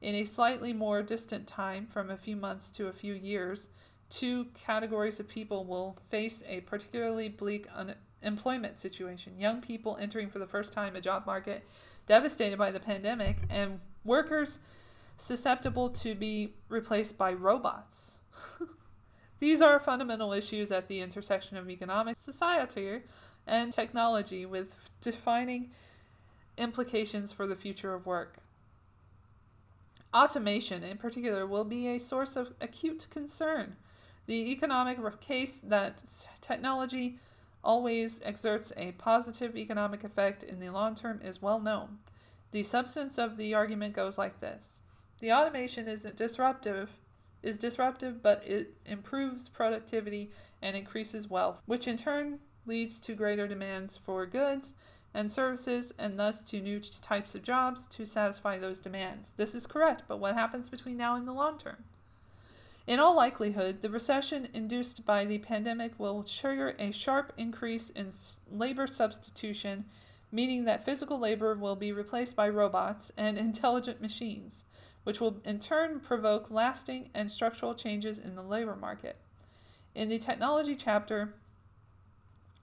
[0.00, 3.68] In a slightly more distant time, from a few months to a few years,
[4.10, 10.38] two categories of people will face a particularly bleak unemployment situation young people entering for
[10.38, 11.64] the first time a job market
[12.06, 14.58] devastated by the pandemic, and workers
[15.22, 18.12] susceptible to be replaced by robots.
[19.38, 23.02] These are fundamental issues at the intersection of economics, society,
[23.46, 25.70] and technology with defining
[26.58, 28.38] implications for the future of work.
[30.12, 33.76] Automation, in particular, will be a source of acute concern.
[34.26, 36.02] The economic case that
[36.40, 37.18] technology
[37.62, 41.98] always exerts a positive economic effect in the long term is well known.
[42.50, 44.82] The substance of the argument goes like this
[45.22, 46.90] the automation isn't disruptive
[47.44, 50.30] is disruptive, but it improves productivity
[50.60, 54.74] and increases wealth, which in turn leads to greater demands for goods
[55.14, 59.32] and services and thus to new types of jobs to satisfy those demands.
[59.36, 61.84] This is correct, but what happens between now and the long term?
[62.88, 68.10] In all likelihood, the recession induced by the pandemic will trigger a sharp increase in
[68.50, 69.84] labor substitution,
[70.32, 74.64] meaning that physical labor will be replaced by robots and intelligent machines,
[75.04, 79.16] which will in turn provoke lasting and structural changes in the labor market.
[79.94, 81.34] In the technology chapter,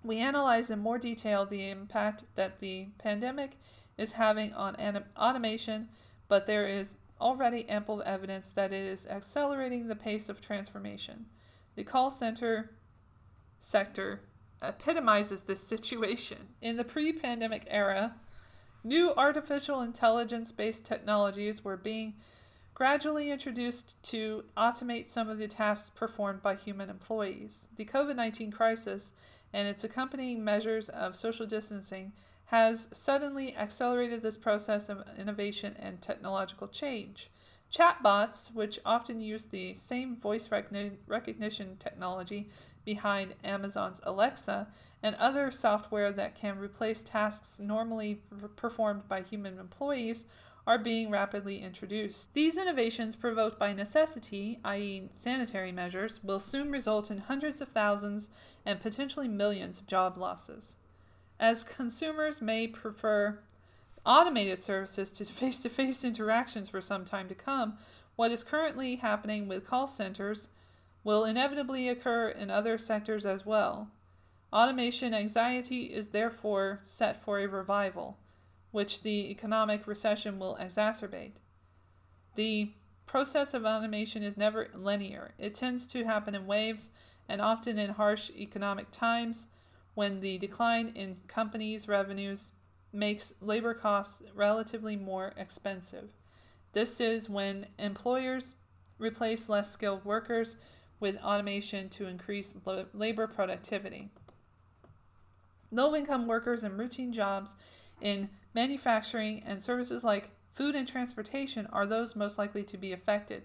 [0.03, 3.57] we analyze in more detail the impact that the pandemic
[3.97, 4.75] is having on
[5.17, 5.89] automation,
[6.27, 11.25] but there is already ample evidence that it is accelerating the pace of transformation.
[11.75, 12.71] The call center
[13.59, 14.21] sector
[14.61, 16.37] epitomizes this situation.
[16.61, 18.15] In the pre pandemic era,
[18.83, 22.13] new artificial intelligence based technologies were being
[22.73, 27.67] gradually introduced to automate some of the tasks performed by human employees.
[27.75, 29.11] The COVID 19 crisis
[29.51, 32.13] and its accompanying measures of social distancing
[32.45, 37.29] has suddenly accelerated this process of innovation and technological change.
[37.71, 42.49] Chatbots, which often use the same voice recognition technology
[42.83, 44.67] behind Amazon's Alexa,
[45.01, 48.21] and other software that can replace tasks normally
[48.55, 50.25] performed by human employees,
[50.67, 52.33] are being rapidly introduced.
[52.33, 58.29] These innovations, provoked by necessity, i.e., sanitary measures, will soon result in hundreds of thousands
[58.65, 60.75] and potentially millions of job losses
[61.39, 63.39] as consumers may prefer
[64.05, 67.77] automated services to face to face interactions for some time to come,
[68.15, 70.49] what is currently happening with call centers
[71.03, 73.89] will inevitably occur in other sectors as well.
[74.51, 78.17] Automation anxiety is therefore set for a revival,
[78.71, 81.33] which the economic recession will exacerbate.
[82.33, 82.71] The
[83.05, 86.89] process of automation is never linear, it tends to happen in waves
[87.27, 89.45] and often in harsh economic times
[89.93, 92.51] when the decline in companies' revenues
[92.91, 96.11] makes labor costs relatively more expensive.
[96.73, 98.55] This is when employers
[98.97, 100.55] replace less skilled workers
[100.99, 102.55] with automation to increase
[102.93, 104.09] labor productivity.
[105.71, 107.55] Low income workers in routine jobs
[108.01, 113.43] in manufacturing and services like food and transportation are those most likely to be affected.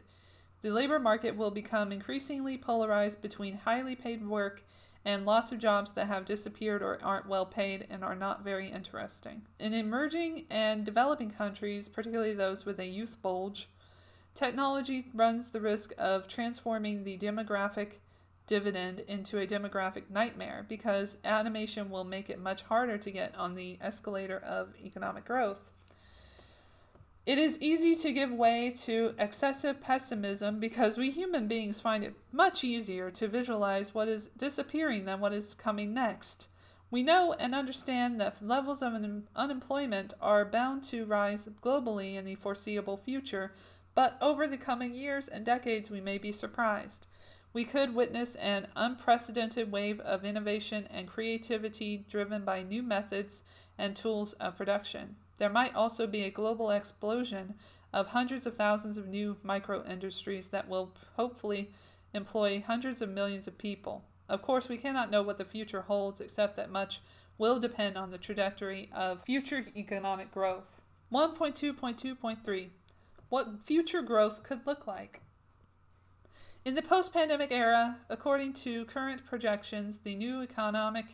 [0.62, 4.62] The labor market will become increasingly polarized between highly paid work
[5.04, 8.70] and lots of jobs that have disappeared or aren't well paid and are not very
[8.70, 9.42] interesting.
[9.58, 13.68] In emerging and developing countries, particularly those with a youth bulge,
[14.34, 17.98] technology runs the risk of transforming the demographic
[18.46, 23.54] dividend into a demographic nightmare because animation will make it much harder to get on
[23.54, 25.70] the escalator of economic growth.
[27.26, 32.14] It is easy to give way to excessive pessimism because we human beings find it
[32.32, 36.48] much easier to visualize what is disappearing than what is coming next.
[36.90, 42.26] We know and understand that levels of un- unemployment are bound to rise globally in
[42.26, 43.52] the foreseeable future,
[43.94, 47.06] but over the coming years and decades we may be surprised.
[47.54, 53.44] We could witness an unprecedented wave of innovation and creativity driven by new methods
[53.78, 55.14] and tools of production.
[55.38, 57.54] There might also be a global explosion
[57.92, 61.70] of hundreds of thousands of new micro industries that will hopefully
[62.12, 64.02] employ hundreds of millions of people.
[64.28, 67.02] Of course, we cannot know what the future holds, except that much
[67.38, 70.80] will depend on the trajectory of future economic growth.
[71.12, 72.70] 1.2.2.3
[73.28, 75.20] What future growth could look like.
[76.64, 81.04] In the post pandemic era, according to current projections, the new economic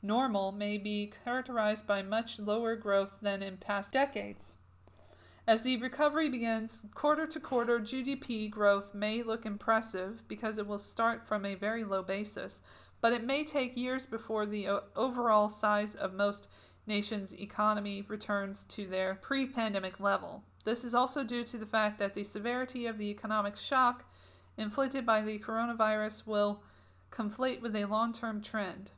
[0.00, 4.58] normal may be characterized by much lower growth than in past decades.
[5.44, 10.78] As the recovery begins, quarter to quarter GDP growth may look impressive because it will
[10.78, 12.60] start from a very low basis,
[13.00, 16.46] but it may take years before the overall size of most
[16.86, 20.44] nations' economy returns to their pre pandemic level.
[20.64, 24.04] This is also due to the fact that the severity of the economic shock
[24.56, 26.62] inflicted by the coronavirus will
[27.10, 28.90] conflate with a long term trend.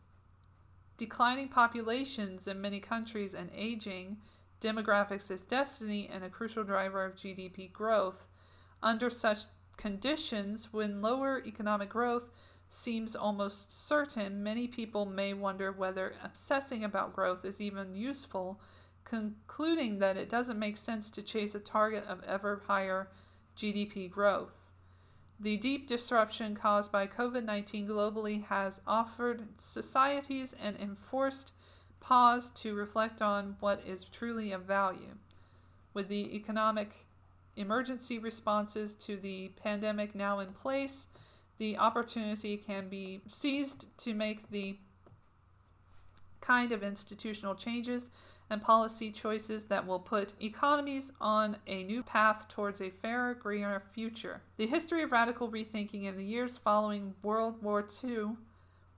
[0.96, 4.16] Declining populations in many countries and aging
[4.60, 8.26] demographics as destiny and a crucial driver of GDP growth.
[8.82, 9.40] Under such
[9.76, 12.30] conditions, when lower economic growth
[12.70, 18.60] seems almost certain, many people may wonder whether obsessing about growth is even useful,
[19.04, 23.08] concluding that it doesn't make sense to chase a target of ever higher
[23.56, 24.63] GDP growth.
[25.44, 31.52] The deep disruption caused by COVID 19 globally has offered societies an enforced
[32.00, 35.18] pause to reflect on what is truly of value.
[35.92, 36.92] With the economic
[37.56, 41.08] emergency responses to the pandemic now in place,
[41.58, 44.78] the opportunity can be seized to make the
[46.40, 48.08] kind of institutional changes
[48.50, 53.82] and policy choices that will put economies on a new path towards a fairer, greener
[53.92, 54.42] future.
[54.56, 58.36] The history of radical rethinking in the years following World War II,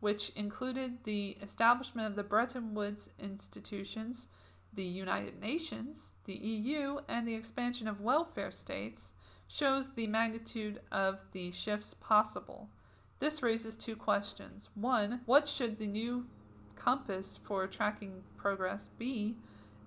[0.01, 4.29] which included the establishment of the Bretton Woods institutions,
[4.75, 9.15] the United Nations, the EU, and the expansion of welfare states,
[9.49, 12.69] shows the magnitude of the shifts possible.
[13.19, 14.69] This raises two questions.
[14.75, 16.27] One, what should the new
[16.87, 19.35] compass for tracking progress be?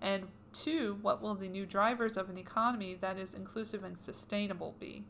[0.02, 4.76] And two, what will the new drivers of an economy that is inclusive and sustainable
[4.82, 5.06] be?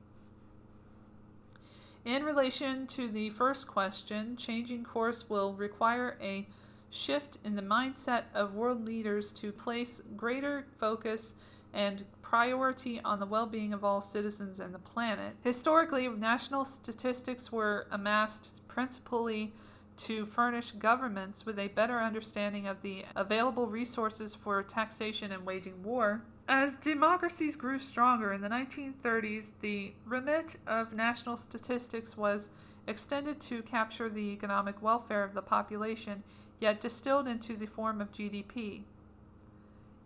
[2.06, 6.48] In relation to the first question, changing course will require a
[6.92, 11.34] shift in the mindset of world leaders to place greater focus
[11.74, 15.36] and priority on the well being of all citizens and the planet.
[15.44, 19.54] Historically, national statistics were amassed principally
[20.00, 25.84] to furnish governments with a better understanding of the available resources for taxation and waging
[25.84, 26.22] war.
[26.48, 32.50] As democracies grew stronger in the 1930s, the remit of national statistics was
[32.88, 36.24] extended to capture the economic welfare of the population,
[36.60, 38.82] yet distilled into the form of GDP.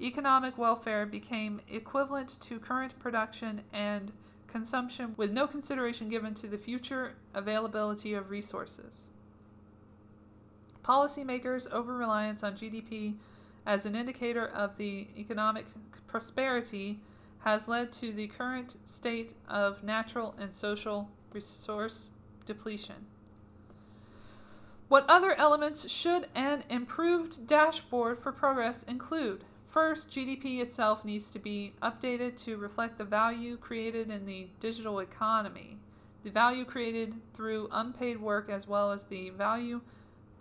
[0.01, 4.11] Economic welfare became equivalent to current production and
[4.47, 9.05] consumption with no consideration given to the future availability of resources.
[10.83, 13.15] Policymakers' over reliance on GDP
[13.65, 15.65] as an indicator of the economic
[16.07, 16.99] prosperity
[17.39, 22.09] has led to the current state of natural and social resource
[22.45, 23.07] depletion.
[24.89, 29.43] What other elements should an improved dashboard for progress include?
[29.67, 34.99] First, GDP itself needs to be updated to reflect the value created in the digital
[34.99, 35.79] economy,
[36.23, 39.81] the value created through unpaid work, as well as the value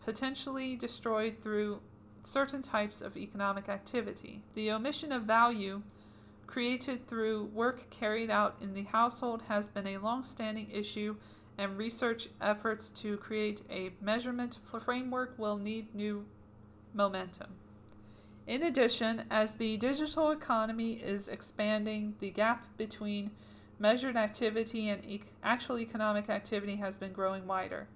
[0.05, 1.81] potentially destroyed through
[2.25, 4.43] certain types of economic activity.
[4.55, 5.83] The omission of value
[6.47, 11.17] created through work carried out in the household has been a long standing issue,
[11.59, 16.25] and research efforts to create a measurement framework will need new
[16.95, 17.49] momentum.
[18.47, 23.31] In addition, as the digital economy is expanding, the gap between
[23.79, 27.87] measured activity and e- actual economic activity has been growing wider.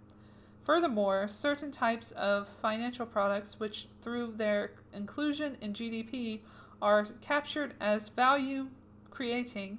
[0.66, 6.40] Furthermore, certain types of financial products, which through their inclusion in GDP
[6.82, 8.66] are captured as value
[9.08, 9.78] creating,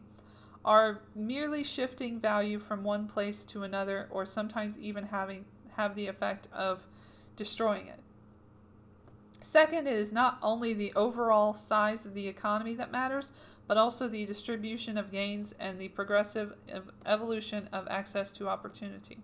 [0.63, 5.43] are merely shifting value from one place to another, or sometimes even having
[5.75, 6.87] have the effect of
[7.35, 7.99] destroying it.
[9.41, 13.31] Second, it is not only the overall size of the economy that matters,
[13.67, 16.53] but also the distribution of gains and the progressive
[17.05, 19.17] evolution of access to opportunity.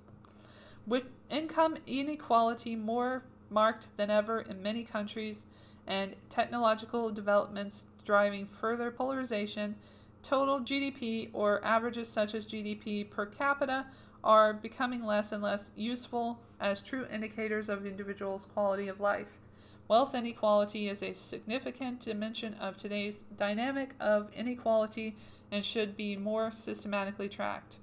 [0.85, 5.45] With income inequality more marked than ever in many countries
[5.87, 9.75] and technological developments driving further polarization,
[10.23, 13.85] total GDP or averages such as GDP per capita
[14.23, 19.39] are becoming less and less useful as true indicators of individuals' quality of life.
[19.87, 25.15] Wealth inequality is a significant dimension of today's dynamic of inequality
[25.51, 27.77] and should be more systematically tracked.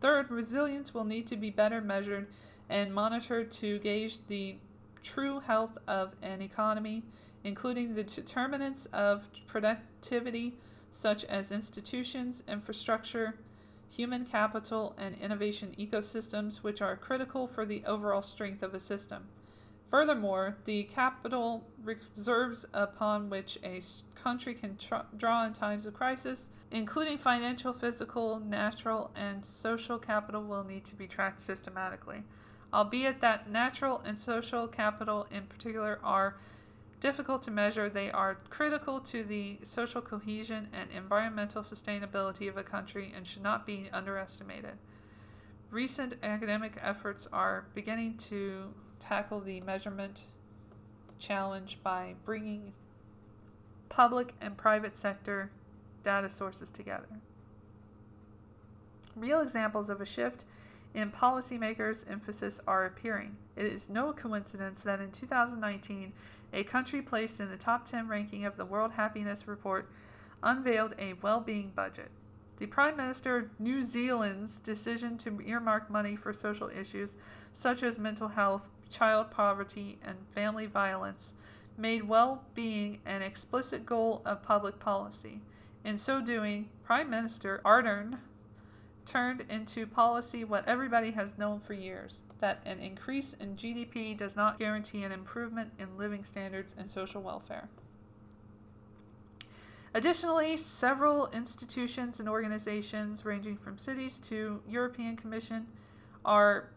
[0.00, 2.26] Third, resilience will need to be better measured
[2.68, 4.56] and monitored to gauge the
[5.02, 7.04] true health of an economy,
[7.44, 10.54] including the determinants of productivity,
[10.90, 13.34] such as institutions, infrastructure,
[13.88, 19.24] human capital, and innovation ecosystems, which are critical for the overall strength of a system.
[19.90, 23.80] Furthermore, the capital reserves upon which a
[24.14, 24.76] country can
[25.16, 30.94] draw in times of crisis, including financial, physical, natural, and social capital, will need to
[30.94, 32.22] be tracked systematically.
[32.72, 36.36] Albeit that natural and social capital in particular are
[37.00, 42.62] difficult to measure, they are critical to the social cohesion and environmental sustainability of a
[42.62, 44.72] country and should not be underestimated.
[45.70, 50.24] Recent academic efforts are beginning to tackle the measurement
[51.18, 52.72] challenge by bringing
[53.88, 55.50] public and private sector
[56.06, 57.08] data sources together.
[59.16, 60.44] Real examples of a shift
[60.94, 63.36] in policymakers' emphasis are appearing.
[63.56, 66.12] It is no coincidence that in 2019,
[66.52, 69.88] a country placed in the top 10 ranking of the World Happiness Report
[70.44, 72.12] unveiled a well being budget.
[72.58, 77.16] The Prime Minister of New Zealand's decision to earmark money for social issues
[77.52, 81.32] such as mental health, child poverty, and family violence
[81.76, 85.40] made well being an explicit goal of public policy.
[85.86, 88.18] In so doing, Prime Minister Ardern
[89.04, 94.34] turned into policy what everybody has known for years that an increase in GDP does
[94.34, 97.68] not guarantee an improvement in living standards and social welfare.
[99.94, 105.68] Additionally, several institutions and organizations, ranging from cities to European Commission,
[106.24, 106.70] are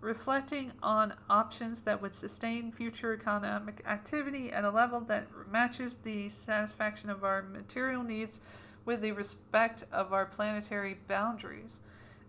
[0.00, 6.28] reflecting on options that would sustain future economic activity at a level that matches the
[6.28, 8.40] satisfaction of our material needs
[8.84, 11.80] with the respect of our planetary boundaries.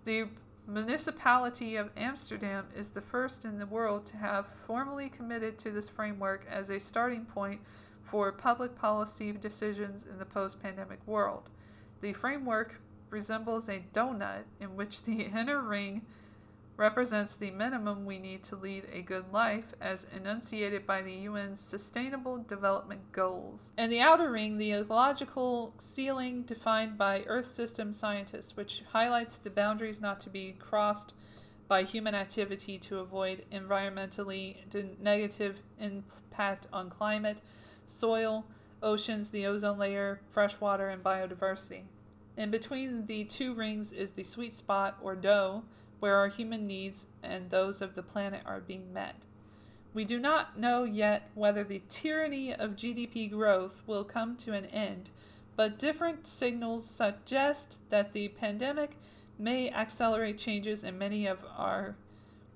[0.05, 0.27] The
[0.67, 5.89] municipality of Amsterdam is the first in the world to have formally committed to this
[5.89, 7.61] framework as a starting point
[8.03, 11.49] for public policy decisions in the post pandemic world.
[12.01, 12.75] The framework
[13.09, 16.01] resembles a donut in which the inner ring
[16.79, 21.59] represents the minimum we need to lead a good life as enunciated by the UN's
[21.59, 28.55] Sustainable Development Goals, and the outer ring, the ecological ceiling defined by Earth system scientists,
[28.55, 31.13] which highlights the boundaries not to be crossed
[31.67, 34.55] by human activity to avoid environmentally
[35.01, 37.39] negative impact on climate,
[37.87, 38.45] soil,
[38.81, 41.81] oceans, the ozone layer, freshwater, and biodiversity.
[42.37, 45.65] In between the two rings is the sweet spot or dough,
[45.99, 49.15] where our human needs and those of the planet are being met.
[49.93, 54.65] We do not know yet whether the tyranny of GDP growth will come to an
[54.65, 55.09] end,
[55.55, 58.91] but different signals suggest that the pandemic
[59.37, 61.95] may accelerate changes in many of our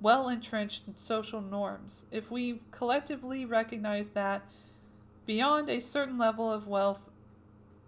[0.02, 2.06] well entrenched social norms.
[2.11, 4.44] If we collectively recognize that
[5.26, 7.10] beyond a certain level of wealth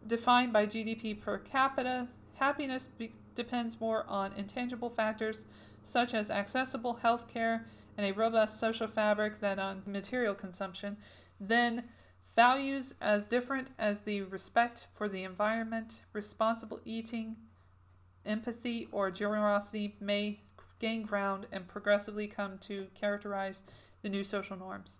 [0.07, 5.45] defined by GDP per capita, happiness be- depends more on intangible factors
[5.83, 7.65] such as accessible health care
[7.97, 10.97] and a robust social fabric than on material consumption,
[11.39, 11.83] then
[12.35, 17.35] values as different as the respect for the environment, responsible eating,
[18.25, 20.39] empathy, or generosity may
[20.79, 23.63] gain ground and progressively come to characterize
[24.01, 24.99] the new social norms.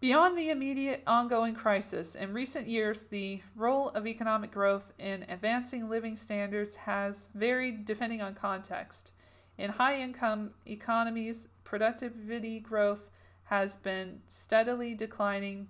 [0.00, 5.90] Beyond the immediate ongoing crisis, in recent years, the role of economic growth in advancing
[5.90, 9.12] living standards has varied depending on context.
[9.58, 13.10] In high income economies, productivity growth
[13.44, 15.68] has been steadily declining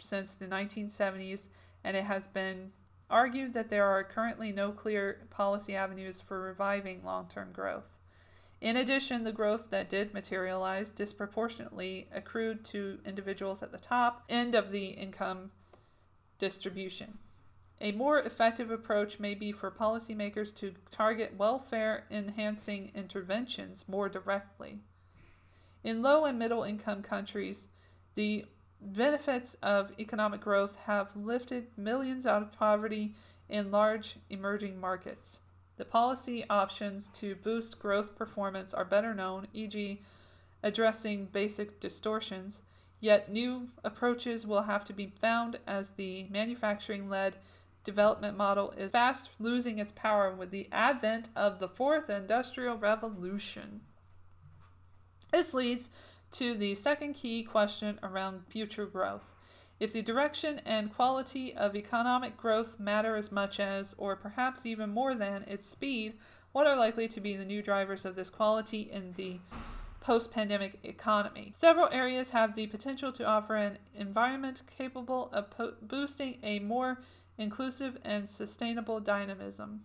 [0.00, 1.46] since the 1970s,
[1.84, 2.72] and it has been
[3.08, 7.97] argued that there are currently no clear policy avenues for reviving long term growth.
[8.60, 14.54] In addition, the growth that did materialize disproportionately accrued to individuals at the top end
[14.54, 15.52] of the income
[16.38, 17.18] distribution.
[17.80, 24.80] A more effective approach may be for policymakers to target welfare enhancing interventions more directly.
[25.84, 27.68] In low and middle income countries,
[28.16, 28.44] the
[28.80, 33.14] benefits of economic growth have lifted millions out of poverty
[33.48, 35.38] in large emerging markets.
[35.78, 40.02] The policy options to boost growth performance are better known, e.g.,
[40.62, 42.62] addressing basic distortions,
[42.98, 47.36] yet new approaches will have to be found as the manufacturing led
[47.84, 53.80] development model is fast losing its power with the advent of the fourth industrial revolution.
[55.30, 55.90] This leads
[56.32, 59.30] to the second key question around future growth.
[59.80, 64.90] If the direction and quality of economic growth matter as much as, or perhaps even
[64.90, 66.18] more than, its speed,
[66.50, 69.38] what are likely to be the new drivers of this quality in the
[70.00, 71.52] post pandemic economy?
[71.54, 77.00] Several areas have the potential to offer an environment capable of po- boosting a more
[77.36, 79.84] inclusive and sustainable dynamism.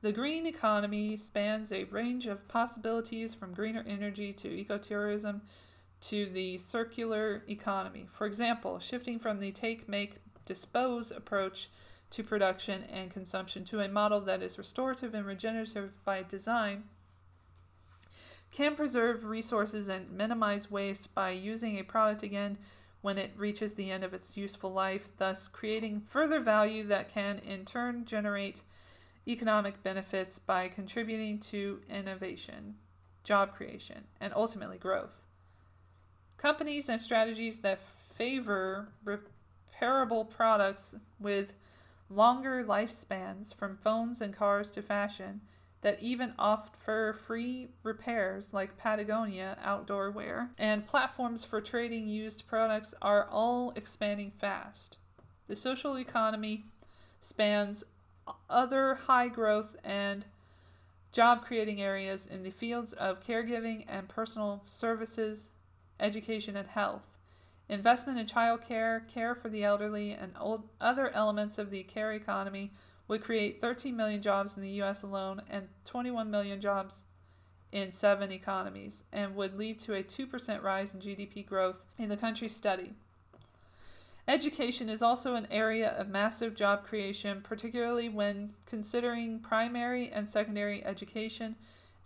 [0.00, 5.40] The green economy spans a range of possibilities from greener energy to ecotourism
[6.08, 8.06] to the circular economy.
[8.12, 11.70] For example, shifting from the take, make, dispose approach
[12.10, 16.84] to production and consumption to a model that is restorative and regenerative by design
[18.54, 22.56] can preserve resources and minimize waste by using a product again
[23.02, 27.38] when it reaches the end of its useful life, thus creating further value that can
[27.40, 28.60] in turn generate
[29.26, 32.76] economic benefits by contributing to innovation,
[33.24, 35.23] job creation, and ultimately growth.
[36.44, 37.80] Companies and strategies that
[38.18, 41.54] favor repairable products with
[42.10, 45.40] longer lifespans, from phones and cars to fashion,
[45.80, 52.94] that even offer free repairs like Patagonia outdoor wear, and platforms for trading used products
[53.00, 54.98] are all expanding fast.
[55.46, 56.66] The social economy
[57.22, 57.84] spans
[58.50, 60.26] other high growth and
[61.10, 65.48] job creating areas in the fields of caregiving and personal services,
[66.00, 67.06] education, and health.
[67.68, 70.32] Investment in childcare, care for the elderly, and
[70.80, 72.72] other elements of the care economy
[73.08, 77.04] would create 13 million jobs in the US alone and 21 million jobs
[77.72, 82.16] in seven economies, and would lead to a 2% rise in GDP growth in the
[82.16, 82.94] country studied.
[84.28, 90.84] Education is also an area of massive job creation, particularly when considering primary and secondary
[90.84, 91.56] education,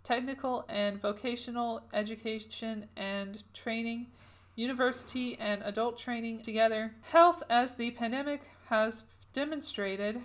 [0.03, 4.07] technical and vocational education and training,
[4.55, 6.93] university and adult training together.
[7.01, 9.03] Health, as the pandemic has
[9.33, 10.21] demonstrated,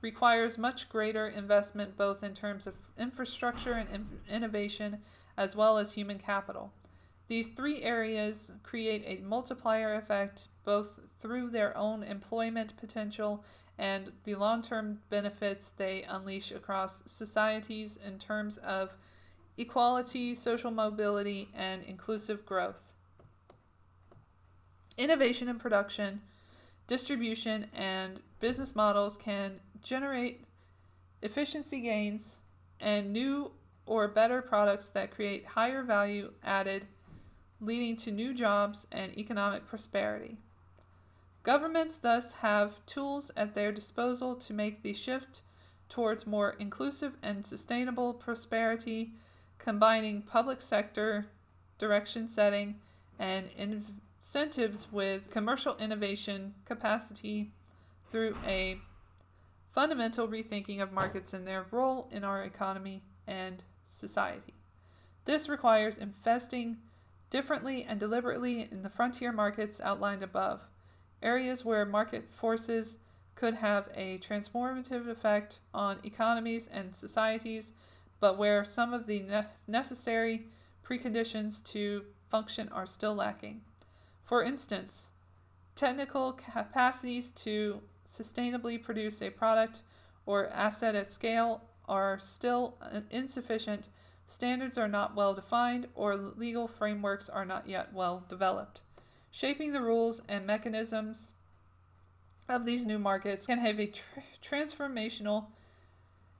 [0.00, 4.98] requires much greater investment both in terms of infrastructure and in- innovation
[5.36, 6.72] as well as human capital.
[7.28, 13.44] These three areas create a multiplier effect both through their own employment potential
[13.80, 18.90] and the long term benefits they unleash across societies in terms of
[19.56, 22.92] equality, social mobility, and inclusive growth.
[24.98, 26.20] Innovation and production,
[26.88, 30.44] distribution, and business models can generate
[31.22, 32.36] efficiency gains
[32.80, 33.50] and new
[33.86, 36.86] or better products that create higher value added,
[37.62, 40.36] leading to new jobs and economic prosperity.
[41.42, 45.40] Governments thus have tools at their disposal to make the shift
[45.88, 49.12] towards more inclusive and sustainable prosperity,
[49.58, 51.26] combining public sector
[51.78, 52.76] direction setting
[53.18, 57.52] and incentives with commercial innovation capacity
[58.10, 58.78] through a
[59.72, 64.54] fundamental rethinking of markets and their role in our economy and society.
[65.24, 66.78] This requires investing
[67.30, 70.60] differently and deliberately in the frontier markets outlined above,
[71.22, 72.96] areas where market forces
[73.34, 77.72] could have a transformative effect on economies and societies,
[78.20, 80.46] but where some of the ne- necessary
[80.86, 83.62] preconditions to function are still lacking.
[84.24, 85.04] For instance,
[85.74, 89.80] technical capacities to sustainably produce a product
[90.26, 92.76] or asset at scale are still
[93.10, 93.88] insufficient,
[94.26, 98.82] standards are not well defined, or legal frameworks are not yet well developed.
[99.30, 101.32] Shaping the rules and mechanisms
[102.48, 105.46] of these new markets can have a tr- transformational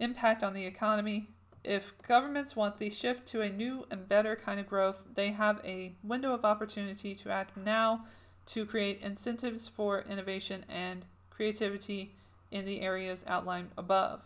[0.00, 1.28] impact on the economy.
[1.62, 5.60] If governments want the shift to a new and better kind of growth, they have
[5.64, 8.06] a window of opportunity to act now
[8.46, 12.14] to create incentives for innovation and creativity
[12.50, 14.22] in the areas outlined above.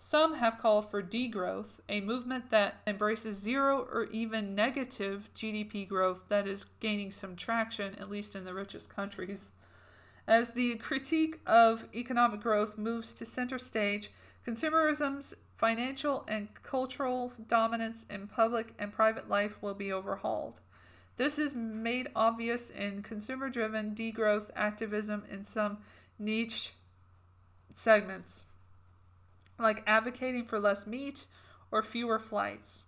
[0.00, 6.24] Some have called for degrowth, a movement that embraces zero or even negative GDP growth
[6.28, 9.50] that is gaining some traction, at least in the richest countries.
[10.26, 14.10] As the critique of economic growth moves to center stage,
[14.46, 20.60] consumerism's financial and cultural dominance in public and private life will be overhauled.
[21.16, 25.78] This is made obvious in consumer driven degrowth activism in some
[26.20, 26.74] niche
[27.74, 28.44] segments,
[29.58, 31.26] like advocating for less meat
[31.70, 32.84] or fewer flights.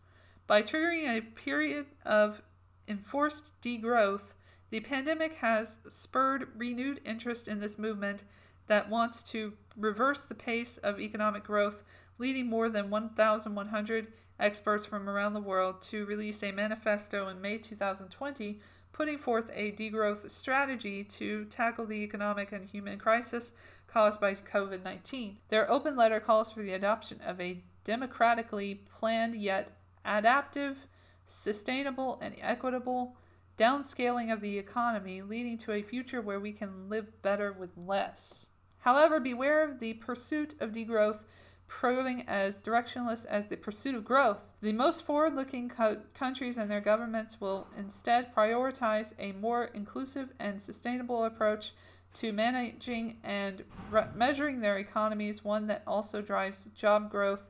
[0.47, 2.43] By triggering a period of
[2.89, 4.33] enforced degrowth,
[4.71, 8.21] the pandemic has spurred renewed interest in this movement
[8.67, 11.83] that wants to reverse the pace of economic growth,
[12.19, 17.59] leading more than 1,100 experts from around the world to release a manifesto in May
[17.59, 18.61] 2020
[18.93, 23.53] putting forth a degrowth strategy to tackle the economic and human crisis
[23.93, 25.39] caused by COVID 19.
[25.49, 29.73] Their open letter calls for the adoption of a democratically planned yet
[30.05, 30.87] adaptive,
[31.27, 33.17] sustainable, and equitable
[33.59, 38.47] downscaling of the economy, leading to a future where we can live better with less.
[38.79, 41.25] However, beware of the pursuit of degrowth
[41.71, 44.45] proving as directionless as the pursuit of growth.
[44.61, 50.33] The most forward looking co- countries and their governments will instead prioritize a more inclusive
[50.41, 51.73] and sustainable approach
[52.15, 57.49] to managing and re- measuring their economies, one that also drives job growth,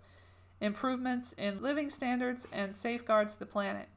[0.61, 3.89] improvements in living standards, and safeguards the planet.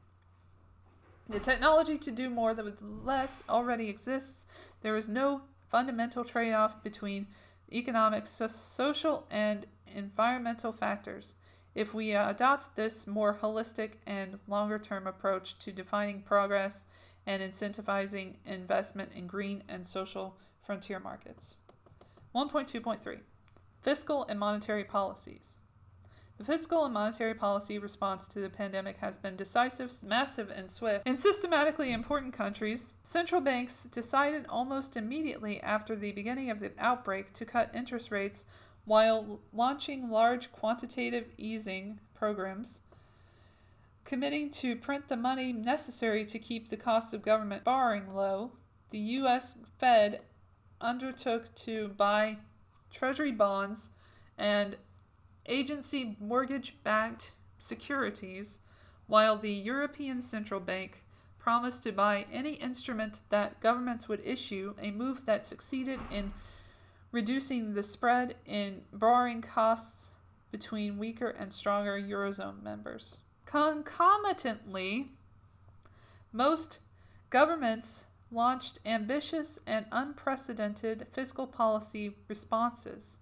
[1.28, 4.44] The technology to do more with less already exists.
[4.82, 7.26] There is no fundamental trade off between
[7.72, 11.34] economic, so- social, and environmental factors.
[11.74, 16.84] If we uh, adopt this more holistic and longer term approach to defining progress
[17.26, 21.56] and incentivizing investment in green and social frontier markets.
[22.34, 23.18] 1.2.3
[23.82, 25.58] Fiscal and monetary policies.
[26.36, 31.06] The fiscal and monetary policy response to the pandemic has been decisive, massive, and swift.
[31.06, 37.32] In systematically important countries, central banks decided almost immediately after the beginning of the outbreak
[37.34, 38.46] to cut interest rates
[38.84, 42.80] while launching large quantitative easing programs,
[44.04, 48.50] committing to print the money necessary to keep the cost of government borrowing low,
[48.90, 49.56] the U.S.
[49.78, 50.20] Fed
[50.84, 52.36] undertook to buy
[52.92, 53.90] Treasury bonds
[54.38, 54.76] and
[55.46, 58.58] agency mortgage backed securities,
[59.06, 61.02] while the European Central Bank
[61.38, 66.32] promised to buy any instrument that governments would issue, a move that succeeded in
[67.12, 70.12] reducing the spread in borrowing costs
[70.50, 73.18] between weaker and stronger Eurozone members.
[73.44, 75.10] Concomitantly,
[76.32, 76.78] most
[77.30, 83.18] governments launched ambitious and unprecedented fiscal policy responses.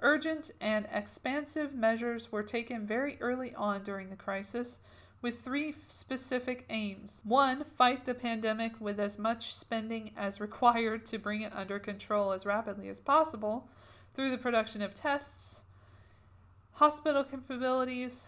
[0.00, 4.80] Urgent and expansive measures were taken very early on during the crisis
[5.22, 7.22] with three specific aims.
[7.24, 12.32] One, fight the pandemic with as much spending as required to bring it under control
[12.32, 13.66] as rapidly as possible
[14.12, 15.60] through the production of tests,
[16.72, 18.26] hospital capabilities,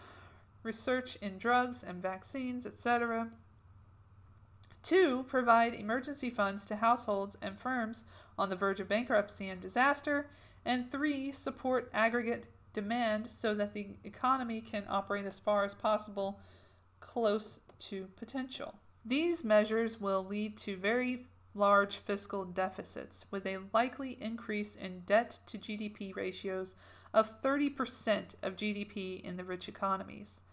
[0.63, 3.29] research in drugs and vaccines, etc.
[4.87, 8.05] Two, provide emergency funds to households and firms
[8.39, 10.29] on the verge of bankruptcy and disaster.
[10.63, 16.39] And three, support aggregate demand so that the economy can operate as far as possible
[17.01, 18.75] close to potential.
[19.03, 25.37] These measures will lead to very large fiscal deficits, with a likely increase in debt
[25.47, 26.75] to GDP ratios
[27.13, 30.43] of 30% of GDP in the rich economies.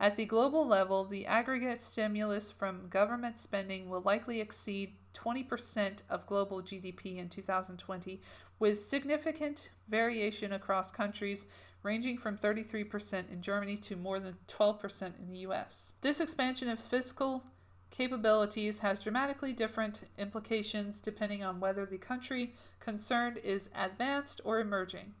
[0.00, 6.26] At the global level, the aggregate stimulus from government spending will likely exceed 20% of
[6.26, 8.22] global GDP in 2020,
[8.58, 11.44] with significant variation across countries
[11.82, 15.92] ranging from 33% in Germany to more than 12% in the US.
[16.00, 17.44] This expansion of fiscal
[17.90, 25.12] capabilities has dramatically different implications depending on whether the country concerned is advanced or emerging.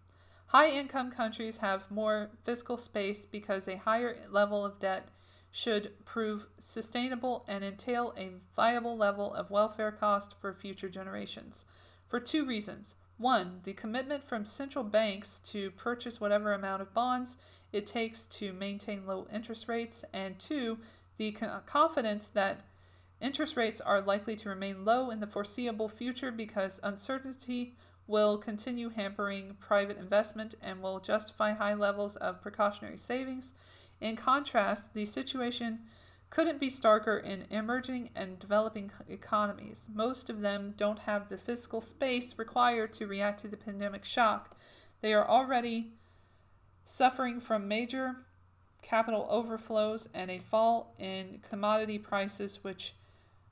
[0.50, 5.06] High income countries have more fiscal space because a higher level of debt
[5.52, 11.64] should prove sustainable and entail a viable level of welfare cost for future generations.
[12.08, 12.96] For two reasons.
[13.16, 17.36] One, the commitment from central banks to purchase whatever amount of bonds
[17.72, 20.78] it takes to maintain low interest rates, and two,
[21.16, 21.30] the
[21.64, 22.62] confidence that
[23.20, 27.76] interest rates are likely to remain low in the foreseeable future because uncertainty
[28.10, 33.52] will continue hampering private investment and will justify high levels of precautionary savings.
[34.00, 35.78] In contrast, the situation
[36.28, 39.88] couldn't be starker in emerging and developing economies.
[39.94, 44.56] Most of them don't have the fiscal space required to react to the pandemic shock.
[45.00, 45.92] They are already
[46.84, 48.16] suffering from major
[48.82, 52.94] capital overflows and a fall in commodity prices, which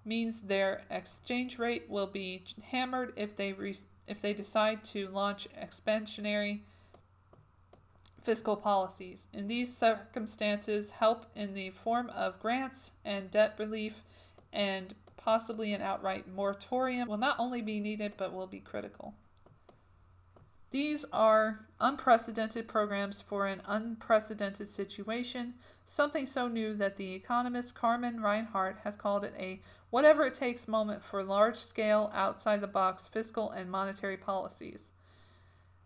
[0.04, 3.76] means their exchange rate will be hammered if they re-
[4.08, 6.60] if they decide to launch expansionary
[8.20, 9.28] fiscal policies.
[9.32, 14.02] In these circumstances, help in the form of grants and debt relief
[14.52, 19.14] and possibly an outright moratorium will not only be needed but will be critical.
[20.70, 25.54] These are unprecedented programs for an unprecedented situation,
[25.86, 29.60] something so new that the economist Carmen Reinhart has called it a
[29.90, 34.90] whatever it takes moment for large scale, outside the box fiscal and monetary policies.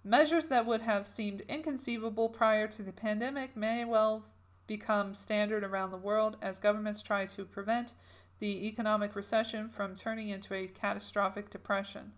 [0.04, 4.24] Measures that would have seemed inconceivable prior to the pandemic may well
[4.66, 7.94] become standard around the world as governments try to prevent
[8.40, 12.12] the economic recession from turning into a catastrophic depression.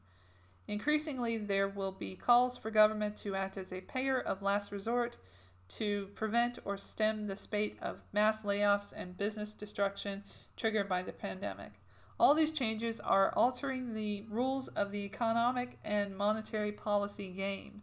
[0.66, 5.19] Increasingly, there will be calls for government to act as a payer of last resort
[5.68, 10.22] to prevent or stem the spate of mass layoffs and business destruction
[10.56, 11.72] triggered by the pandemic.
[12.18, 17.82] All these changes are altering the rules of the economic and monetary policy game.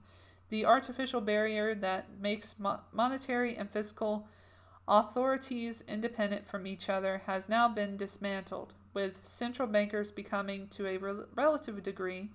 [0.49, 4.27] The artificial barrier that makes mo- monetary and fiscal
[4.87, 10.97] authorities independent from each other has now been dismantled, with central bankers becoming, to a
[10.97, 12.29] re- relative degree,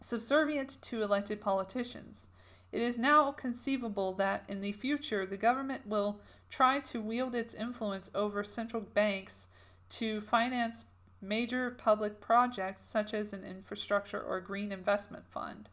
[0.00, 2.28] subservient to elected politicians.
[2.72, 7.54] It is now conceivable that in the future the government will try to wield its
[7.54, 9.48] influence over central banks
[9.90, 10.86] to finance
[11.20, 15.68] major public projects such as an infrastructure or green investment fund.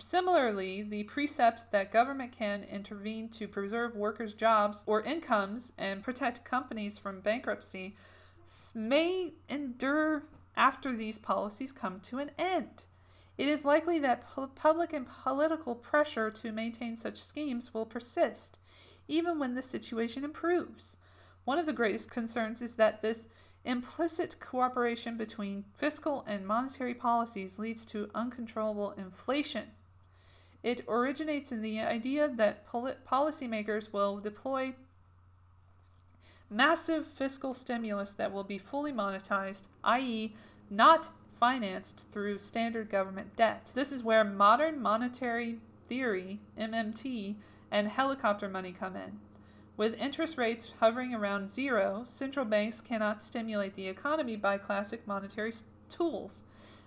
[0.00, 6.44] Similarly, the precept that government can intervene to preserve workers' jobs or incomes and protect
[6.44, 7.94] companies from bankruptcy
[8.74, 10.22] may endure
[10.56, 12.84] after these policies come to an end.
[13.38, 18.58] It is likely that public and political pressure to maintain such schemes will persist,
[19.08, 20.96] even when the situation improves.
[21.44, 23.28] One of the greatest concerns is that this
[23.64, 29.68] implicit cooperation between fiscal and monetary policies leads to uncontrollable inflation.
[30.62, 34.74] It originates in the idea that poli- policymakers will deploy
[36.48, 40.36] massive fiscal stimulus that will be fully monetized, i.e.,
[40.70, 41.10] not
[41.42, 43.72] financed through standard government debt.
[43.74, 45.58] This is where modern monetary
[45.88, 47.34] theory, MMT,
[47.68, 49.18] and helicopter money come in.
[49.76, 55.52] With interest rates hovering around zero, central banks cannot stimulate the economy by classic monetary
[55.88, 56.42] tools,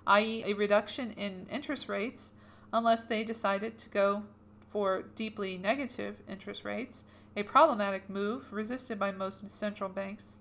[0.07, 2.31] i.e., a reduction in interest rates,
[2.71, 4.23] unless they decided to go
[4.69, 7.03] for deeply negative interest rates,
[7.35, 10.37] a problematic move resisted by most central banks.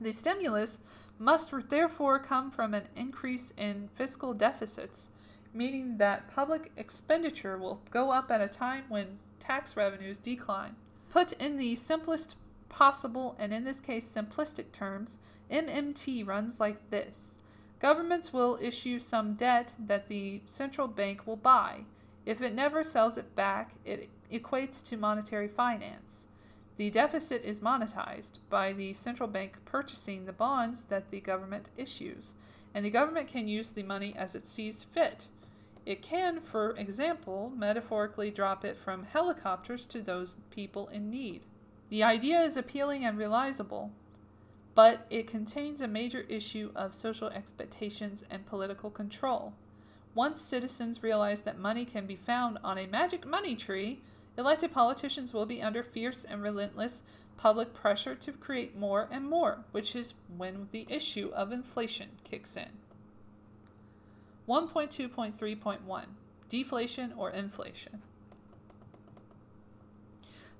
[0.00, 0.78] The stimulus
[1.20, 5.10] must therefore come from an increase in fiscal deficits,
[5.52, 10.74] meaning that public expenditure will go up at a time when tax revenues decline.
[11.12, 12.36] Put in the simplest
[12.70, 15.18] possible, and in this case simplistic terms,
[15.50, 17.38] MMT runs like this
[17.80, 21.84] Governments will issue some debt that the central bank will buy.
[22.26, 26.28] If it never sells it back, it equates to monetary finance.
[26.80, 32.32] The deficit is monetized by the central bank purchasing the bonds that the government issues,
[32.72, 35.26] and the government can use the money as it sees fit.
[35.84, 41.42] It can, for example, metaphorically drop it from helicopters to those people in need.
[41.90, 43.90] The idea is appealing and realizable,
[44.74, 49.52] but it contains a major issue of social expectations and political control.
[50.14, 54.00] Once citizens realize that money can be found on a magic money tree,
[54.40, 57.02] elected politicians will be under fierce and relentless
[57.36, 62.56] public pressure to create more and more, which is when the issue of inflation kicks
[62.56, 62.70] in.
[64.48, 66.04] 1.2.3.1
[66.48, 68.02] Deflation or inflation.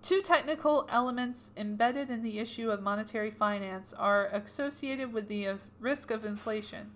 [0.03, 5.57] Two technical elements embedded in the issue of monetary finance are associated with the uh,
[5.79, 6.91] risk of inflation.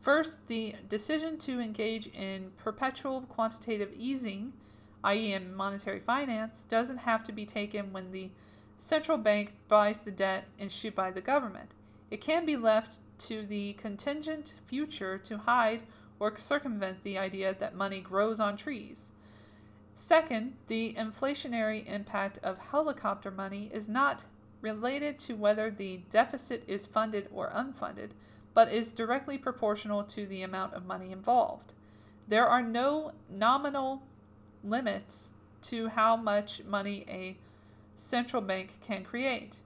[0.00, 4.52] First, the decision to engage in perpetual quantitative easing,
[5.04, 8.30] i.e., in monetary finance, doesn't have to be taken when the
[8.78, 11.70] central bank buys the debt issued by the government.
[12.10, 15.82] It can be left to the contingent future to hide
[16.18, 19.12] or circumvent the idea that money grows on trees.
[19.94, 24.24] Second, the inflationary impact of helicopter money is not
[24.60, 28.10] related to whether the deficit is funded or unfunded,
[28.52, 31.72] but is directly proportional to the amount of money involved.
[32.28, 34.02] There are no nominal
[34.64, 35.30] limits
[35.62, 37.36] to how much money a
[37.96, 39.56] central bank can create,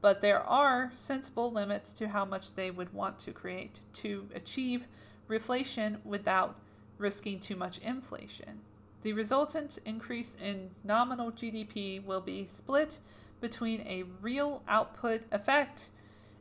[0.00, 4.84] but there are sensible limits to how much they would want to create to achieve
[5.28, 6.56] reflation without
[6.98, 8.60] risking too much inflation.
[9.02, 12.98] The resultant increase in nominal GDP will be split
[13.40, 15.86] between a real output effect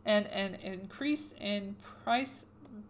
[0.05, 2.45] and an increase in price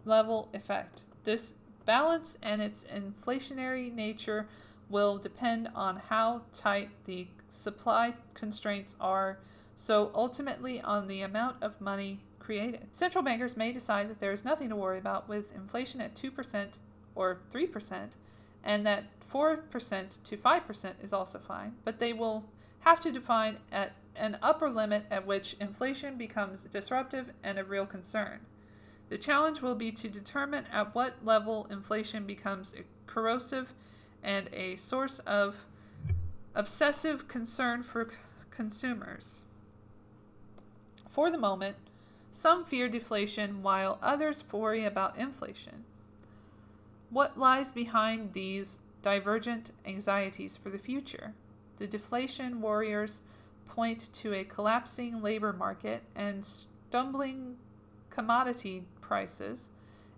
[0.05, 1.01] level effect.
[1.23, 1.53] This
[1.85, 4.47] balance and its inflationary nature
[4.89, 9.37] will depend on how tight the supply constraints are,
[9.75, 12.87] so ultimately on the amount of money created.
[12.91, 16.67] Central bankers may decide that there is nothing to worry about with inflation at 2%
[17.15, 18.09] or 3%,
[18.63, 22.43] and that 4% to 5% is also fine, but they will
[22.79, 27.85] have to define at an upper limit at which inflation becomes disruptive and a real
[27.85, 28.39] concern.
[29.09, 32.73] The challenge will be to determine at what level inflation becomes
[33.07, 33.73] corrosive
[34.23, 35.55] and a source of
[36.55, 38.17] obsessive concern for c-
[38.51, 39.41] consumers.
[41.09, 41.75] For the moment,
[42.31, 45.83] some fear deflation while others worry about inflation.
[47.09, 51.33] What lies behind these divergent anxieties for the future?
[51.77, 53.21] The deflation warriors
[53.67, 57.57] point to a collapsing labor market and stumbling
[58.09, 59.69] commodity prices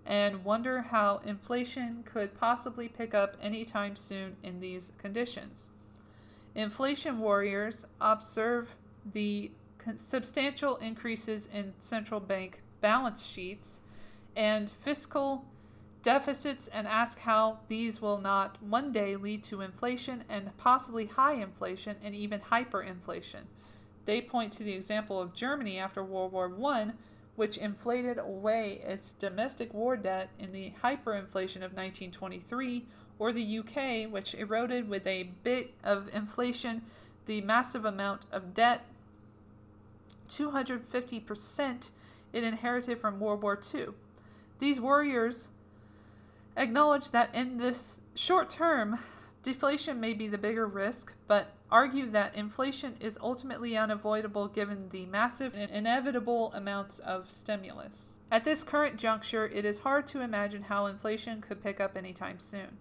[0.05, 5.69] and wonder how inflation could possibly pick up anytime soon in these conditions.
[6.55, 8.75] Inflation warriors observe
[9.13, 9.51] the
[9.95, 13.79] substantial increases in central bank balance sheets
[14.35, 15.45] and fiscal
[16.03, 21.33] deficits and ask how these will not one day lead to inflation and possibly high
[21.33, 23.41] inflation and even hyperinflation.
[24.05, 26.91] They point to the example of Germany after World War I,
[27.41, 32.85] which inflated away its domestic war debt in the hyperinflation of 1923,
[33.18, 36.84] or the UK, which eroded with a bit of inflation
[37.26, 38.85] the massive amount of debt
[40.30, 41.89] 250%
[42.31, 43.88] it inherited from World War II.
[44.59, 45.47] These warriors
[46.55, 48.99] acknowledge that in this short term,
[49.41, 55.06] deflation may be the bigger risk, but argue that inflation is ultimately unavoidable given the
[55.06, 58.15] massive and inevitable amounts of stimulus.
[58.31, 62.39] At this current juncture, it is hard to imagine how inflation could pick up anytime
[62.39, 62.77] soon.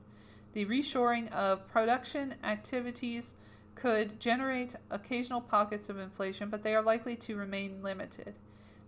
[0.52, 3.34] The reshoring of production activities
[3.76, 8.34] could generate occasional pockets of inflation, but they are likely to remain limited.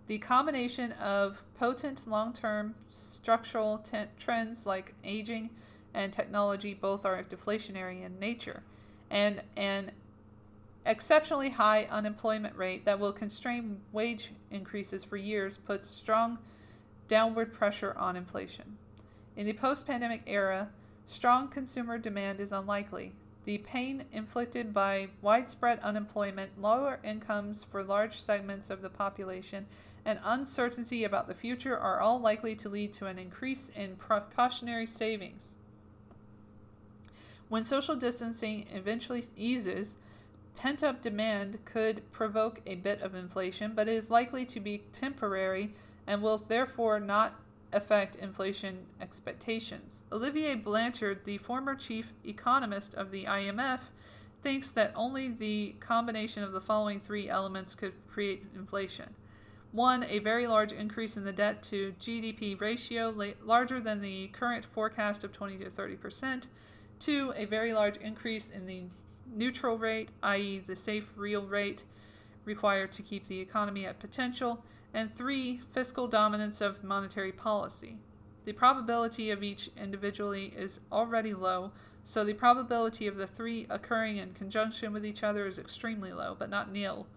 [0.09, 5.51] The combination of potent long term structural t- trends like aging
[5.95, 8.62] and technology both are deflationary in nature,
[9.12, 9.93] and an
[10.86, 16.39] exceptionally high unemployment rate that will constrain wage increases for years puts strong
[17.06, 18.78] downward pressure on inflation.
[19.36, 20.70] In the post pandemic era,
[21.06, 23.12] strong consumer demand is unlikely.
[23.44, 29.66] The pain inflicted by widespread unemployment, lower incomes for large segments of the population,
[30.05, 34.86] and uncertainty about the future are all likely to lead to an increase in precautionary
[34.86, 35.55] savings.
[37.53, 39.99] When social distancing eventually eases,
[40.57, 44.85] pent up demand could provoke a bit of inflation, but it is likely to be
[44.95, 45.74] temporary
[46.07, 47.39] and will therefore not
[47.70, 50.03] affect inflation expectations.
[50.11, 53.81] Olivier Blanchard, the former chief economist of the IMF,
[54.43, 59.15] thinks that only the combination of the following three elements could create inflation.
[59.73, 63.15] One, a very large increase in the debt to GDP ratio,
[63.45, 66.47] larger than the current forecast of 20 to 30 percent.
[67.03, 68.85] Two, a very large increase in the
[69.35, 71.83] neutral rate, i.e., the safe real rate
[72.45, 74.65] required to keep the economy at potential,
[74.95, 77.97] and three, fiscal dominance of monetary policy.
[78.45, 81.73] The probability of each individually is already low,
[82.05, 86.37] so the probability of the three occurring in conjunction with each other is extremely low,
[86.39, 87.09] but not nil.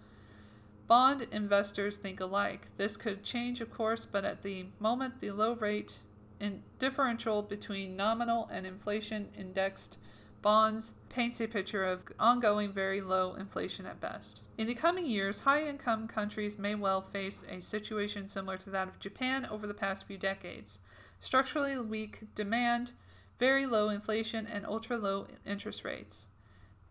[0.88, 2.68] Bond investors think alike.
[2.78, 5.94] This could change, of course, but at the moment, the low rate
[6.40, 9.98] in differential between nominal and inflation indexed
[10.42, 14.42] bonds paints a picture of ongoing very low inflation at best.
[14.58, 18.88] In the coming years, high income countries may well face a situation similar to that
[18.88, 20.78] of Japan over the past few decades.
[21.20, 22.92] Structurally weak demand,
[23.40, 26.28] very low inflation, and ultra low interest rates.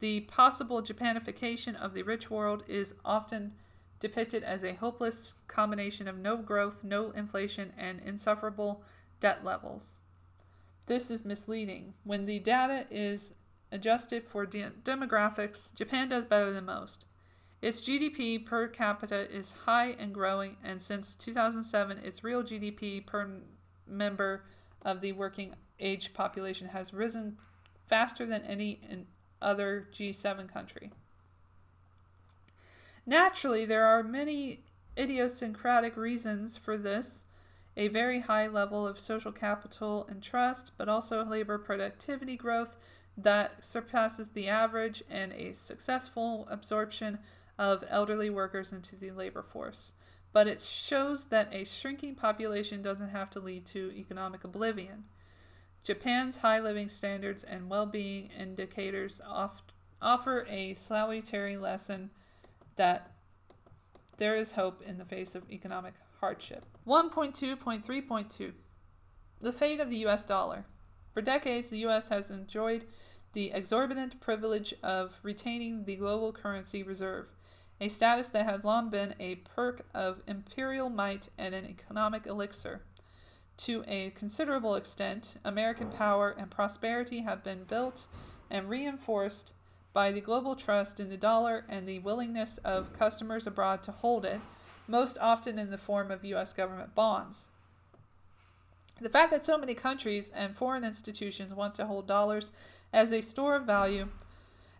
[0.01, 3.53] The possible Japanification of the rich world is often
[4.01, 8.83] depicted as a hopeless combination of no growth, no inflation, and insufferable
[9.20, 9.99] debt levels.
[10.86, 11.95] This is misleading.
[12.05, 13.35] When the data is
[13.74, 17.07] Adjusted for de- demographics, Japan does better than most.
[17.61, 23.28] Its GDP per capita is high and growing, and since 2007, its real GDP per
[23.89, 24.45] member
[24.82, 27.36] of the working age population has risen
[27.89, 29.07] faster than any
[29.43, 30.93] other G7 country.
[33.07, 34.62] Naturally, there are many
[34.97, 37.24] idiosyncratic reasons for this
[37.76, 42.76] a very high level of social capital and trust, but also labor productivity growth,
[43.16, 47.18] that surpasses the average and a successful absorption
[47.59, 49.92] of elderly workers into the labor force.
[50.32, 55.05] But it shows that a shrinking population doesn't have to lead to economic oblivion.
[55.84, 59.20] Japan's high living standards and well being indicators
[60.01, 62.10] offer a salutary lesson
[62.76, 63.12] that
[64.16, 65.94] there is hope in the face of economic
[66.24, 66.64] hardship.
[66.86, 68.52] 1.2.3.2
[69.42, 70.64] The fate of the US dollar.
[71.12, 72.09] For decades, the U.S.
[72.09, 72.86] has enjoyed
[73.34, 77.26] the exorbitant privilege of retaining the global currency reserve,
[77.78, 82.80] a status that has long been a perk of imperial might and an economic elixir.
[83.59, 88.06] To a considerable extent, American power and prosperity have been built
[88.51, 89.52] and reinforced
[89.92, 94.24] by the global trust in the dollar and the willingness of customers abroad to hold
[94.24, 94.40] it,
[94.86, 96.52] most often in the form of U.S.
[96.52, 97.47] government bonds.
[99.01, 102.51] The fact that so many countries and foreign institutions want to hold dollars
[102.93, 104.09] as a store of value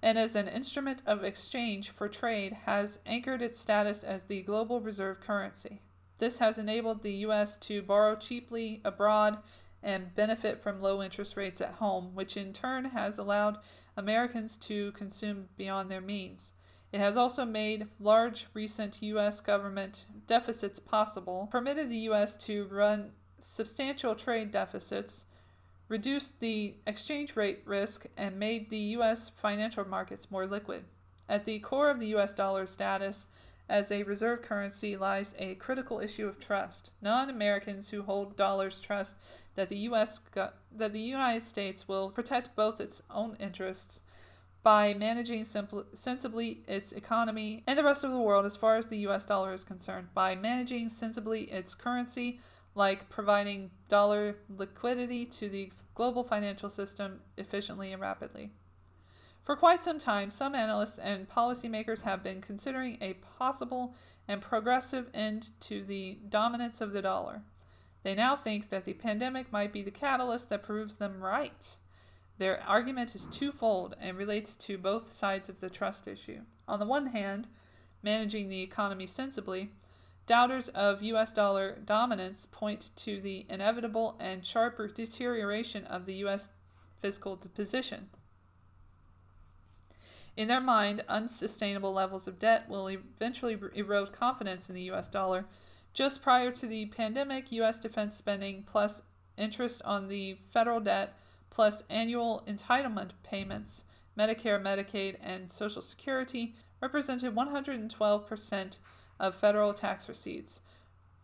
[0.03, 4.81] and as an instrument of exchange for trade has anchored its status as the global
[4.81, 5.81] reserve currency.
[6.19, 7.57] This has enabled the U.S.
[7.59, 9.39] to borrow cheaply abroad
[9.83, 13.59] and benefit from low interest rates at home, which in turn has allowed
[13.97, 16.53] Americans to consume beyond their means.
[16.95, 19.41] It has also made large recent U.S.
[19.41, 22.37] government deficits possible, permitted the U.S.
[22.45, 23.11] to run
[23.41, 25.25] substantial trade deficits,
[25.89, 29.29] reduced the exchange rate risk, and made the U.S.
[29.29, 30.85] financial markets more liquid.
[31.29, 32.33] At the core of the U.S.
[32.33, 33.27] dollar status
[33.69, 36.93] as a reserve currency lies a critical issue of trust.
[37.03, 39.17] Non-Americans who hold dollars trust
[39.57, 40.21] that the U.S.
[40.21, 43.99] Go- that the United States will protect both its own interests
[44.65, 49.07] by managing sensibly its economy and the rest of the world as far as the
[49.07, 52.41] US dollar is concerned, by managing sensibly its currency,
[52.75, 58.51] like providing dollar liquidity to the global financial system efficiently and rapidly.
[59.45, 63.95] For quite some time, some analysts and policymakers have been considering a possible
[64.27, 67.43] and progressive end to the dominance of the dollar.
[68.03, 71.77] They now think that the pandemic might be the catalyst that proves them right.
[72.39, 76.41] Their argument is twofold and relates to both sides of the trust issue.
[76.67, 77.47] On the one hand,
[78.03, 79.71] managing the economy sensibly,
[80.27, 86.49] Doubters of US dollar dominance point to the inevitable and sharper deterioration of the US
[87.03, 88.09] fiscal position.
[90.35, 95.09] In their mind, unsustainable levels of debt will eventually er, erode confidence in the US
[95.09, 95.45] dollar.
[95.93, 99.03] Just prior to the pandemic, US defense spending plus
[99.37, 101.19] interest on the federal debt
[101.55, 103.85] plus annual entitlement payments,
[104.19, 108.79] Medicare, Medicaid, and Social Security represented 112%
[109.21, 110.61] of federal tax receipts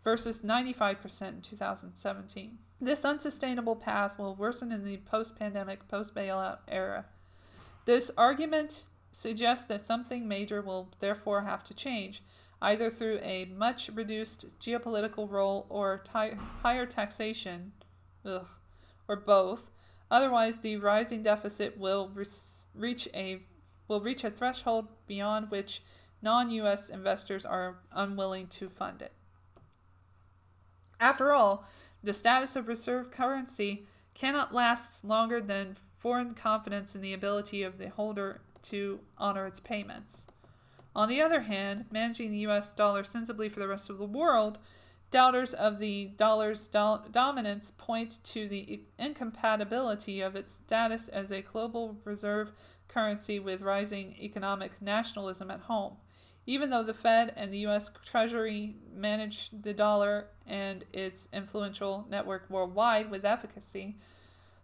[0.05, 2.59] versus 95% in 2017.
[2.81, 7.05] This unsustainable path will worsen in the post pandemic, post bailout era.
[7.85, 12.23] This argument suggests that something major will therefore have to change,
[12.63, 17.73] either through a much reduced geopolitical role or t- higher taxation,
[18.25, 18.47] ugh,
[19.09, 19.71] or both.
[20.11, 22.27] Otherwise, the rising deficit will re-
[22.75, 23.43] reach a
[23.89, 25.83] will reach a threshold beyond which
[26.23, 26.89] non-U.S.
[26.91, 29.13] investors are unwilling to fund it.
[31.01, 31.65] After all,
[32.03, 37.79] the status of reserve currency cannot last longer than foreign confidence in the ability of
[37.79, 40.27] the holder to honor its payments.
[40.95, 44.59] On the other hand, managing the US dollar sensibly for the rest of the world,
[45.11, 51.43] doubters of the dollar's do- dominance point to the incompatibility of its status as a
[51.43, 52.53] global reserve
[52.89, 55.97] currency with rising economic nationalism at home.
[56.47, 62.49] Even though the Fed and the US Treasury manage the dollar and its influential network
[62.49, 63.97] worldwide with efficacy,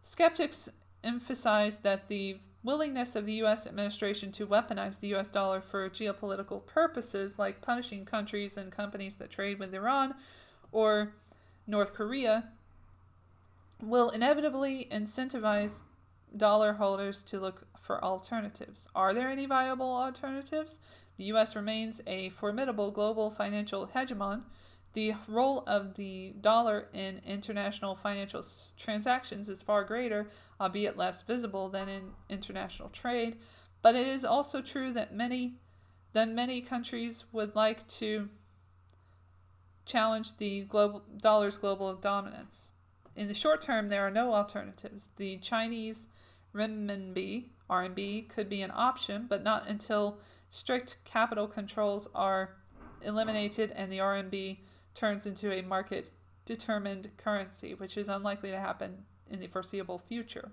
[0.03, 0.69] skeptics
[1.05, 6.67] emphasize that the willingness of the US administration to weaponize the US dollar for geopolitical
[6.67, 10.15] purposes, like punishing countries and companies that trade with Iran
[10.73, 11.15] or
[11.67, 12.51] North Korea,
[13.83, 15.83] will inevitably incentivize
[16.37, 18.89] dollar holders to look for alternatives.
[18.95, 20.81] Are there any viable alternatives?
[21.19, 21.57] The U.S.
[21.57, 24.43] remains a formidable global financial hegemon.
[24.97, 28.43] The role of the dollar in international financial
[28.79, 33.37] transactions is far greater, albeit less visible than in international trade.
[33.83, 35.59] But it is also true that many
[36.15, 38.31] that many countries would like to
[39.85, 42.71] challenge the global dollar's global dominance.
[43.15, 45.11] In the short term, there are no alternatives.
[45.17, 46.09] The Chinese
[46.55, 52.57] renminbi, RMB, could be an option, but not until strict capital controls are
[53.03, 54.57] eliminated and the RMB
[54.97, 56.13] turns into a market
[56.45, 60.51] determined currency, which is unlikely to happen in the foreseeable future.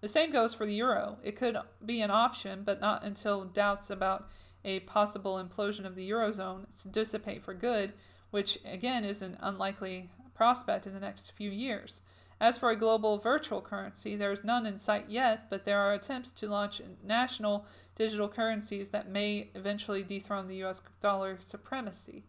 [0.00, 1.18] The same goes for the euro.
[1.22, 4.30] It could be an option, but not until doubts about
[4.64, 7.92] a possible implosion of the eurozone dissipate for good,
[8.30, 12.00] which again is an unlikely prospect in the next few years.
[12.40, 15.92] As for a global virtual currency, there is none in sight yet, but there are
[15.92, 22.24] attempts to launch national digital currencies that may eventually dethrone the US dollar supremacy.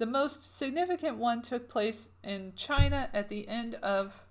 [0.00, 4.22] The most significant one took place in China at the end of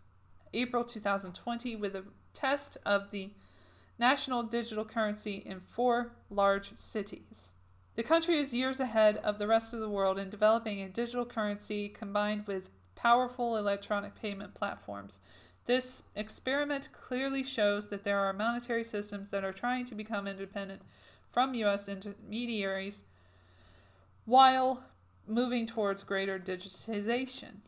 [0.52, 3.30] April 2020 with a test of the
[4.00, 7.52] national digital currency in four large cities.
[7.96, 11.24] The country is years ahead of the rest of the world in developing a digital
[11.24, 15.20] currency combined with powerful electronic payment platforms.
[15.68, 20.82] This experiment clearly shows that there are monetary systems that are trying to become independent
[21.32, 21.88] from U.S.
[21.88, 23.04] intermediaries
[24.26, 24.84] while
[25.30, 27.62] moving towards greater digitization.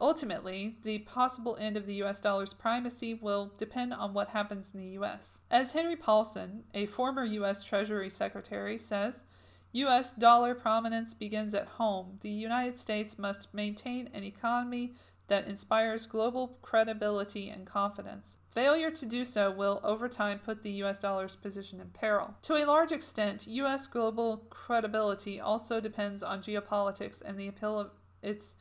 [0.00, 4.80] Ultimately, the possible end of the US dollar's primacy will depend on what happens in
[4.80, 5.40] the US.
[5.50, 9.24] As Henry Paulson, a former US Treasury Secretary, says,
[9.72, 10.12] U.S.
[10.12, 12.18] dollar prominence begins at home.
[12.20, 14.94] The United States must maintain an economy
[15.28, 18.36] that inspires global credibility and confidence.
[18.50, 22.34] Failure to do so will, over time, put the US dollar's position in peril.
[22.42, 27.90] To a large extent, US global credibility also depends on geopolitics and the appeal of
[28.22, 28.56] its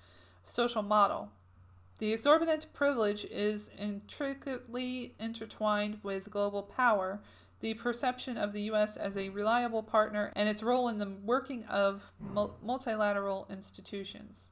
[0.46, 1.30] social model.
[2.00, 7.22] The exorbitant privilege is intricately intertwined with global power,
[7.60, 8.98] the perception of the U.S.
[8.98, 12.04] as a reliable partner, and its role in the working of
[12.62, 14.50] multilateral institutions.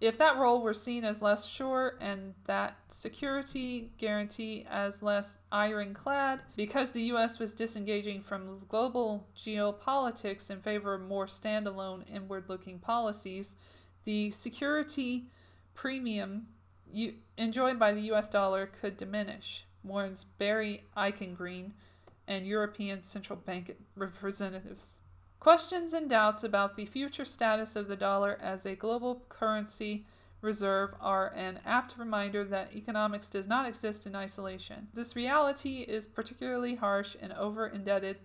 [0.00, 6.40] If that role were seen as less sure and that security guarantee as less ironclad,
[6.56, 7.40] because the U.S.
[7.40, 13.56] was disengaging from global geopolitics in favor of more standalone inward looking policies,
[14.04, 15.30] the security
[15.74, 16.46] premium
[17.36, 18.28] enjoyed by the U.S.
[18.28, 21.72] dollar could diminish warns Barry Eichengreen
[22.28, 24.97] and European Central Bank representatives.
[25.40, 30.04] Questions and doubts about the future status of the dollar as a global currency
[30.40, 34.88] reserve are an apt reminder that economics does not exist in isolation.
[34.94, 38.18] This reality is particularly harsh in over indebted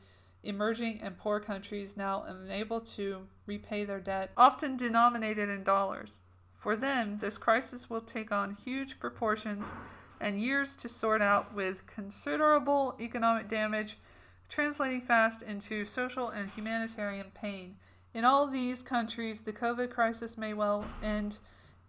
[0.43, 6.19] emerging and poor countries now unable to repay their debt, often denominated in dollars.
[6.57, 9.71] For them, this crisis will take on huge proportions
[10.19, 13.97] and years to sort out with considerable economic damage,
[14.53, 17.75] translating fast into social and humanitarian pain.
[18.13, 21.37] In all these countries, the COVID crisis may well end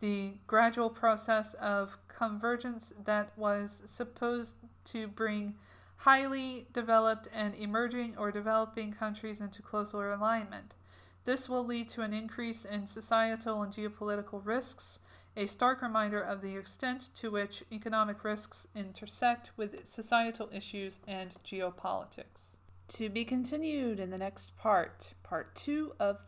[0.00, 4.54] the gradual process of convergence that was supposed
[4.84, 5.54] to bring
[5.96, 10.72] highly developed and emerging or developing countries into closer alignment.
[11.26, 14.98] This will lead to an increase in societal and geopolitical risks,
[15.36, 21.34] a stark reminder of the extent to which economic risks intersect with societal issues and
[21.44, 22.53] geopolitics.
[22.94, 26.20] To be continued in the next part, part two of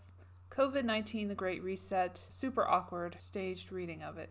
[0.50, 4.30] COVID 19 The Great Reset, super awkward staged reading of it.